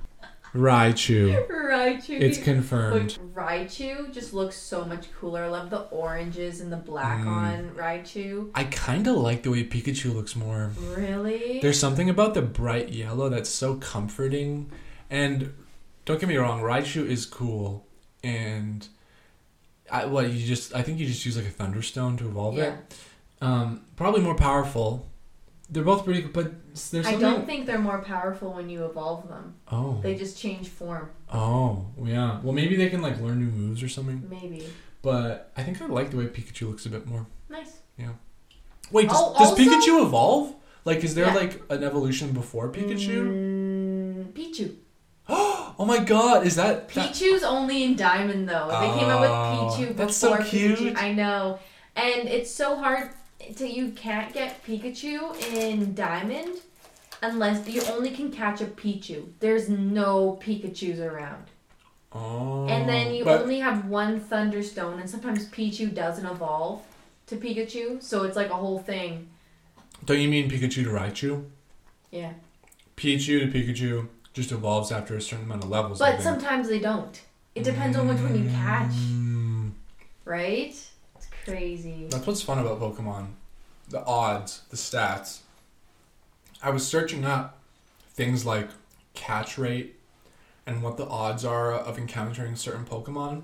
Raichu. 0.53 1.47
Raichu. 1.47 2.19
It's 2.19 2.37
confirmed. 2.37 3.17
Raichu 3.33 4.11
just 4.11 4.33
looks 4.33 4.55
so 4.55 4.83
much 4.85 5.05
cooler. 5.19 5.43
I 5.43 5.47
love 5.47 5.69
the 5.69 5.81
oranges 5.81 6.61
and 6.61 6.71
the 6.71 6.77
black 6.77 7.19
Mm. 7.19 7.27
on 7.27 7.69
Raichu. 7.71 8.49
I 8.55 8.63
kind 8.65 9.07
of 9.07 9.15
like 9.17 9.43
the 9.43 9.51
way 9.51 9.63
Pikachu 9.63 10.13
looks 10.13 10.35
more. 10.35 10.71
Really? 10.95 11.59
There's 11.61 11.79
something 11.79 12.09
about 12.09 12.33
the 12.33 12.41
bright 12.41 12.89
yellow 12.89 13.29
that's 13.29 13.49
so 13.49 13.75
comforting. 13.75 14.71
And 15.09 15.53
don't 16.05 16.19
get 16.19 16.29
me 16.29 16.37
wrong, 16.37 16.61
Raichu 16.61 17.05
is 17.05 17.25
cool. 17.25 17.85
And 18.23 18.87
I, 19.91 20.05
what 20.05 20.31
you 20.31 20.45
just 20.45 20.75
I 20.75 20.81
think 20.81 20.99
you 20.99 21.05
just 21.07 21.25
use 21.25 21.37
like 21.37 21.45
a 21.45 21.49
thunderstone 21.49 22.17
to 22.17 22.27
evolve 22.27 22.57
yeah. 22.57 22.63
it. 22.75 22.95
Um, 23.41 23.81
probably 23.95 24.21
more 24.21 24.35
powerful. 24.35 25.08
They're 25.71 25.83
both 25.83 26.03
pretty, 26.03 26.21
but 26.21 26.51
there's 26.91 27.05
I 27.05 27.15
don't 27.15 27.45
think 27.45 27.65
they're 27.67 27.77
more 27.77 27.99
powerful 28.01 28.53
when 28.53 28.69
you 28.69 28.85
evolve 28.85 29.27
them. 29.29 29.55
oh, 29.71 29.99
They 30.01 30.15
just 30.15 30.37
change 30.39 30.67
form. 30.69 31.09
oh, 31.31 31.85
yeah. 32.03 32.39
Well, 32.41 32.53
maybe 32.53 32.75
they 32.75 32.89
can 32.89 33.01
like 33.01 33.19
learn 33.21 33.39
new 33.39 33.51
moves 33.51 33.83
or 33.83 33.89
something. 33.89 34.23
Maybe. 34.29 34.63
But 35.01 35.51
I 35.55 35.63
think 35.63 35.81
I 35.81 35.85
like 35.85 36.09
the 36.11 36.17
way 36.17 36.25
Pikachu 36.25 36.67
looks 36.67 36.85
a 36.85 36.89
bit 36.89 37.05
more. 37.05 37.27
Nice. 37.49 37.79
Yeah. 37.97 38.13
Wait, 38.91 39.07
does, 39.09 39.17
Oh, 39.19 39.33
does 39.37 39.49
also- 39.51 39.63
Pikachu 39.63 40.03
evolve? 40.05 40.55
Like, 40.85 41.03
is 41.03 41.13
there 41.13 41.27
Yeah. 41.27 41.35
like 41.35 41.61
an 41.69 41.83
evolution 41.83 42.31
before 42.31 42.69
Pikachu? 42.71 43.27
Mm, 43.27 44.33
Pichu. 44.33 44.75
Oh 45.81 45.85
my 45.85 45.99
God, 45.99 46.45
is 46.45 46.55
that? 46.57 46.89
that 46.89 47.13
Pichu's 47.13 47.41
only 47.43 47.83
in 47.85 47.95
Diamond 47.95 48.49
though. 48.49 48.67
They 48.67 48.99
came 48.99 49.09
out 49.09 49.21
with 49.21 49.29
Oh, 49.29 49.69
Pichu 49.71 49.87
before 49.89 49.93
that's 49.93 50.17
so 50.17 50.35
Pikachu. 50.35 50.97
I 50.97 51.13
know, 51.13 51.57
and 51.95 52.27
it's 52.27 52.51
so 52.51 52.75
hard 52.75 53.11
to 53.55 53.67
you 53.67 53.91
can't 53.91 54.33
get 54.33 54.63
Pikachu 54.65 55.35
in 55.55 55.93
Diamond 55.93 56.59
unless 57.21 57.67
you 57.67 57.81
only 57.91 58.11
can 58.11 58.31
catch 58.31 58.61
a 58.61 58.65
Pichu. 58.65 59.25
There's 59.39 59.69
no 59.69 60.39
Pikachu's 60.41 60.99
around, 60.99 61.45
oh, 62.13 62.67
and 62.67 62.87
then 62.87 63.13
you 63.13 63.23
but- 63.25 63.41
only 63.41 63.59
have 63.59 63.85
one 63.85 64.19
Thunderstone, 64.19 64.99
and 64.99 65.09
sometimes 65.09 65.47
Pichu 65.49 65.93
doesn't 65.93 66.25
evolve 66.25 66.81
to 67.27 67.35
Pikachu, 67.35 68.01
so 68.01 68.23
it's 68.23 68.35
like 68.35 68.49
a 68.49 68.55
whole 68.55 68.79
thing. 68.79 69.29
Don't 70.05 70.19
you 70.19 70.29
mean 70.29 70.49
Pikachu 70.49 70.83
to 70.83 70.89
Raichu? 70.89 71.45
Yeah, 72.11 72.33
Pichu 72.97 73.39
to 73.39 73.47
Pikachu 73.47 74.07
just 74.33 74.51
evolves 74.51 74.91
after 74.91 75.15
a 75.15 75.21
certain 75.21 75.45
amount 75.45 75.63
of 75.63 75.69
levels. 75.69 75.99
But 75.99 76.21
sometimes 76.21 76.69
they 76.69 76.79
don't. 76.79 77.19
It 77.55 77.63
depends 77.63 77.97
on 77.97 78.07
which 78.07 78.19
one 78.19 78.41
you 78.41 78.49
catch, 78.49 78.91
Mm. 78.93 79.71
right? 80.23 80.73
Crazy. 81.49 82.07
That's 82.09 82.25
what's 82.25 82.41
fun 82.41 82.59
about 82.59 82.79
Pokemon. 82.79 83.27
The 83.89 84.03
odds, 84.05 84.61
the 84.69 84.77
stats. 84.77 85.39
I 86.61 86.69
was 86.69 86.85
searching 86.85 87.25
up 87.25 87.59
things 88.13 88.45
like 88.45 88.69
catch 89.13 89.57
rate 89.57 89.95
and 90.65 90.83
what 90.83 90.97
the 90.97 91.07
odds 91.07 91.43
are 91.45 91.73
of 91.73 91.97
encountering 91.97 92.55
certain 92.55 92.85
Pokemon. 92.85 93.43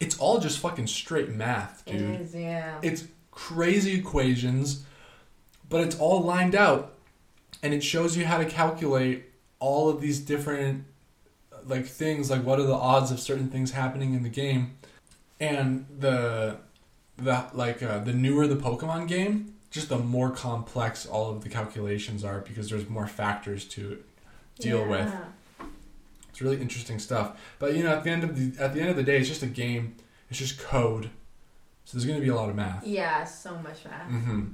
It's 0.00 0.18
all 0.18 0.38
just 0.38 0.58
fucking 0.58 0.86
straight 0.86 1.30
math, 1.30 1.84
dude. 1.86 2.20
is, 2.20 2.34
yeah. 2.34 2.78
It's 2.82 3.04
crazy 3.30 3.94
equations, 3.98 4.84
but 5.68 5.80
it's 5.80 5.98
all 5.98 6.22
lined 6.22 6.54
out 6.54 6.94
and 7.62 7.72
it 7.72 7.82
shows 7.82 8.16
you 8.16 8.26
how 8.26 8.38
to 8.38 8.44
calculate 8.44 9.24
all 9.58 9.88
of 9.88 10.00
these 10.00 10.20
different 10.20 10.84
like 11.66 11.86
things 11.86 12.30
like 12.30 12.44
what 12.44 12.60
are 12.60 12.66
the 12.66 12.74
odds 12.74 13.10
of 13.10 13.18
certain 13.18 13.48
things 13.48 13.70
happening 13.70 14.12
in 14.12 14.22
the 14.22 14.28
game 14.28 14.76
and 15.40 15.86
the 15.98 16.58
the 17.16 17.44
like 17.52 17.82
uh, 17.82 17.98
the 17.98 18.12
newer 18.12 18.46
the 18.46 18.56
pokemon 18.56 19.06
game 19.08 19.54
just 19.70 19.88
the 19.88 19.98
more 19.98 20.30
complex 20.30 21.04
all 21.06 21.30
of 21.30 21.42
the 21.42 21.48
calculations 21.48 22.24
are 22.24 22.40
because 22.40 22.70
there's 22.70 22.88
more 22.88 23.06
factors 23.06 23.64
to 23.64 24.02
deal 24.60 24.86
with 24.86 25.12
It's 26.30 26.40
really 26.42 26.60
interesting 26.60 26.98
stuff. 26.98 27.40
But 27.58 27.74
you 27.74 27.82
know, 27.84 27.90
at 27.90 28.04
the 28.04 28.10
end 28.10 28.24
of 28.24 28.36
the 28.36 28.62
at 28.62 28.74
the 28.74 28.80
end 28.80 28.90
of 28.90 28.96
the 28.96 29.02
day, 29.04 29.18
it's 29.18 29.28
just 29.28 29.42
a 29.42 29.46
game. 29.46 29.96
It's 30.30 30.38
just 30.38 30.58
code. 30.60 31.10
So 31.84 31.96
there's 31.98 32.06
going 32.06 32.18
to 32.18 32.24
be 32.24 32.30
a 32.30 32.34
lot 32.34 32.48
of 32.48 32.56
math. 32.56 32.86
Yeah, 32.86 33.24
so 33.24 33.56
much 33.58 33.84
math. 33.84 34.10
Mm-hmm. 34.10 34.44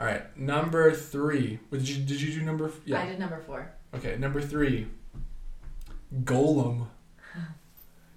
All 0.00 0.06
right, 0.06 0.36
number 0.36 0.92
three. 0.92 1.58
What, 1.68 1.78
did 1.78 1.88
you 1.88 2.02
did 2.04 2.20
you 2.20 2.32
do 2.40 2.44
number? 2.44 2.66
f- 2.68 2.80
I 2.86 2.90
Yeah. 2.90 3.06
did 3.06 3.18
number 3.20 3.38
four. 3.40 3.70
Okay, 3.94 4.16
number 4.16 4.40
three. 4.40 4.88
Golem. 6.24 6.86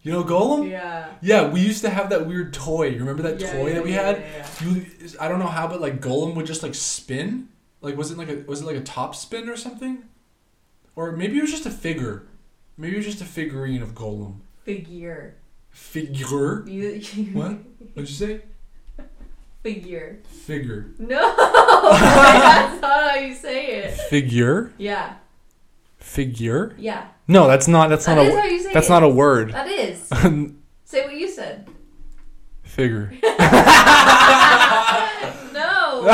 You 0.06 0.12
know 0.12 0.24
Golem? 0.24 0.70
Yeah. 0.70 1.08
Yeah, 1.20 1.50
we 1.50 1.62
used 1.62 1.82
to 1.82 1.90
have 1.90 2.12
that 2.12 2.28
weird 2.28 2.54
toy. 2.54 2.90
You 2.90 3.00
Remember 3.00 3.24
that 3.24 3.40
Yeah, 3.42 3.52
toy 3.54 3.68
yeah, 3.70 3.74
that 3.74 3.84
we 3.84 3.94
yeah, 3.94 4.04
had? 4.04 4.24
You, 4.62 4.86
I 5.20 5.28
don't 5.28 5.40
know 5.40 5.48
how, 5.48 5.68
but 5.68 5.82
like 5.82 6.00
Golem 6.00 6.36
would 6.36 6.46
just 6.46 6.62
like 6.62 6.76
spin. 6.76 7.50
Like 7.82 7.98
was 7.98 8.12
it 8.12 8.18
like 8.20 8.30
a 8.30 8.44
was 8.48 8.62
it 8.62 8.66
like 8.66 8.76
a 8.76 8.82
top 8.82 9.16
spin 9.16 9.50
or 9.50 9.58
something? 9.58 10.04
Or 10.96 11.12
maybe 11.12 11.40
it 11.40 11.42
was 11.42 11.50
just 11.50 11.66
a 11.66 11.72
figure. 11.72 12.28
Maybe 12.78 12.94
it 12.94 12.98
was 12.98 13.06
just 13.08 13.22
a 13.22 13.26
figurine 13.26 13.82
of 13.82 13.96
Golem. 13.96 14.42
Figure. 14.64 15.38
Figure. 15.72 16.64
You, 16.68 17.02
you 17.14 17.24
What? 17.34 17.58
What'd 17.96 18.08
you 18.08 18.16
say? 18.16 18.42
Figure. 19.64 20.20
Figure. 20.28 20.92
No, 21.00 21.36
that's 21.36 22.80
not 22.80 23.10
how 23.10 23.16
you 23.16 23.34
say 23.34 23.78
it. 23.78 23.92
Figure. 24.10 24.72
Yeah, 24.78 25.16
Figure. 25.98 26.76
yeah. 26.78 27.08
No, 27.28 27.48
that's 27.48 27.68
not. 27.68 27.90
That's 27.90 28.06
That 28.06 28.16
not 28.16 28.26
is 28.28 28.34
a. 28.36 28.40
how 28.40 28.46
you 28.48 28.60
say 28.62 28.74
That's 28.74 28.88
it. 28.88 28.92
not 28.92 29.04
a 29.04 29.10
word. 29.10 29.52
That 29.54 29.68
is. 29.68 30.00
Say 30.86 31.04
what 31.06 31.16
you 31.16 31.28
said. 31.30 31.68
Figure. 32.64 33.12
No. 35.56 36.02
so 36.02 36.08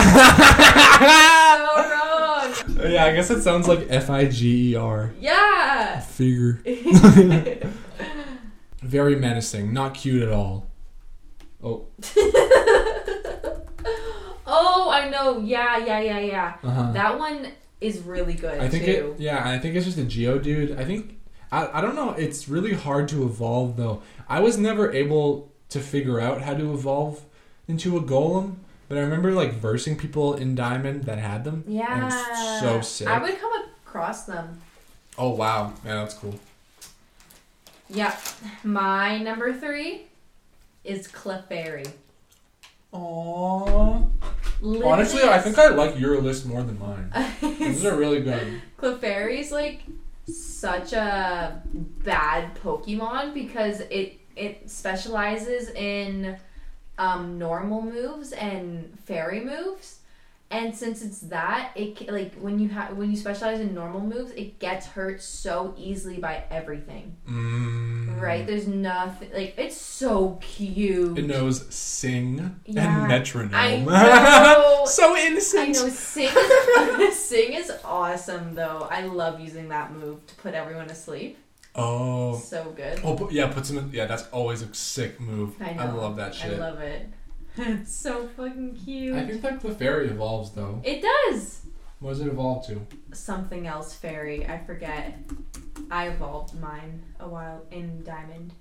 wrong. 1.90 2.92
yeah, 2.92 3.06
I 3.06 3.12
guess 3.16 3.30
it 3.32 3.42
sounds 3.42 3.68
like 3.68 3.88
F 3.90 4.10
I 4.12 4.26
G 4.26 4.72
E 4.74 4.76
R. 4.76 5.12
Yeah. 5.20 6.00
Figure. 6.00 6.62
Very 8.84 9.16
menacing. 9.16 9.74
Not 9.74 9.96
cute 9.96 10.22
at 10.22 10.32
all. 10.32 10.68
Oh. 11.64 11.88
oh, 14.46 14.90
I 14.94 15.10
know. 15.10 15.40
Yeah, 15.40 15.78
yeah, 15.78 16.00
yeah, 16.00 16.20
yeah. 16.20 16.54
Uh-huh. 16.64 16.92
That 16.92 17.18
one 17.18 17.48
is 17.82 18.00
really 18.00 18.36
good 18.36 18.60
I 18.60 18.70
think 18.70 18.86
too. 18.86 19.16
it. 19.18 19.20
Yeah, 19.20 19.48
I 19.48 19.60
think 19.60 19.76
it's 19.76 19.86
just 19.86 19.98
a 19.98 20.04
Geodude. 20.04 20.78
I 20.78 20.86
think. 20.86 21.18
I, 21.52 21.80
I 21.80 21.82
don't 21.82 21.96
know. 21.96 22.12
It's 22.12 22.48
really 22.48 22.74
hard 22.74 23.10
to 23.10 23.24
evolve 23.24 23.76
though. 23.76 24.02
I 24.30 24.40
was 24.40 24.58
never 24.58 24.92
able 24.92 25.52
to 25.70 25.80
figure 25.80 26.20
out 26.20 26.42
how 26.42 26.54
to 26.54 26.74
evolve 26.74 27.26
into 27.68 27.98
a 27.98 28.02
golem, 28.02 28.56
but 28.88 28.98
I 28.98 29.02
remember 29.02 29.34
like 29.34 29.54
versing 29.54 29.98
people 29.98 30.36
in 30.36 30.56
Diamond 30.56 31.04
that 31.06 31.18
had 31.18 31.44
them. 31.44 31.64
and 31.66 31.74
yeah. 31.74 32.08
it's 32.08 32.62
so 32.62 32.82
sick. 32.82 33.08
I 33.08 33.22
would 33.22 33.40
come 33.40 33.52
across 33.86 34.24
them. 34.24 34.62
Oh 35.18 35.32
wow, 35.32 35.74
yeah, 35.84 35.96
that's 35.96 36.14
cool. 36.14 36.40
Yeah. 37.90 38.16
My 38.64 39.18
number 39.18 39.54
three 39.54 40.04
is 40.84 41.08
Clefairy. 41.08 41.92
Aww. 42.94 44.10
Honestly, 44.84 45.24
I 45.24 45.40
think 45.40 45.58
I 45.58 45.70
like 45.70 46.00
your 46.00 46.22
list 46.22 46.46
more 46.46 46.62
than 46.62 46.78
mine. 46.78 47.12
These 47.42 47.86
are 47.86 47.96
really 47.96 48.22
good. 48.22 48.62
Clefairy's 48.78 49.52
like 49.52 49.82
such 50.28 50.94
a 50.94 51.62
bad 52.04 52.56
Pokemon 52.56 53.34
because 53.34 53.82
it 53.82 54.20
it 54.36 54.70
specializes 54.70 55.70
in 55.70 56.38
um, 56.98 57.38
normal 57.40 57.82
moves 57.82 58.32
and 58.34 58.98
fairy 59.06 59.44
moves. 59.44 60.00
And 60.52 60.76
since 60.76 61.02
it's 61.02 61.20
that, 61.22 61.72
it 61.76 62.12
like 62.12 62.36
when 62.36 62.60
you 62.60 62.68
have 62.70 62.98
when 62.98 63.10
you 63.10 63.16
specialize 63.16 63.62
in 63.62 63.74
normal 63.74 64.02
moves, 64.02 64.32
it 64.32 64.60
gets 64.60 64.86
hurt 64.86 65.22
so 65.22 65.74
easily 65.78 66.18
by 66.18 66.44
everything. 66.52 67.16
Mm. 67.28 68.20
Right? 68.22 68.46
There's 68.46 68.68
nothing 68.68 69.30
like 69.34 69.54
it's 69.58 69.78
so 69.78 70.38
cute. 70.42 71.18
It 71.18 71.26
knows 71.28 71.74
sing 71.74 72.60
Yeah. 72.66 73.00
and 73.00 73.08
metronome. 73.08 73.52
I 73.54 73.78
know. 73.80 74.84
so 74.86 75.16
I 75.16 75.26
innocent. 75.28 75.70
know 75.76 75.88
Sing 75.88 76.30
is, 76.30 77.16
Sing 77.18 77.54
is 77.54 77.72
awesome 77.86 78.54
though. 78.54 78.88
I 78.92 79.06
love 79.06 79.40
using 79.40 79.70
that 79.70 79.94
move 79.94 80.28
to 80.28 80.36
put 80.36 80.54
everyone 80.54 80.90
to 80.90 80.96
sleep. 80.96 81.38
Oh. 81.76 82.38
So 82.38 82.74
good. 82.76 83.00
Oh, 83.06 83.30
yeah, 83.32 83.48
puts 83.48 83.70
him 83.70 83.78
in. 83.78 83.92
Yeah, 83.94 84.06
that's 84.06 84.28
always 84.32 84.62
a 84.62 84.74
sick 84.74 85.18
move. 85.22 85.56
I 85.62 85.72
know. 85.74 85.96
love 85.96 86.18
that 86.18 86.36
shit. 86.36 86.56
I 86.56 86.58
love 86.58 86.80
it. 86.82 87.08
It's 87.58 87.94
so 87.96 88.28
fucking 88.36 88.80
cute. 88.86 89.16
I 89.16 89.26
think 89.26 89.42
that 89.42 89.60
Clefairy 89.62 90.10
evolves 90.12 90.52
though. 90.52 90.82
it 90.84 91.02
does 91.02 91.62
What 92.00 92.12
does 92.12 92.22
it 92.22 92.28
evolve 92.28 92.66
to? 92.68 92.82
something 93.14 93.68
else 93.68 93.94
fairy. 93.94 94.46
I 94.48 94.58
forget. 94.66 95.18
I 95.90 96.08
evolved 96.08 96.60
mine 96.60 97.04
a 97.20 97.28
while 97.28 97.66
in 97.72 98.04
Diamond. 98.04 98.54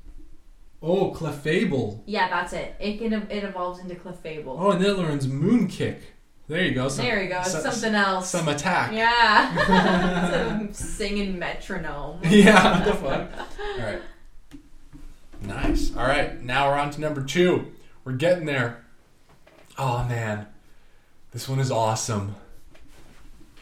Oh, 0.83 1.13
Clefable. 1.13 2.01
Yeah, 2.07 2.29
that's 2.29 2.53
it. 2.55 2.75
It 2.81 2.99
can 2.99 3.13
it 3.13 3.45
evolves 3.45 3.81
into 3.81 3.95
Clefable. 3.95 4.57
Oh, 4.59 4.71
and 4.73 4.83
then 4.85 4.91
it 4.93 4.99
learns 4.99 5.29
Moon 5.29 5.69
Kick. 5.69 6.01
There 6.49 6.65
you 6.65 6.73
go. 6.75 6.89
Some, 6.89 7.05
there 7.05 7.21
we 7.21 7.29
go. 7.29 7.43
Some- 7.45 7.61
something 7.63 7.95
else. 7.95 8.31
Some 8.31 8.49
attack. 8.49 8.93
Yeah. 8.93 10.27
Some 10.59 10.73
singing 10.73 11.39
metronome. 11.39 12.19
yeah, 12.25 12.79
what 12.81 12.85
the 12.87 12.95
fuck? 12.95 13.31
Alright. 13.79 14.03
Nice. 15.43 15.95
Alright, 15.97 16.43
now 16.43 16.69
we're 16.69 16.77
on 16.79 16.91
to 16.91 17.01
number 17.01 17.23
two. 17.23 17.73
We're 18.11 18.17
getting 18.17 18.45
there. 18.45 18.85
Oh, 19.79 20.05
man. 20.09 20.49
This 21.31 21.49
one 21.49 21.61
is 21.61 21.71
awesome. 21.71 22.35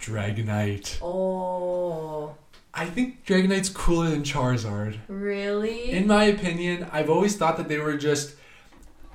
Dragonite. 0.01 0.99
Oh, 1.03 2.35
I 2.73 2.87
think 2.87 3.27
Dragonite's 3.27 3.69
cooler 3.69 4.09
than 4.09 4.23
Charizard. 4.23 5.01
really? 5.07 5.91
In 5.91 6.07
my 6.07 6.25
opinion, 6.25 6.89
I've 6.91 7.11
always 7.11 7.37
thought 7.37 7.59
that 7.59 7.69
they 7.69 7.77
were 7.77 7.99
just. 7.99 8.37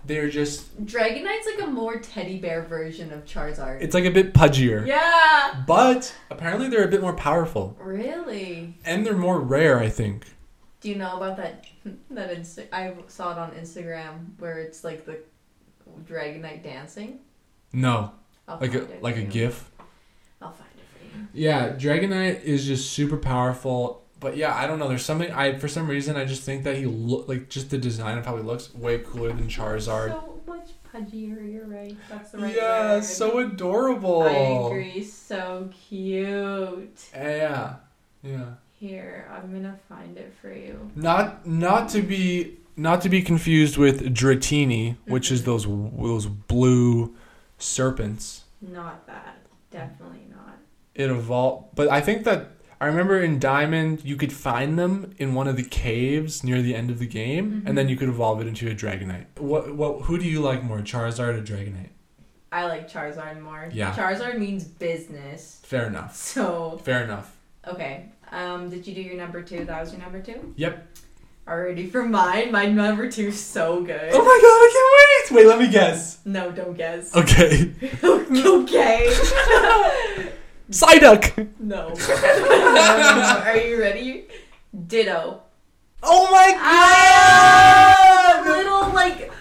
They're 0.05 0.29
just. 0.29 0.85
Dragonite's 0.85 1.47
like 1.47 1.67
a 1.67 1.71
more 1.71 1.97
teddy 1.97 2.37
bear 2.37 2.61
version 2.61 3.11
of 3.11 3.25
Charizard. 3.25 3.81
It's 3.81 3.95
like 3.95 4.05
a 4.05 4.11
bit 4.11 4.35
pudgier. 4.35 4.85
yeah. 4.85 5.63
But 5.65 6.13
apparently 6.29 6.69
they're 6.69 6.85
a 6.85 6.91
bit 6.91 7.01
more 7.01 7.13
powerful. 7.13 7.75
Really? 7.79 8.75
And 8.85 9.03
they're 9.03 9.17
more 9.17 9.39
rare, 9.39 9.79
I 9.79 9.89
think. 9.89 10.27
Do 10.81 10.89
you 10.89 10.95
know 10.95 11.17
about 11.17 11.37
that? 11.37 11.65
That 12.11 12.31
Insta- 12.35 12.67
I 12.71 12.93
saw 13.07 13.31
it 13.33 13.37
on 13.37 13.51
Instagram 13.51 14.39
where 14.39 14.59
it's 14.59 14.83
like 14.83 15.05
the 15.05 15.19
Dragonite 16.05 16.63
dancing. 16.63 17.19
No. 17.73 18.11
I'll 18.47 18.57
Like 18.59 18.71
find 18.73 18.83
a 18.89 18.93
it 18.93 19.03
like 19.03 19.15
for 19.15 19.21
a 19.21 19.23
you. 19.23 19.29
GIF. 19.29 19.71
I'll 20.41 20.51
find 20.51 20.69
it 20.77 20.85
for 21.09 21.17
you. 21.17 21.27
Yeah, 21.33 21.69
Dragonite 21.75 22.43
is 22.43 22.65
just 22.65 22.91
super 22.91 23.17
powerful. 23.17 24.03
But 24.19 24.37
yeah, 24.37 24.55
I 24.55 24.67
don't 24.67 24.79
know. 24.79 24.87
There's 24.87 25.03
something 25.03 25.31
I 25.31 25.57
for 25.59 25.67
some 25.67 25.87
reason 25.87 26.15
I 26.15 26.23
just 26.25 26.43
think 26.43 26.63
that 26.63 26.77
he 26.77 26.85
look 26.85 27.27
like 27.27 27.49
just 27.49 27.69
the 27.69 27.77
design 27.77 28.17
of 28.17 28.25
how 28.25 28.37
he 28.37 28.43
looks 28.43 28.73
way 28.73 28.99
cooler 28.99 29.33
than 29.33 29.47
Charizard. 29.47 30.09
So 30.11 30.41
much 30.47 30.69
pudgier. 30.93 31.51
You're 31.51 31.65
right. 31.67 31.97
That's 32.09 32.31
the 32.31 32.37
right 32.37 32.55
yeah, 32.55 32.93
word. 32.95 33.03
so 33.03 33.39
adorable. 33.39 34.23
I 34.23 34.67
agree. 34.67 35.03
So 35.03 35.69
cute. 35.89 37.09
Yeah, 37.13 37.75
yeah. 38.21 38.45
Here, 38.87 39.31
I'm 39.33 39.53
gonna 39.53 39.79
find 39.87 40.17
it 40.17 40.33
for 40.41 40.51
you. 40.53 40.91
Not 40.93 41.47
not 41.47 41.87
to 41.91 42.01
be 42.01 42.57
not 42.75 42.99
to 43.03 43.07
be 43.09 43.21
confused 43.21 43.77
with 43.77 44.13
Dratini, 44.13 44.97
which 45.07 45.31
is 45.31 45.41
Mhm. 45.41 45.45
those 45.45 45.65
those 45.65 46.25
blue 46.25 47.15
serpents. 47.57 48.43
Not 48.61 49.07
that. 49.07 49.37
Definitely 49.71 50.25
not. 50.29 50.57
It 50.95 51.09
evolved, 51.09 51.75
but 51.75 51.89
I 51.89 52.01
think 52.01 52.25
that 52.25 52.49
I 52.81 52.87
remember 52.87 53.21
in 53.21 53.39
Diamond 53.39 54.01
you 54.03 54.17
could 54.17 54.33
find 54.33 54.77
them 54.77 55.11
in 55.17 55.33
one 55.33 55.47
of 55.47 55.55
the 55.55 55.63
caves 55.63 56.43
near 56.43 56.61
the 56.61 56.75
end 56.75 56.89
of 56.89 56.99
the 56.99 57.07
game, 57.07 57.63
and 57.65 57.77
then 57.77 57.87
Mhm. 57.87 57.91
you 57.91 57.95
could 57.95 58.09
evolve 58.09 58.41
it 58.41 58.47
into 58.47 58.69
a 58.69 58.75
Dragonite. 58.75 59.27
What 59.39 59.73
what 59.77 60.01
who 60.07 60.17
do 60.17 60.25
you 60.27 60.41
like 60.41 60.61
more, 60.61 60.79
Charizard 60.79 61.35
or 61.39 61.41
Dragonite? 61.41 61.91
I 62.51 62.65
like 62.65 62.89
Charizard 62.91 63.41
more. 63.41 63.69
Yeah. 63.71 63.93
Charizard 63.93 64.37
means 64.39 64.65
business. 64.65 65.61
Fair 65.63 65.87
enough. 65.87 66.17
So 66.17 66.81
Fair 66.83 67.05
enough. 67.05 67.37
okay. 67.65 68.09
Um, 68.33 68.69
did 68.69 68.85
you 68.87 68.95
do 68.95 69.01
your 69.01 69.15
number 69.15 69.41
two? 69.43 69.63
That 69.65 69.79
was 69.79 69.91
your 69.93 70.01
number 70.01 70.19
two. 70.19 70.53
Yep. 70.57 70.87
Already 71.47 71.87
for 71.87 72.03
mine. 72.03 72.51
My 72.51 72.65
number 72.65 73.09
two's 73.11 73.39
so 73.39 73.83
good. 73.83 74.09
Oh 74.11 74.23
my 74.23 74.39
god, 74.41 74.59
I 74.63 74.69
can't 74.73 74.91
wait! 74.95 75.45
Wait, 75.45 75.47
let 75.49 75.59
me 75.59 75.67
guess. 75.71 76.19
No, 76.25 76.51
don't 76.51 76.73
guess. 76.75 77.15
Okay. 77.23 77.71
okay. 77.93 79.07
Psyduck! 80.71 81.47
no. 81.59 81.89
Are 83.45 83.57
you 83.57 83.79
ready? 83.79 84.25
Ditto. 84.87 85.41
Oh 86.01 86.31
my 86.31 86.55
Ah, 86.57 88.41
god! 88.43 88.57
little 88.57 88.89
like 88.93 89.31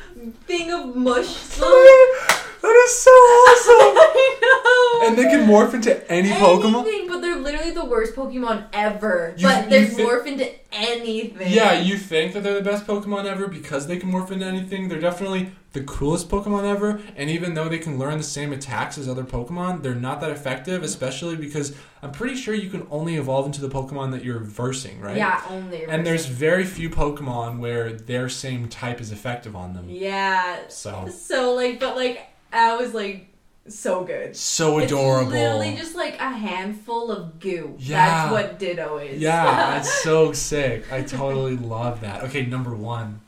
thing 0.47 0.71
of 0.73 0.95
mush. 0.95 1.35
that 1.57 2.85
is 2.87 2.97
so 2.99 3.11
awesome! 3.11 3.97
I 3.97 4.39
know. 4.43 5.07
And 5.09 5.17
they 5.19 5.25
can 5.25 5.47
morph 5.49 5.73
into 5.75 6.11
any 6.13 6.29
Pokemon? 6.31 6.83
Anything, 6.87 7.21
they're 7.21 7.32
literally 7.43 7.71
the 7.73 7.85
worst 7.85 8.15
Pokemon 8.15 8.67
ever, 8.73 9.35
You- 9.37 9.47
but 9.47 9.69
they 9.71 9.85
thi- 9.87 10.03
morph 10.03 10.27
into 10.27 10.49
anything. 10.73 11.51
Yeah, 11.53 11.73
you 11.81 11.97
think 11.97 12.33
that 12.35 12.43
they're 12.43 12.55
the 12.55 12.63
best 12.71 12.87
Pokemon 12.87 13.25
ever 13.27 13.47
because 13.49 13.87
they 13.87 13.97
can 13.99 14.11
morph 14.13 14.31
into 14.31 14.47
anything. 14.47 14.89
They're 14.89 15.01
definitely 15.01 15.53
the 15.73 15.81
coolest 15.83 16.29
Pokemon 16.29 16.65
ever. 16.65 17.01
And 17.17 17.31
even 17.31 17.55
though 17.55 17.69
they 17.69 17.79
can 17.79 17.99
learn 17.99 18.19
the 18.19 18.25
same 18.25 18.53
attacks 18.53 18.99
as 18.99 19.09
other 19.09 19.25
Pokemon, 19.25 19.83
they're 19.83 19.95
not 19.95 20.21
that 20.21 20.31
effective, 20.31 20.83
especially 20.83 21.37
because 21.37 21.75
I'm 22.03 22.13
pretty 22.13 22.37
sure 22.37 22.55
you 22.55 22.69
can 22.71 22.87
only 22.91 23.17
evolve 23.17 23.47
into 23.47 23.61
the 23.61 23.69
Pokemon 23.71 24.11
that 24.13 24.25
you're 24.25 24.41
versing, 24.41 25.01
right? 25.01 25.17
Yeah, 25.17 25.41
only. 25.51 25.85
And 25.87 26.05
there's 26.07 26.27
very 26.27 26.65
few 26.65 26.91
Pokemon 26.91 27.59
where 27.59 27.93
their 27.93 28.29
same 28.29 28.69
type 28.69 29.01
is 29.01 29.13
effective 29.13 29.57
on 29.57 29.73
them. 29.75 29.87
Yeah. 29.89 30.57
So 30.69 31.09
So 31.09 31.55
like, 31.55 31.81
but 31.81 31.97
like, 31.97 32.29
I 32.53 32.77
was 32.77 32.93
like, 32.93 33.29
so 33.69 34.05
good. 34.05 34.35
so 34.37 34.79
adorable. 34.79 35.33
It's 35.33 35.41
literally 35.41 35.77
just 35.77 35.95
like 35.95 36.19
a 36.21 36.31
handful 36.31 37.11
of 37.13 37.39
goo. 37.41 37.75
Yeah. 37.79 37.97
That's 38.07 38.33
what 38.33 38.59
Ditto 38.59 38.99
is. 38.99 39.21
Yeah, 39.21 39.45
that's 39.75 40.03
so 40.03 40.33
sick. 40.33 40.91
I 40.93 41.03
totally 41.03 41.57
love 41.57 42.01
that. 42.01 42.23
Okay, 42.25 42.45
number 42.47 42.75
one. 42.75 43.21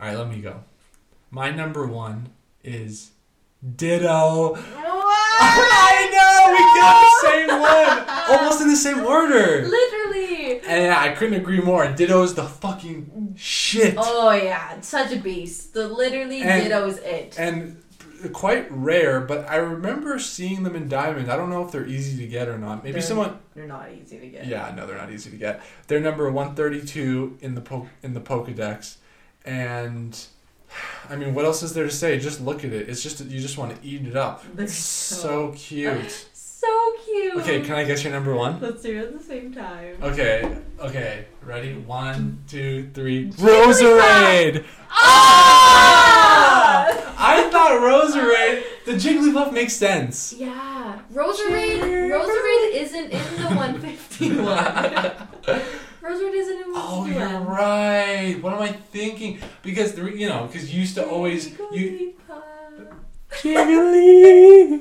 All 0.00 0.06
right, 0.08 0.16
let 0.16 0.28
me 0.28 0.40
go. 0.40 0.60
My 1.30 1.50
number 1.50 1.86
one 1.86 2.30
is 2.64 3.10
Ditto. 3.76 4.56
I 5.42 6.08
know 6.12 6.52
we 6.52 6.80
got 6.80 7.00
the 7.00 7.28
same 7.28 7.60
one, 7.60 8.38
almost 8.38 8.60
in 8.60 8.68
the 8.68 8.76
same 8.76 9.04
order. 9.04 9.66
Literally. 9.66 10.60
And 10.66 10.84
yeah, 10.84 10.98
I 11.00 11.10
couldn't 11.10 11.34
agree 11.34 11.60
more. 11.60 11.86
Ditto 11.92 12.22
is 12.22 12.34
the 12.34 12.44
fucking 12.44 13.34
shit, 13.38 13.94
Oh 13.98 14.30
yeah, 14.32 14.80
such 14.80 15.12
a 15.12 15.16
beast. 15.16 15.72
The 15.74 15.88
literally 15.88 16.42
And- 16.42 16.62
Ditto 16.64 16.86
is 16.88 16.98
it. 16.98 17.36
and 17.38 17.82
quite 18.28 18.66
rare. 18.70 19.20
But 19.20 19.48
I 19.48 19.56
remember 19.56 20.18
seeing 20.18 20.62
them 20.62 20.76
in 20.76 20.88
Diamond. 20.88 21.30
I 21.30 21.36
don't 21.36 21.50
know 21.50 21.64
if 21.64 21.72
they're 21.72 21.86
easy 21.86 22.16
to 22.22 22.26
get 22.28 22.48
or 22.48 22.58
not. 22.58 22.84
Maybe 22.84 22.92
They're- 22.94 23.02
someone. 23.02 23.38
They're 23.54 23.66
not 23.66 23.88
easy 23.92 24.18
to 24.18 24.26
get. 24.28 24.46
Yeah, 24.46 24.72
no, 24.76 24.86
they're 24.86 24.96
not 24.98 25.10
easy 25.12 25.30
to 25.30 25.36
get. 25.36 25.60
They're 25.86 26.00
number 26.00 26.30
one 26.30 26.54
thirty 26.54 26.84
two 26.84 27.36
in 27.40 27.54
the 27.54 27.60
po- 27.60 27.88
in 28.02 28.14
the 28.14 28.20
Pokedex, 28.20 28.96
and 29.44 30.18
I 31.08 31.16
mean, 31.16 31.34
what 31.34 31.44
else 31.44 31.62
is 31.62 31.74
there 31.74 31.84
to 31.84 31.90
say? 31.90 32.18
Just 32.18 32.40
look 32.40 32.64
at 32.64 32.72
it. 32.72 32.88
It's 32.88 33.02
just 33.02 33.20
you 33.24 33.40
just 33.40 33.58
want 33.58 33.74
to 33.80 33.86
eat 33.86 34.06
it 34.06 34.16
up. 34.16 34.44
They're 34.54 34.64
It's 34.66 34.74
so- 34.74 35.52
so 35.52 35.52
cute. 35.56 36.26
So 36.60 36.92
cute. 37.06 37.36
Okay, 37.38 37.62
can 37.62 37.74
I 37.74 37.84
guess 37.84 38.04
your 38.04 38.12
number 38.12 38.34
one? 38.34 38.60
Let's 38.60 38.82
do 38.82 38.94
it 38.94 39.04
at 39.04 39.18
the 39.18 39.24
same 39.24 39.50
time. 39.50 39.96
Okay, 40.02 40.58
okay, 40.78 41.24
ready? 41.42 41.72
One, 41.72 42.44
two, 42.46 42.90
three. 42.92 43.30
Roserade! 43.30 44.66
Ah! 44.90 46.49
I 47.18 47.48
thought 47.50 47.72
Roserade, 47.80 48.62
the 48.86 48.92
Jigglypuff 48.92 49.52
makes 49.52 49.74
sense. 49.74 50.32
Yeah, 50.32 50.98
Roserade. 51.12 51.80
Roserade 52.10 52.72
isn't 52.74 53.10
in 53.10 53.36
the 53.36 53.46
151. 53.56 54.46
Roserade 56.02 56.34
isn't 56.34 56.60
in 56.62 56.72
151. 56.72 56.74
Oh, 56.74 57.06
you're 57.06 57.40
right. 57.40 58.34
What 58.42 58.52
am 58.54 58.60
I 58.62 58.72
thinking? 58.72 59.38
Because 59.62 59.94
the 59.94 60.04
you 60.16 60.28
know, 60.28 60.46
because 60.46 60.72
you 60.72 60.80
used 60.80 60.94
to 60.96 61.06
always 61.08 61.50
you 61.72 62.14
Jigglypuff. 62.30 63.70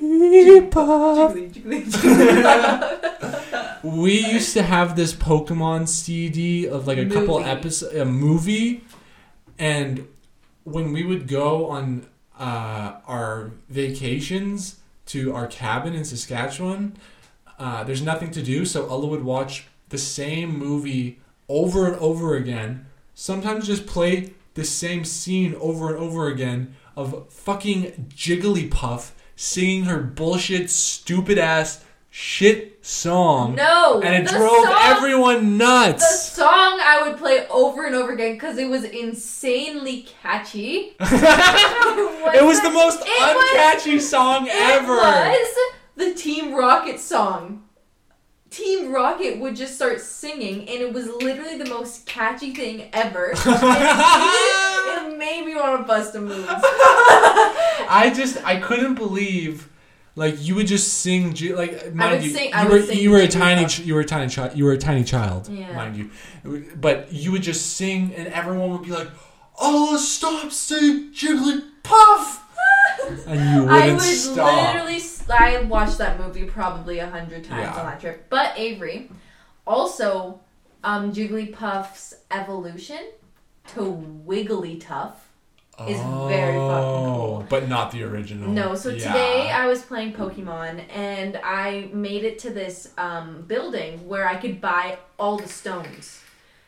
Jigglypuff. 0.10 1.34
Jiggly, 1.54 1.84
jiggly, 1.92 3.84
We 3.84 4.20
used 4.26 4.54
to 4.54 4.64
have 4.64 4.96
this 4.96 5.14
Pokemon 5.14 5.88
CD 5.88 6.68
of 6.68 6.88
like 6.88 6.98
a 6.98 7.06
couple 7.06 7.40
episodes, 7.44 7.96
a 7.96 8.06
movie, 8.06 8.84
and 9.58 10.08
when 10.64 10.92
we 10.92 11.04
would 11.04 11.28
go 11.28 11.68
on 11.68 12.08
uh, 12.38 13.00
our 13.06 13.52
vacations 13.70 14.80
to 15.08 15.34
our 15.34 15.48
cabin 15.48 15.94
in 15.94 16.06
Saskatchewan, 16.06 16.98
uh, 17.58 17.84
there's 17.84 18.02
nothing 18.02 18.32
to 18.32 18.42
do, 18.42 18.66
so 18.66 18.88
Ella 18.88 19.08
would 19.08 19.24
watch 19.24 19.66
the 19.90 19.98
same 19.98 20.58
movie 20.58 21.20
over 21.48 21.88
and 21.88 21.96
over 21.98 22.36
again. 22.36 22.86
Sometimes 23.16 23.68
just 23.68 23.86
play 23.86 24.34
the 24.54 24.64
same 24.64 25.04
scene 25.04 25.56
over 25.56 25.90
and 25.90 25.98
over 25.98 26.28
again 26.28 26.76
of 26.96 27.32
fucking 27.32 28.12
Jigglypuff 28.16 29.12
singing 29.36 29.86
her 29.86 30.00
bullshit, 30.00 30.70
stupid 30.70 31.38
ass 31.38 31.84
shit 32.10 32.84
song. 32.86 33.56
No, 33.56 34.02
And 34.02 34.16
it 34.28 34.30
drove 34.32 34.64
song, 34.66 34.76
everyone 34.80 35.58
nuts. 35.58 36.04
The 36.04 36.42
song 36.42 36.80
I 36.82 37.08
would 37.08 37.18
play 37.18 37.46
over 37.50 37.86
and 37.86 37.96
over 37.96 38.12
again 38.14 38.34
because 38.34 38.58
it 38.58 38.68
was 38.70 38.84
insanely 38.84 40.08
catchy. 40.22 40.96
it 41.00 42.44
was 42.44 42.62
the 42.62 42.72
most 42.72 43.00
It 43.06 43.36
was- 43.36 43.50
uncatchy 43.86 44.00
song 44.02 44.48
ever. 44.50 44.98
It 44.98 45.30
was 45.30 45.58
the 45.96 46.14
Team 46.14 46.54
Rocket 46.56 47.00
song. 47.00 47.64
Team 48.50 48.92
Rocket 48.92 49.38
would 49.38 49.56
just 49.56 49.76
start 49.76 50.02
singing, 50.02 50.62
and 50.62 50.82
it 50.82 50.92
was 50.92 51.06
literally 51.08 51.60
the 51.60 51.70
most 51.70 52.08
catchy 52.08 52.52
thing 52.52 52.90
ever. 52.94 53.34
It, 53.34 53.38
it 53.46 55.18
made 55.20 55.46
me 55.46 55.54
want 55.56 55.82
to 55.82 55.88
bust 55.88 56.16
a 56.16 56.22
move. 56.22 56.48
I 56.50 58.12
just 58.16 58.44
I 58.44 58.60
couldn't 58.60 58.96
believe 58.96 59.70
like 60.16 60.36
you 60.40 60.56
would 60.56 60.68
just 60.68 60.96
sing 61.00 61.34
like 61.56 61.94
mind 61.94 62.24
you 62.24 62.30
sing- 62.32 62.52
you 62.54 62.68
were 62.70 62.82
sing 62.82 62.98
you 63.00 63.10
were 63.12 63.20
a 63.20 63.28
tiny 63.28 63.66
ch- 63.66 63.80
you 63.82 63.94
were 63.94 64.02
a 64.02 64.06
tiny 64.06 64.30
child 64.30 64.56
you 64.58 64.66
were 64.66 64.74
a 64.74 64.78
tiny 64.78 65.04
child 65.04 65.48
Yeah. 65.48 65.74
mind 65.76 65.96
you 65.98 66.10
but 66.76 67.12
you 67.14 67.32
would 67.32 67.44
just 67.44 67.76
sing 67.78 68.14
and 68.16 68.28
everyone 68.30 68.72
would 68.72 68.84
be 68.84 68.92
like 68.92 69.08
oh 69.60 69.98
stop 69.98 70.52
saying 70.52 71.12
Jigglypuff 71.14 72.40
and 73.28 73.40
you 73.40 73.68
I 73.70 73.80
wouldn't 73.82 73.94
would 73.96 74.02
stop 74.02 74.74
literally. 74.74 75.00
I 75.32 75.62
watched 75.62 75.98
that 76.00 76.20
movie 76.20 76.46
probably 76.46 77.00
a 77.00 77.08
hundred 77.08 77.44
times 77.44 77.62
Yeah. 77.62 77.80
on 77.80 77.86
that 77.86 78.00
trip. 78.02 78.26
But 78.30 78.54
Avery, 78.58 79.10
also, 79.66 80.42
um, 80.84 81.14
Jigglypuff's 81.14 82.16
evolution 82.32 83.00
to 83.68 83.82
Wigglytuff 84.28 85.14
is 85.88 86.00
very 86.28 86.58
fucking 86.58 87.06
cool. 87.06 87.40
Oh, 87.42 87.46
but 87.50 87.70
not 87.70 87.92
the 87.92 88.04
original 88.04 88.50
No, 88.50 88.76
so 88.76 88.90
Yeah. 88.90 88.98
today 89.14 89.52
I 89.52 89.66
was 89.68 89.82
playing 89.84 90.14
Pokemon 90.14 90.82
and 90.94 91.40
I 91.44 91.90
made 91.94 92.24
it 92.24 92.40
to 92.40 92.50
this 92.50 92.92
um, 92.98 93.44
building 93.48 94.08
where 94.08 94.28
I 94.28 94.36
could 94.36 94.60
buy 94.60 94.98
all 95.18 95.38
the 95.38 95.48
stones. 95.48 96.22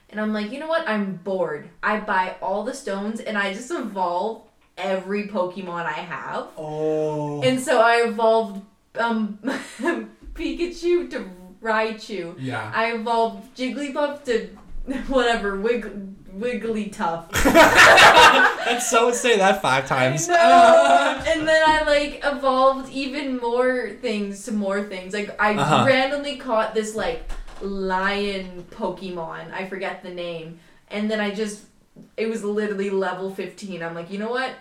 And 0.10 0.20
I'm 0.20 0.34
like, 0.34 0.52
you 0.52 0.60
know 0.60 0.68
what? 0.68 0.88
I'm 0.88 1.16
bored. 1.24 1.70
I 1.82 2.00
buy 2.00 2.36
all 2.42 2.64
the 2.64 2.74
stones 2.74 3.20
and 3.22 3.38
I 3.38 3.54
just 3.54 3.72
evolve 3.72 4.44
every 4.78 5.28
Pokemon 5.28 5.86
I 5.86 5.92
have. 5.94 6.48
oh 6.58 7.42
And 7.44 7.60
so 7.60 7.82
I 7.82 8.08
evolved 8.08 8.62
um, 8.98 9.40
Pikachu 10.34 11.10
to 11.12 11.26
Raichu. 11.62 12.36
yeah 12.40 12.72
I 12.74 12.94
evolved 12.94 13.56
Jigglypuff 13.56 14.24
to 14.26 14.48
whatever, 15.08 15.60
Wig- 15.60 16.21
Wigglytuff. 16.38 17.32
let's 18.66 18.90
so 18.90 19.12
say 19.12 19.38
that 19.38 19.62
five 19.62 19.88
times 19.88 20.28
and 20.30 21.48
then 21.48 21.64
I 21.68 21.84
like 21.86 22.22
evolved 22.24 22.92
even 22.92 23.38
more 23.38 23.90
things 24.02 24.44
to 24.46 24.52
more 24.52 24.84
things. 24.84 25.14
Like 25.14 25.36
I 25.42 25.56
Uh-huh. 25.56 25.86
randomly 25.88 26.38
caught 26.38 26.74
this 26.74 26.96
like 26.96 27.30
lion 27.62 28.66
Pokemon. 28.72 29.52
I 29.54 29.68
forget 29.68 30.04
the 30.04 30.10
name. 30.12 30.60
And 30.90 31.10
then 31.10 31.20
I 31.20 31.32
just 31.32 31.64
it 32.18 32.28
was 32.28 32.44
literally 32.44 32.90
level 32.90 33.34
15. 33.34 33.84
I'm 33.84 33.94
like, 33.96 34.10
you 34.10 34.18
know 34.18 34.30
what? 34.32 34.52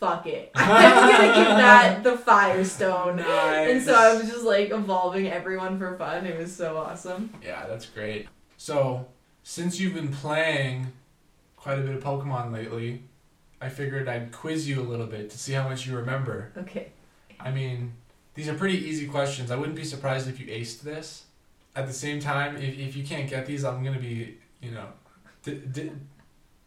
Fuck 0.00 0.26
it. 0.26 0.50
I'm 0.54 1.10
gonna 1.10 1.34
give 1.34 1.46
that 1.56 2.02
the 2.04 2.16
Firestone. 2.18 3.20
And 3.20 3.82
so 3.82 3.94
I 3.94 4.14
was 4.14 4.28
just 4.30 4.44
like 4.44 4.70
evolving 4.70 5.28
everyone 5.28 5.78
for 5.78 5.96
fun. 5.96 6.26
It 6.26 6.38
was 6.38 6.54
so 6.54 6.76
awesome. 6.76 7.32
Yeah, 7.42 7.66
that's 7.66 7.86
great. 7.86 8.28
So, 8.56 9.06
since 9.42 9.80
you've 9.80 9.94
been 9.94 10.12
playing 10.12 10.88
quite 11.64 11.78
a 11.78 11.80
bit 11.80 11.96
of 11.96 12.04
Pokemon 12.04 12.52
lately, 12.52 13.00
I 13.58 13.70
figured 13.70 14.06
I'd 14.06 14.32
quiz 14.32 14.68
you 14.68 14.82
a 14.82 14.84
little 14.84 15.06
bit 15.06 15.30
to 15.30 15.38
see 15.38 15.54
how 15.54 15.66
much 15.66 15.86
you 15.86 15.96
remember. 15.96 16.52
Okay. 16.58 16.88
I 17.40 17.50
mean, 17.50 17.94
these 18.34 18.50
are 18.50 18.54
pretty 18.54 18.76
easy 18.86 19.06
questions. 19.06 19.50
I 19.50 19.56
wouldn't 19.56 19.74
be 19.74 19.84
surprised 19.84 20.28
if 20.28 20.38
you 20.38 20.46
aced 20.48 20.82
this. 20.82 21.24
At 21.74 21.86
the 21.86 21.92
same 21.94 22.20
time, 22.20 22.58
if, 22.58 22.78
if 22.78 22.94
you 22.94 23.02
can't 23.02 23.30
get 23.30 23.46
these, 23.46 23.64
I'm 23.64 23.82
going 23.82 23.94
to 23.94 24.00
be, 24.00 24.36
you 24.60 24.72
know, 24.72 24.88
di- 25.42 25.54
di- 25.54 25.92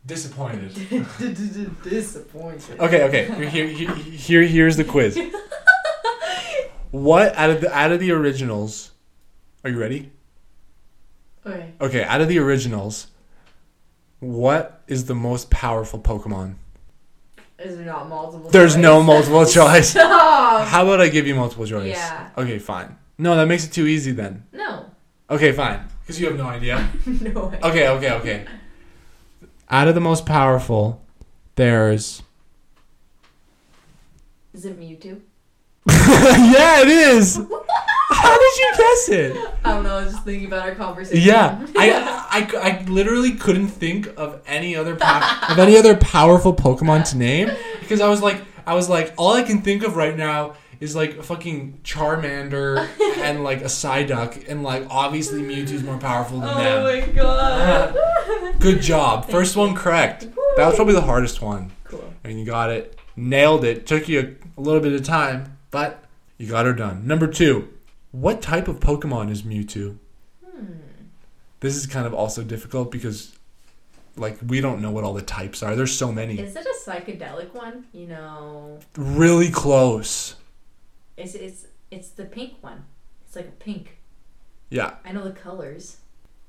disappointed. 0.03 0.73
Disappointed. 1.83 2.79
Okay, 2.79 3.03
okay. 3.03 3.49
Here, 3.49 3.67
here, 3.67 3.93
here, 3.93 4.41
here's 4.41 4.77
the 4.77 4.83
quiz. 4.83 5.19
What 6.89 7.35
out 7.35 7.51
of 7.51 7.61
the 7.61 7.71
out 7.71 7.91
of 7.91 7.99
the 7.99 8.11
originals? 8.11 8.91
Are 9.63 9.69
you 9.69 9.77
ready? 9.77 10.11
Okay. 11.45 11.73
Okay, 11.81 12.03
out 12.03 12.21
of 12.21 12.29
the 12.29 12.39
originals, 12.39 13.07
what 14.19 14.83
is 14.87 15.05
the 15.05 15.15
most 15.15 15.49
powerful 15.49 15.99
Pokemon? 15.99 16.55
Is 17.59 17.75
there 17.77 17.85
not 17.85 18.07
multiple? 18.07 18.49
There's 18.49 18.77
no 18.77 19.01
multiple 19.01 19.45
choice. 19.59 19.89
Stop. 19.89 20.67
How 20.67 20.83
about 20.83 21.01
I 21.01 21.09
give 21.09 21.25
you 21.27 21.35
multiple 21.35 21.65
choice? 21.65 21.95
Yeah. 21.95 22.29
Okay, 22.37 22.59
fine. 22.59 22.97
No, 23.17 23.35
that 23.35 23.47
makes 23.47 23.65
it 23.65 23.71
too 23.71 23.87
easy 23.87 24.11
then. 24.11 24.45
No. 24.53 24.85
Okay, 25.29 25.51
fine. 25.51 25.87
Because 26.01 26.19
you 26.19 26.27
have 26.27 26.37
no 26.37 26.47
idea. 26.47 26.87
no 27.05 27.47
way. 27.47 27.59
Okay, 27.63 27.87
okay, 27.89 28.11
okay. 28.11 28.45
Out 29.69 29.87
of 29.87 29.95
the 29.95 30.01
most 30.01 30.25
powerful, 30.25 31.03
there's. 31.55 32.21
Is 34.53 34.65
it 34.65 34.79
Mewtwo? 34.79 35.19
yeah, 35.89 36.81
it 36.81 36.87
is! 36.89 37.39
How 38.21 38.37
did 38.37 38.57
you 38.57 38.71
guess 38.77 39.09
it? 39.09 39.37
I 39.63 39.71
don't 39.73 39.83
know. 39.83 39.97
I 39.97 40.03
was 40.03 40.13
just 40.13 40.25
thinking 40.25 40.47
about 40.47 40.67
our 40.67 40.75
conversation. 40.75 41.21
Yeah, 41.27 41.65
I, 41.75 42.47
I, 42.53 42.57
I 42.69 42.83
literally 42.85 43.33
couldn't 43.33 43.67
think 43.69 44.07
of 44.17 44.41
any 44.47 44.75
other 44.75 44.95
pow- 44.95 45.47
of 45.49 45.59
any 45.59 45.77
other 45.77 45.95
powerful 45.95 46.53
Pokemon 46.55 47.09
to 47.11 47.17
name 47.17 47.51
because 47.79 48.01
I 48.01 48.09
was 48.09 48.21
like, 48.21 48.41
I 48.65 48.73
was 48.73 48.89
like, 48.89 49.13
all 49.17 49.33
I 49.33 49.43
can 49.43 49.61
think 49.61 49.83
of 49.83 49.95
right 49.95 50.15
now 50.15 50.55
is 50.79 50.95
like 50.95 51.17
a 51.17 51.23
fucking 51.23 51.79
Charmander 51.83 52.87
and 53.23 53.43
like 53.43 53.61
a 53.61 53.65
Psyduck, 53.65 54.47
and 54.49 54.61
like 54.63 54.85
obviously 54.89 55.41
Mewtwo's 55.41 55.83
more 55.83 55.97
powerful 55.97 56.39
than 56.39 56.49
Oh 56.49 56.57
them. 56.57 56.85
Oh 56.85 57.07
my 57.07 57.13
god. 57.13 58.59
Good 58.59 58.81
job, 58.81 59.29
first 59.29 59.55
one 59.55 59.73
correct. 59.75 60.27
That 60.55 60.65
was 60.67 60.75
probably 60.75 60.93
the 60.95 61.01
hardest 61.01 61.41
one, 61.41 61.71
cool. 61.83 62.13
and 62.23 62.39
you 62.39 62.45
got 62.45 62.69
it, 62.71 62.97
nailed 63.15 63.63
it. 63.63 63.85
Took 63.87 64.07
you 64.09 64.19
a, 64.57 64.59
a 64.59 64.61
little 64.61 64.81
bit 64.81 64.93
of 64.93 65.03
time, 65.03 65.57
but 65.71 66.03
you 66.37 66.47
got 66.47 66.65
her 66.65 66.73
done. 66.73 67.05
Number 67.07 67.27
two, 67.27 67.69
what 68.11 68.41
type 68.41 68.67
of 68.67 68.79
Pokemon 68.79 69.29
is 69.31 69.43
Mewtwo? 69.43 69.97
Hmm. 70.45 70.65
This 71.59 71.75
is 71.75 71.85
kind 71.87 72.05
of 72.05 72.13
also 72.13 72.43
difficult 72.43 72.91
because, 72.91 73.35
like, 74.15 74.37
we 74.45 74.61
don't 74.61 74.81
know 74.81 74.91
what 74.91 75.03
all 75.03 75.13
the 75.13 75.21
types 75.21 75.63
are. 75.63 75.75
There's 75.75 75.95
so 75.95 76.11
many. 76.11 76.39
Is 76.39 76.55
it 76.55 76.65
a 76.65 76.89
psychedelic 76.89 77.53
one? 77.53 77.85
You 77.93 78.07
know, 78.07 78.79
Really 78.95 79.49
close. 79.49 80.35
it's 81.17 81.33
it's 81.35 81.65
it's 81.91 82.09
the 82.09 82.25
pink 82.25 82.53
one. 82.61 82.85
It's 83.25 83.35
like 83.35 83.47
a 83.47 83.51
pink. 83.51 83.97
Yeah, 84.69 84.95
I 85.05 85.11
know 85.13 85.23
the 85.23 85.31
colors. 85.31 85.97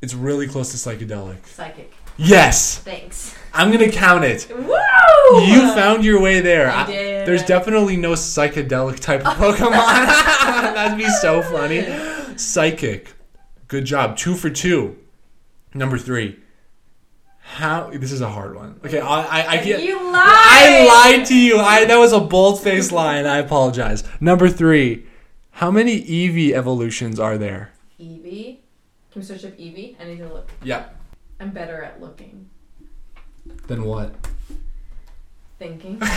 It's 0.01 0.15
really 0.15 0.47
close 0.47 0.71
to 0.71 0.77
psychedelic. 0.77 1.45
Psychic. 1.47 1.93
Yes, 2.17 2.79
Thanks. 2.79 3.35
I'm 3.55 3.71
gonna 3.71 3.91
count 3.91 4.25
it. 4.25 4.49
Woo! 4.51 5.41
You 5.43 5.73
found 5.75 6.05
your 6.05 6.21
way 6.21 6.41
there. 6.41 6.71
I 6.71 6.87
did. 6.87 7.27
there's 7.27 7.45
definitely 7.45 7.97
no 7.97 8.13
psychedelic 8.13 8.99
type 9.01 9.21
of 9.21 9.35
Pokemon. 9.35 9.71
That'd 10.75 10.99
be 10.99 11.09
so 11.09 11.43
funny. 11.43 11.87
Psychic. 12.37 13.13
Good 13.69 13.85
job. 13.85 14.17
Two 14.17 14.35
for 14.35 14.51
two. 14.51 14.97
Number 15.75 15.97
three. 15.99 16.39
How? 17.41 17.91
This 17.91 18.13
is 18.13 18.21
a 18.21 18.29
hard 18.29 18.57
one. 18.57 18.81
Okay, 18.85 19.01
I 19.01 19.23
I, 19.23 19.51
I 19.53 19.57
get. 19.65 19.83
You 19.83 19.97
lied. 19.97 20.15
I 20.15 20.87
lied 21.17 21.27
to 21.27 21.37
you. 21.37 21.59
I 21.59 21.85
that 21.85 21.97
was 21.97 22.13
a 22.13 22.21
bold 22.21 22.61
faced 22.61 22.93
lie, 22.93 23.17
and 23.17 23.29
I 23.29 23.39
apologize. 23.39 24.05
Number 24.21 24.49
three. 24.49 25.07
How 25.53 25.71
many 25.71 26.01
Eevee 26.03 26.53
evolutions 26.53 27.19
are 27.19 27.37
there? 27.39 27.73
Eevee. 28.01 28.59
Can 29.19 29.27
we 29.27 29.35
search 29.37 29.51
up 29.51 29.59
Eevee? 29.59 29.97
I 30.01 30.05
need 30.05 30.19
to 30.19 30.29
look. 30.33 30.49
Yep. 30.63 30.95
I'm 31.41 31.51
better 31.51 31.83
at 31.83 32.01
looking. 32.01 32.49
Then 33.67 33.83
what? 33.83 34.15
Thinking. 35.59 36.01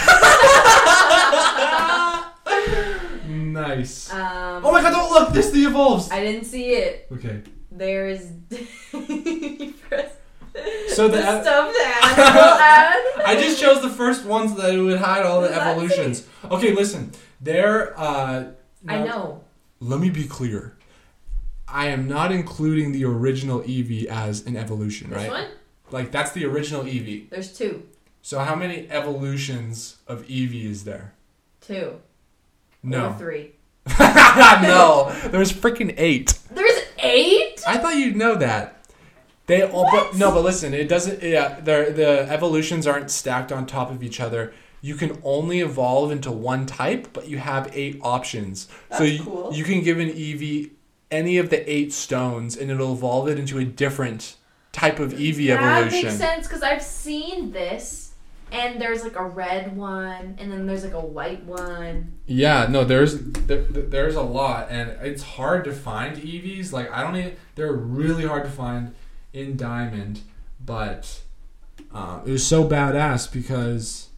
Nice. 3.27 4.11
Um, 4.13 4.63
Oh 4.65 4.71
my 4.71 4.81
god! 4.81 4.91
Don't 4.91 5.09
look. 5.09 5.33
This 5.33 5.49
the 5.51 5.61
evolves. 5.61 6.11
I 6.11 6.19
didn't 6.19 6.45
see 6.45 6.73
it. 6.73 7.07
Okay. 7.11 7.41
There's. 7.71 8.27
So 10.89 11.07
the 11.07 11.17
the 11.17 11.25
ev- 11.25 11.41
stuffed 11.43 11.79
animal 11.79 12.33
ad. 12.59 12.97
I 13.25 13.37
just 13.39 13.59
chose 13.59 13.81
the 13.81 13.89
first 13.89 14.25
ones 14.25 14.53
that 14.57 14.77
would 14.77 14.99
hide 14.99 15.25
all 15.25 15.41
the 15.41 15.47
That's 15.47 15.61
evolutions. 15.61 16.27
Okay, 16.51 16.73
listen. 16.73 17.11
There. 17.39 17.97
Uh, 17.99 18.51
I 18.87 19.03
know. 19.03 19.43
Let 19.79 19.99
me 20.01 20.09
be 20.09 20.25
clear. 20.25 20.75
I 21.71 21.87
am 21.87 22.07
not 22.07 22.31
including 22.31 22.91
the 22.91 23.05
original 23.05 23.61
Eevee 23.61 24.05
as 24.05 24.45
an 24.45 24.55
evolution, 24.57 25.09
right? 25.09 25.19
This 25.21 25.29
right? 25.31 25.41
one? 25.47 25.51
Like 25.91 26.11
that's 26.11 26.31
the 26.31 26.45
original 26.45 26.83
Eevee. 26.83 27.29
There's 27.29 27.51
two. 27.57 27.83
So 28.21 28.39
how 28.39 28.55
many 28.55 28.87
evolutions 28.89 29.97
of 30.07 30.23
Eevee 30.27 30.65
is 30.65 30.83
there? 30.83 31.13
Two. 31.61 31.95
Or 31.95 32.89
No. 32.89 33.13
three. 33.13 33.51
no. 33.99 35.11
There's 35.27 35.51
freaking 35.51 35.93
eight. 35.97 36.37
There's 36.51 36.79
eight? 36.99 37.61
I 37.67 37.77
thought 37.77 37.95
you'd 37.95 38.15
know 38.15 38.35
that. 38.35 38.77
They 39.47 39.63
all 39.63 39.87
but 39.91 40.15
no, 40.15 40.31
but 40.31 40.43
listen, 40.43 40.73
it 40.73 40.87
doesn't 40.87 41.21
yeah, 41.23 41.59
the 41.59 41.91
the 41.93 42.25
evolutions 42.29 42.87
aren't 42.87 43.11
stacked 43.11 43.51
on 43.51 43.65
top 43.65 43.89
of 43.91 44.01
each 44.03 44.19
other. 44.19 44.53
You 44.81 44.95
can 44.95 45.19
only 45.23 45.59
evolve 45.59 46.11
into 46.11 46.31
one 46.31 46.65
type, 46.65 47.09
but 47.13 47.27
you 47.27 47.37
have 47.37 47.69
eight 47.75 47.99
options. 48.01 48.67
so 48.91 48.99
That's 48.99 49.11
you, 49.11 49.23
cool. 49.23 49.53
you 49.53 49.63
can 49.63 49.81
give 49.83 49.99
an 49.99 50.09
Eevee 50.09 50.71
any 51.11 51.37
of 51.37 51.49
the 51.49 51.69
eight 51.71 51.93
stones 51.93 52.57
and 52.57 52.71
it'll 52.71 52.93
evolve 52.93 53.27
it 53.27 53.37
into 53.37 53.59
a 53.59 53.65
different 53.65 54.37
type 54.71 54.99
of 54.99 55.13
Eevee 55.13 55.47
that 55.47 55.61
evolution. 55.61 56.03
That 56.03 56.07
makes 56.07 56.17
sense 56.17 56.47
because 56.47 56.63
I've 56.63 56.81
seen 56.81 57.51
this, 57.51 58.13
and 58.51 58.81
there's 58.81 59.03
like 59.03 59.17
a 59.17 59.23
red 59.23 59.75
one, 59.75 60.35
and 60.39 60.51
then 60.51 60.65
there's 60.65 60.83
like 60.83 60.93
a 60.93 60.99
white 60.99 61.43
one. 61.43 62.13
Yeah, 62.25 62.67
no, 62.69 62.83
there's 62.83 63.19
there, 63.19 63.63
there's 63.63 64.15
a 64.15 64.21
lot, 64.21 64.67
and 64.69 64.89
it's 65.01 65.23
hard 65.23 65.65
to 65.65 65.73
find 65.73 66.17
Eevees. 66.17 66.71
Like 66.71 66.91
I 66.91 67.03
don't 67.03 67.15
even 67.15 67.35
they're 67.55 67.73
really 67.73 68.25
hard 68.25 68.43
to 68.45 68.49
find 68.49 68.95
in 69.33 69.57
Diamond, 69.57 70.21
but 70.63 71.21
uh, 71.93 72.21
it 72.25 72.31
was 72.31 72.45
so 72.45 72.67
badass 72.67 73.31
because 73.31 74.09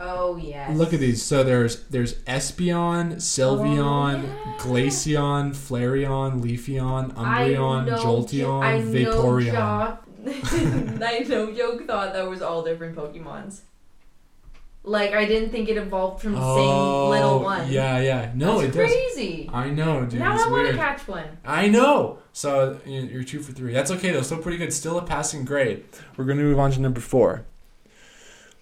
Oh 0.00 0.36
yes. 0.36 0.76
look 0.76 0.92
at 0.92 1.00
these. 1.00 1.22
So 1.24 1.42
there's 1.42 1.84
there's 1.88 2.14
Espeon, 2.22 3.16
Sylveon, 3.16 4.22
Oh, 4.22 4.26
yeah. 4.26 4.54
Glaceon, 4.58 5.50
Flareon, 5.50 6.40
Leafeon, 6.42 7.12
Umbreon, 7.14 7.82
I 7.82 7.84
know 7.84 7.96
Jolteon, 7.98 8.62
I 8.62 8.78
know 8.78 8.84
Vaporeon. 9.22 9.52
Jock, 9.52 10.06
I 11.02 11.24
know 11.28 11.52
Joke 11.52 11.86
thought 11.86 12.12
that 12.12 12.28
was 12.28 12.42
all 12.42 12.62
different 12.62 12.96
Pokemons. 12.96 13.60
Like 14.84 15.12
I 15.12 15.24
didn't 15.26 15.50
think 15.50 15.68
it 15.68 15.76
evolved 15.76 16.22
from 16.22 16.32
the 16.32 16.38
same 16.38 16.68
oh, 16.68 17.10
little 17.10 17.40
one. 17.40 17.62
Oh, 17.62 17.64
Yeah, 17.64 17.98
yeah. 18.00 18.32
No, 18.34 18.60
That's 18.60 18.74
it 18.74 18.78
does. 18.78 18.90
crazy. 18.90 19.50
I 19.52 19.68
know, 19.68 20.06
dude. 20.06 20.20
now 20.20 20.32
I 20.42 20.48
want 20.50 20.68
to 20.70 20.76
catch 20.76 21.06
one. 21.06 21.26
I 21.44 21.68
know. 21.68 22.20
So 22.32 22.78
you- 22.86 23.02
you're 23.02 23.24
two 23.24 23.40
for 23.40 23.52
three. 23.52 23.72
That's 23.72 23.90
okay 23.90 24.12
though. 24.12 24.22
Still 24.22 24.38
pretty 24.38 24.56
good. 24.58 24.72
Still 24.72 24.96
a 24.98 25.02
passing 25.02 25.44
grade. 25.44 25.84
We're 26.16 26.24
gonna 26.24 26.42
move 26.42 26.58
on 26.58 26.70
to 26.70 26.80
number 26.80 27.00
four. 27.00 27.44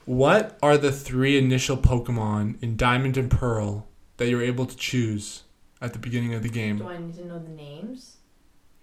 What 0.06 0.56
are 0.62 0.78
the 0.78 0.92
three 0.92 1.36
initial 1.36 1.76
Pokemon 1.76 2.62
in 2.62 2.76
Diamond 2.76 3.16
and 3.16 3.28
Pearl 3.28 3.88
that 4.18 4.28
you're 4.28 4.40
able 4.42 4.64
to 4.64 4.76
choose 4.76 5.42
at 5.80 5.92
the 5.92 5.98
beginning 5.98 6.32
of 6.32 6.44
the 6.44 6.48
game? 6.48 6.78
Do 6.78 6.88
I 6.88 6.96
need 6.96 7.16
to 7.16 7.26
know 7.26 7.40
the 7.40 7.50
names? 7.50 8.16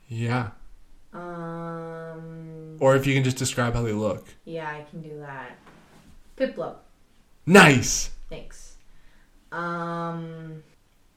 Yeah. 0.09 0.51
Um. 1.13 2.75
Or 2.81 2.95
if 2.97 3.07
you 3.07 3.13
can 3.13 3.23
just 3.23 3.37
describe 3.37 3.73
how 3.73 3.83
they 3.83 3.93
look. 3.93 4.27
Yeah, 4.43 4.69
I 4.69 4.83
can 4.89 5.01
do 5.01 5.17
that. 5.19 5.57
Piplup. 6.37 6.75
Nice. 7.45 8.11
Thanks. 8.29 8.75
Um. 9.51 10.61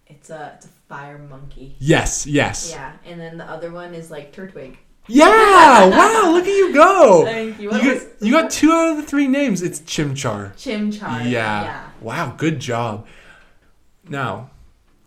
It's 0.07 0.31
a 0.31 0.53
it's 0.57 0.67
a 0.67 0.71
fire 0.89 1.19
monkey. 1.19 1.75
Yes. 1.81 2.29
Yes. 2.29 2.71
Yeah, 2.71 2.93
and 3.05 3.21
then 3.21 3.39
the 3.39 3.45
other 3.45 3.73
one 3.73 3.93
is 3.93 4.09
like 4.09 4.33
Turtwig. 4.33 4.77
Yeah. 5.09 5.89
wow. 5.89 6.33
Look 6.33 6.45
at 6.45 6.49
you 6.49 6.73
go. 6.75 7.25
Thank 7.25 7.61
you. 7.61 7.73
You 7.73 7.91
was 7.91 8.05
got, 8.05 8.23
you 8.23 8.33
got 8.33 8.51
two 8.51 8.73
out 8.73 8.91
of 8.93 8.97
the 8.97 9.03
three 9.03 9.29
names. 9.29 9.63
It's 9.63 9.81
Chimchar. 9.81 10.55
Chimchar? 10.55 11.25
Yeah. 11.25 11.31
Yeah. 11.31 11.89
Wow, 12.01 12.35
good 12.37 12.61
job. 12.61 13.07
Now, 14.09 14.51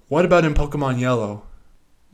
what 0.08 0.26
about 0.26 0.46
in 0.46 0.54
Pokemon 0.54 1.00
Yellow? 1.00 1.44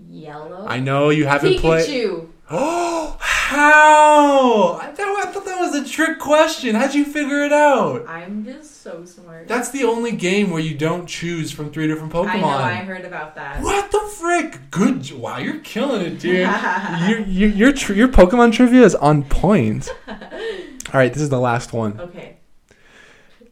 Yellow. 0.09 0.65
I 0.67 0.79
know 0.79 1.09
you 1.09 1.25
haven't 1.25 1.59
played. 1.59 1.87
Pikachu. 1.89 2.29
Oh, 2.49 3.17
how? 3.45 4.79
I 4.81 4.87
thought, 4.87 5.27
I 5.27 5.31
thought 5.31 5.45
that 5.45 5.59
was 5.59 5.75
a 5.75 5.87
trick 5.87 6.17
question. 6.17 6.73
How'd 6.73 6.95
you 6.95 7.05
figure 7.05 7.43
it 7.43 7.53
out? 7.53 8.03
I'm 8.07 8.43
just 8.43 8.81
so 8.81 9.05
smart. 9.05 9.47
That's 9.47 9.69
the 9.69 9.83
only 9.83 10.13
game 10.13 10.49
where 10.49 10.61
you 10.61 10.75
don't 10.75 11.05
choose 11.05 11.51
from 11.51 11.71
three 11.71 11.87
different 11.87 12.11
Pokemon. 12.11 12.29
I 12.29 12.41
know. 12.41 12.47
I 12.47 12.73
heard 12.77 13.05
about 13.05 13.35
that. 13.35 13.61
What 13.61 13.91
the 13.91 13.99
frick? 14.17 14.71
Good. 14.71 15.11
Wow, 15.11 15.37
you're 15.37 15.59
killing 15.59 16.01
it, 16.01 16.19
dude. 16.19 16.39
your 17.07 17.19
your 17.19 17.49
your, 17.49 17.71
tr- 17.71 17.93
your 17.93 18.07
Pokemon 18.07 18.51
trivia 18.51 18.81
is 18.81 18.95
on 18.95 19.23
point. 19.23 19.93
All 20.07 20.15
right, 20.93 21.13
this 21.13 21.21
is 21.21 21.29
the 21.29 21.39
last 21.39 21.71
one. 21.71 21.99
Okay. 21.99 22.37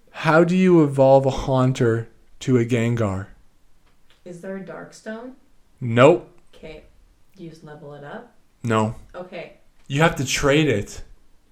How 0.10 0.44
do 0.44 0.58
you 0.58 0.84
evolve 0.84 1.28
a 1.28 1.32
Haunter 1.32 2.10
to 2.39 2.58
a 2.58 2.66
Gengar? 2.66 3.28
Is 4.26 4.41
there 4.41 4.58
a 4.58 4.64
Darkstone? 4.64 5.34
Nope. 5.80 6.36
Okay. 6.56 6.86
Do 7.36 7.44
you 7.44 7.52
just 7.52 7.64
level 7.64 7.94
it 7.94 8.04
up? 8.04 8.36
No. 8.64 8.96
Okay. 9.14 9.58
You 9.94 10.02
have 10.02 10.16
to 10.16 10.26
trade 10.26 10.68
it. 10.68 11.04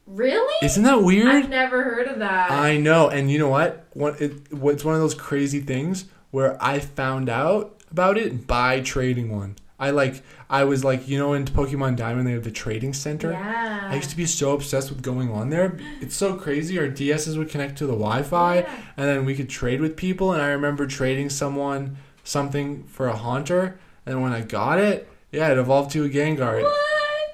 Really? 0.08 0.54
Isn't 0.66 0.84
that 0.84 1.04
weird? 1.04 1.28
I've 1.28 1.50
never 1.50 1.84
heard 1.84 2.08
of 2.08 2.20
that. 2.20 2.50
I 2.52 2.78
know, 2.78 3.08
and 3.10 3.32
you 3.32 3.38
know 3.38 3.50
what? 3.50 3.86
One, 3.94 4.16
it, 4.20 4.34
it's 4.52 4.84
one 4.84 4.96
of 4.96 5.00
those 5.02 5.14
crazy 5.14 5.60
things 5.62 6.06
where 6.32 6.58
I 6.62 6.80
found 6.80 7.30
out 7.30 7.82
about 7.92 8.18
it 8.18 8.48
by 8.48 8.82
trading 8.82 9.30
one. 9.36 9.58
I 9.80 9.92
like, 9.92 10.24
I 10.50 10.64
was 10.64 10.84
like, 10.84 11.08
you 11.08 11.18
know, 11.20 11.34
in 11.34 11.46
Pokemon 11.46 11.98
Diamond 11.98 12.28
they 12.28 12.32
have 12.34 12.44
the 12.44 12.52
trading 12.52 12.94
center. 12.94 13.32
yeah. 13.32 13.88
I 13.92 13.96
used 13.96 14.10
to 14.12 14.18
be 14.18 14.26
so 14.26 14.54
obsessed 14.54 14.90
with 14.90 15.02
going 15.02 15.32
on 15.32 15.50
there. 15.50 15.78
It's 16.02 16.16
so 16.16 16.36
crazy. 16.36 16.78
Our 16.80 16.88
DSs 16.88 17.38
would 17.38 17.50
connect 17.50 17.78
to 17.80 17.86
the 17.86 17.94
Wi-Fi, 17.94 18.56
Yeah. 18.58 18.70
and 18.98 19.08
then 19.08 19.26
we 19.26 19.36
could 19.36 19.50
trade 19.50 19.82
with 19.82 19.96
people. 19.96 20.34
And 20.34 20.42
I 20.42 20.48
remember 20.50 20.88
trading 20.88 21.30
someone 21.30 21.98
something 22.24 22.84
for 22.86 23.08
a 23.08 23.16
Haunter, 23.16 23.80
and 24.06 24.22
when 24.22 24.34
I 24.34 24.42
got 24.42 24.80
it, 24.80 25.08
yeah, 25.32 25.50
it 25.52 25.58
evolved 25.58 25.92
to 25.92 26.04
a 26.06 26.10
Gengar. 26.10 26.62
What? 26.64 26.88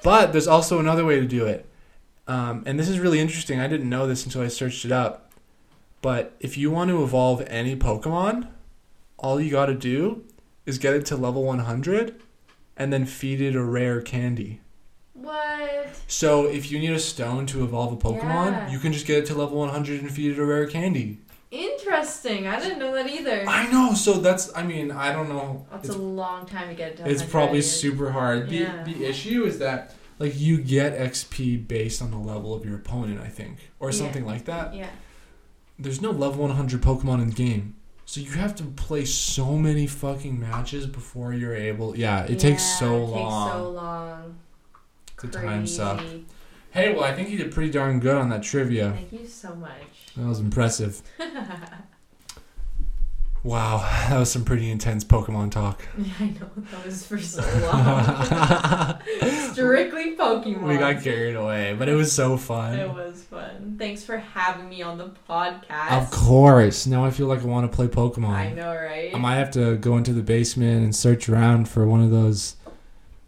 But 0.03 0.31
there's 0.31 0.47
also 0.47 0.79
another 0.79 1.05
way 1.05 1.19
to 1.19 1.25
do 1.25 1.45
it. 1.45 1.65
Um, 2.27 2.63
and 2.65 2.79
this 2.79 2.89
is 2.89 2.99
really 2.99 3.19
interesting. 3.19 3.59
I 3.59 3.67
didn't 3.67 3.89
know 3.89 4.05
this 4.07 4.25
until 4.25 4.41
I 4.41 4.47
searched 4.47 4.85
it 4.85 4.91
up. 4.91 5.31
But 6.01 6.35
if 6.39 6.57
you 6.57 6.69
want 6.71 6.89
to 6.91 7.03
evolve 7.03 7.41
any 7.47 7.75
Pokemon, 7.75 8.47
all 9.17 9.41
you 9.41 9.49
got 9.51 9.65
to 9.67 9.73
do 9.73 10.23
is 10.65 10.77
get 10.77 10.93
it 10.93 11.05
to 11.07 11.15
level 11.17 11.43
100 11.43 12.21
and 12.75 12.93
then 12.93 13.05
feed 13.05 13.41
it 13.41 13.55
a 13.55 13.63
rare 13.63 14.01
candy. 14.01 14.61
What? 15.13 15.89
So 16.07 16.45
if 16.45 16.71
you 16.71 16.77
need 16.79 16.91
a 16.91 16.99
stone 16.99 17.45
to 17.47 17.63
evolve 17.63 17.93
a 17.93 17.97
Pokemon, 17.97 18.51
Yeah. 18.51 18.69
you 18.71 18.79
can 18.79 18.93
just 18.93 19.07
get 19.07 19.17
it 19.19 19.25
to 19.27 19.35
level 19.35 19.57
100 19.57 20.01
and 20.01 20.11
feed 20.11 20.31
it 20.33 20.39
a 20.39 20.45
rare 20.45 20.67
candy. 20.67 21.17
Interesting. 21.51 22.45
I 22.47 22.59
didn't 22.59 22.79
know 22.79 22.93
that 22.93 23.07
either. 23.09 23.45
I 23.47 23.71
know. 23.71 23.93
So 23.93 24.13
that's. 24.13 24.51
I 24.55 24.63
mean, 24.63 24.91
I 24.91 25.13
don't 25.13 25.29
know. 25.29 25.65
That's 25.71 25.87
It's, 25.89 25.95
a 25.95 26.01
long 26.01 26.45
time 26.45 26.67
to 26.69 26.75
get 26.75 26.93
it 26.93 26.99
it's 26.99 27.21
100. 27.21 27.31
probably 27.31 27.61
super 27.61 28.11
hard. 28.11 28.49
The 28.49 28.57
Yeah. 28.57 28.83
the 28.83 29.05
issue 29.05 29.45
is 29.45 29.59
that 29.59 29.93
like 30.19 30.37
you 30.37 30.57
get 30.61 30.97
XP 30.97 31.67
based 31.67 32.01
on 32.01 32.11
the 32.11 32.17
level 32.17 32.53
of 32.53 32.65
your 32.65 32.75
opponent, 32.75 33.21
I 33.21 33.27
think, 33.29 33.71
or 33.79 33.91
Yeah. 33.91 33.97
something 33.97 34.25
like 34.25 34.45
that. 34.45 34.73
Yeah. 34.75 34.89
There's 35.79 36.01
no 36.01 36.11
level 36.11 36.43
100 36.43 36.81
Pokemon 36.81 37.21
in 37.21 37.27
the 37.29 37.35
game. 37.35 37.75
So 38.05 38.19
you 38.21 38.31
have 38.31 38.55
to 38.55 38.63
play 38.63 39.05
so 39.05 39.57
many 39.57 39.85
fucking 39.85 40.39
matches 40.39 40.85
before 40.87 41.33
you're 41.33 41.55
able. 41.55 41.95
Yeah, 41.97 42.23
it 42.23 42.39
takes 42.39 42.63
so 42.63 42.95
it 42.95 42.99
long. 42.99 43.45
Takes 43.45 43.53
so 43.53 43.69
long. 43.71 44.35
the 45.21 45.27
time 45.27 45.67
suck. 45.67 46.01
Hey, 46.77 46.93
well, 46.93 47.05
I 47.05 47.13
think 47.15 47.31
you 47.31 47.39
did 47.39 47.51
pretty 47.51 47.71
darn 47.71 47.99
good 47.99 48.15
on 48.15 48.29
that 48.29 48.43
trivia. 48.43 48.91
Thank 48.91 49.11
you 49.11 49.25
so 49.25 49.55
much. 49.55 49.71
That 50.15 50.27
was 50.27 50.39
impressive. 50.39 51.01
Wow, 53.43 53.77
that 54.09 54.19
was 54.19 54.29
some 54.29 54.43
pretty 54.43 54.69
intense 54.69 55.05
Pokemon 55.05 55.51
talk. 55.51 55.87
Yeah, 55.97 56.11
I 56.19 56.25
know. 56.25 56.49
That 56.57 56.85
was 56.85 57.05
for 57.05 57.17
so 57.17 57.41
long. 57.61 58.99
Strictly 59.53 60.17
Pokemon. 60.17 60.63
we 60.67 60.77
got 60.77 61.01
carried 61.01 61.35
away, 61.35 61.73
but 61.79 61.87
it 61.87 61.93
was 61.93 62.11
so 62.11 62.35
fun. 62.35 62.77
It 62.77 62.89
was 62.89 63.23
fun. 63.23 63.77
Thanks 63.79 64.03
for 64.03 64.17
having 64.17 64.67
me 64.67 64.81
on 64.81 64.97
the 64.97 65.11
podcast. 65.29 65.91
Of 65.91 66.11
course. 66.11 66.87
Now 66.87 67.05
I 67.05 67.11
feel 67.11 67.27
like 67.27 67.41
I 67.41 67.45
want 67.45 67.71
to 67.71 67.73
play 67.73 67.87
Pokemon. 67.87 68.31
I 68.33 68.51
know, 68.51 68.75
right? 68.75 69.15
I 69.15 69.17
might 69.17 69.35
have 69.35 69.51
to 69.51 69.77
go 69.77 69.95
into 69.95 70.11
the 70.11 70.23
basement 70.23 70.83
and 70.83 70.93
search 70.93 71.29
around 71.29 71.69
for 71.69 71.87
one 71.87 72.03
of 72.03 72.11
those 72.11 72.57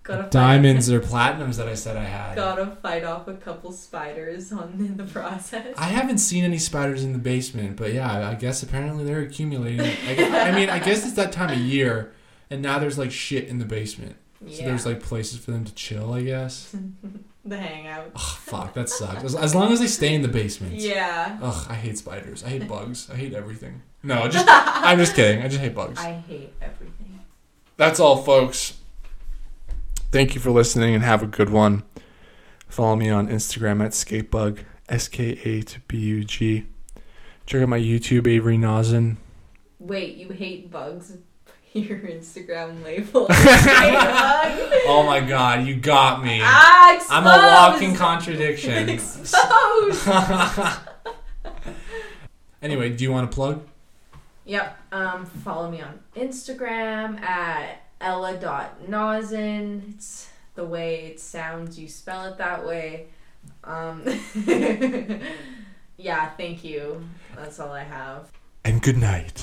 gotta 0.10 0.30
diamonds 0.30 0.90
or 0.90 1.00
platinums 1.00 1.58
that 1.58 1.68
I 1.68 1.76
said 1.76 1.96
I 1.98 2.04
had. 2.04 2.36
Gotta 2.36 2.68
fight 2.68 3.04
off 3.04 3.28
a 3.28 3.34
couple 3.36 3.72
spiders 3.72 4.52
on 4.52 4.74
in 4.80 4.98
the 4.98 5.04
process. 5.06 5.76
I 5.78 5.86
haven't 5.86 6.18
seen 6.20 6.44
any 6.44 6.58
spiders 6.58 7.04
in 7.04 7.14
the 7.14 7.20
basement, 7.20 7.78
but 7.78 7.94
yeah, 7.94 8.30
I 8.30 8.36
guess 8.36 8.64
apparently 8.64 9.04
they're 9.04 9.22
accumulating. 9.22 9.82
I, 9.82 10.50
I 10.50 10.52
mean, 10.52 10.70
I 10.70 10.80
guess 10.80 11.06
it's 11.06 11.14
that 11.16 11.32
time 11.32 11.52
of 11.52 11.58
year, 11.60 12.14
and 12.50 12.62
now 12.62 12.80
there's 12.80 12.98
like 12.98 13.12
shit 13.12 13.48
in 13.48 13.60
the 13.60 13.66
basement. 13.66 14.16
yeah. 14.46 14.58
So 14.58 14.64
there's 14.64 14.86
like 14.86 15.02
places 15.02 15.40
for 15.40 15.52
them 15.52 15.66
to 15.66 15.74
chill, 15.74 16.14
I 16.14 16.24
guess. 16.24 16.76
the 17.46 17.58
hangout. 17.58 18.12
Oh, 18.16 18.38
fuck, 18.42 18.74
that 18.74 18.90
sucks. 18.90 19.24
As, 19.24 19.36
as 19.36 19.56
long 19.56 19.72
as 19.72 19.80
they 19.80 19.88
stay 19.88 20.14
in 20.14 20.22
the 20.22 20.28
basement. 20.28 20.76
Yeah. 20.76 21.38
Ugh, 21.42 21.66
I 21.70 21.74
hate 21.76 21.98
spiders. 21.98 22.44
I 22.44 22.50
hate 22.50 22.68
bugs. 22.76 23.10
I 23.10 23.16
hate 23.16 23.34
everything. 23.34 23.82
No, 24.04 24.28
just 24.30 24.46
I'm 24.50 24.98
just 24.98 25.16
kidding. 25.16 25.42
I 25.44 25.48
just 25.48 25.60
hate 25.60 25.76
bugs. 25.76 26.00
I 26.00 26.12
hate 26.14 26.54
everything. 26.62 27.20
That's 27.78 28.00
all, 28.00 28.18
folks. 28.24 28.79
Thank 30.12 30.34
you 30.34 30.42
for 30.42 30.50
listening 30.52 30.96
and 30.96 31.04
have 31.04 31.22
a 31.22 31.28
good 31.28 31.50
one. 31.50 31.84
Follow 32.68 32.96
me 32.96 33.10
on 33.10 33.28
Instagram 33.28 33.84
at 33.84 33.92
skatebug, 33.92 34.64
S 34.88 35.08
K 35.08 35.40
A 35.44 35.62
T 35.62 35.78
B 35.88 35.98
U 35.98 36.24
G. 36.24 36.66
Check 37.46 37.62
out 37.62 37.70
my 37.70 37.80
YouTube, 37.80 38.28
Avery 38.28 38.58
Nosen. 38.58 39.18
Wait, 39.80 40.18
you 40.18 40.30
hate 40.30 40.72
bugs? 40.72 41.18
Your 41.74 42.00
Instagram 42.00 42.84
label. 42.84 43.28
Oh 44.92 45.04
my 45.06 45.20
god, 45.20 45.68
you 45.68 45.76
got 45.76 46.24
me. 46.24 46.40
ah, 46.44 46.96
exposed. 46.96 47.12
I'm 47.14 47.26
a 47.28 47.72
walking 47.72 47.96
contradiction. 47.96 48.90
exposed. 48.90 50.08
anyway, 52.64 52.90
do 52.90 53.04
you 53.04 53.12
want 53.12 53.30
to 53.30 53.36
plug? 53.36 53.68
Yep. 54.46 54.78
Um, 54.92 55.26
follow 55.28 55.70
me 55.70 55.82
on 55.82 56.00
Instagram 56.16 57.22
at 57.22 57.84
ella.nosen. 58.02 59.96
It's 59.96 60.30
the 60.56 60.66
way 60.66 61.06
it 61.08 61.20
sounds. 61.20 61.80
You 61.80 61.88
spell 61.88 62.26
it 62.26 62.38
that 62.38 62.66
way. 62.66 63.08
Um, 63.64 64.04
yeah, 65.98 66.30
thank 66.32 66.64
you. 66.64 67.04
That's 67.36 67.60
all 67.60 67.72
I 67.72 67.84
have. 67.84 68.32
And 68.64 68.82
good 68.82 68.98
night. 68.98 69.34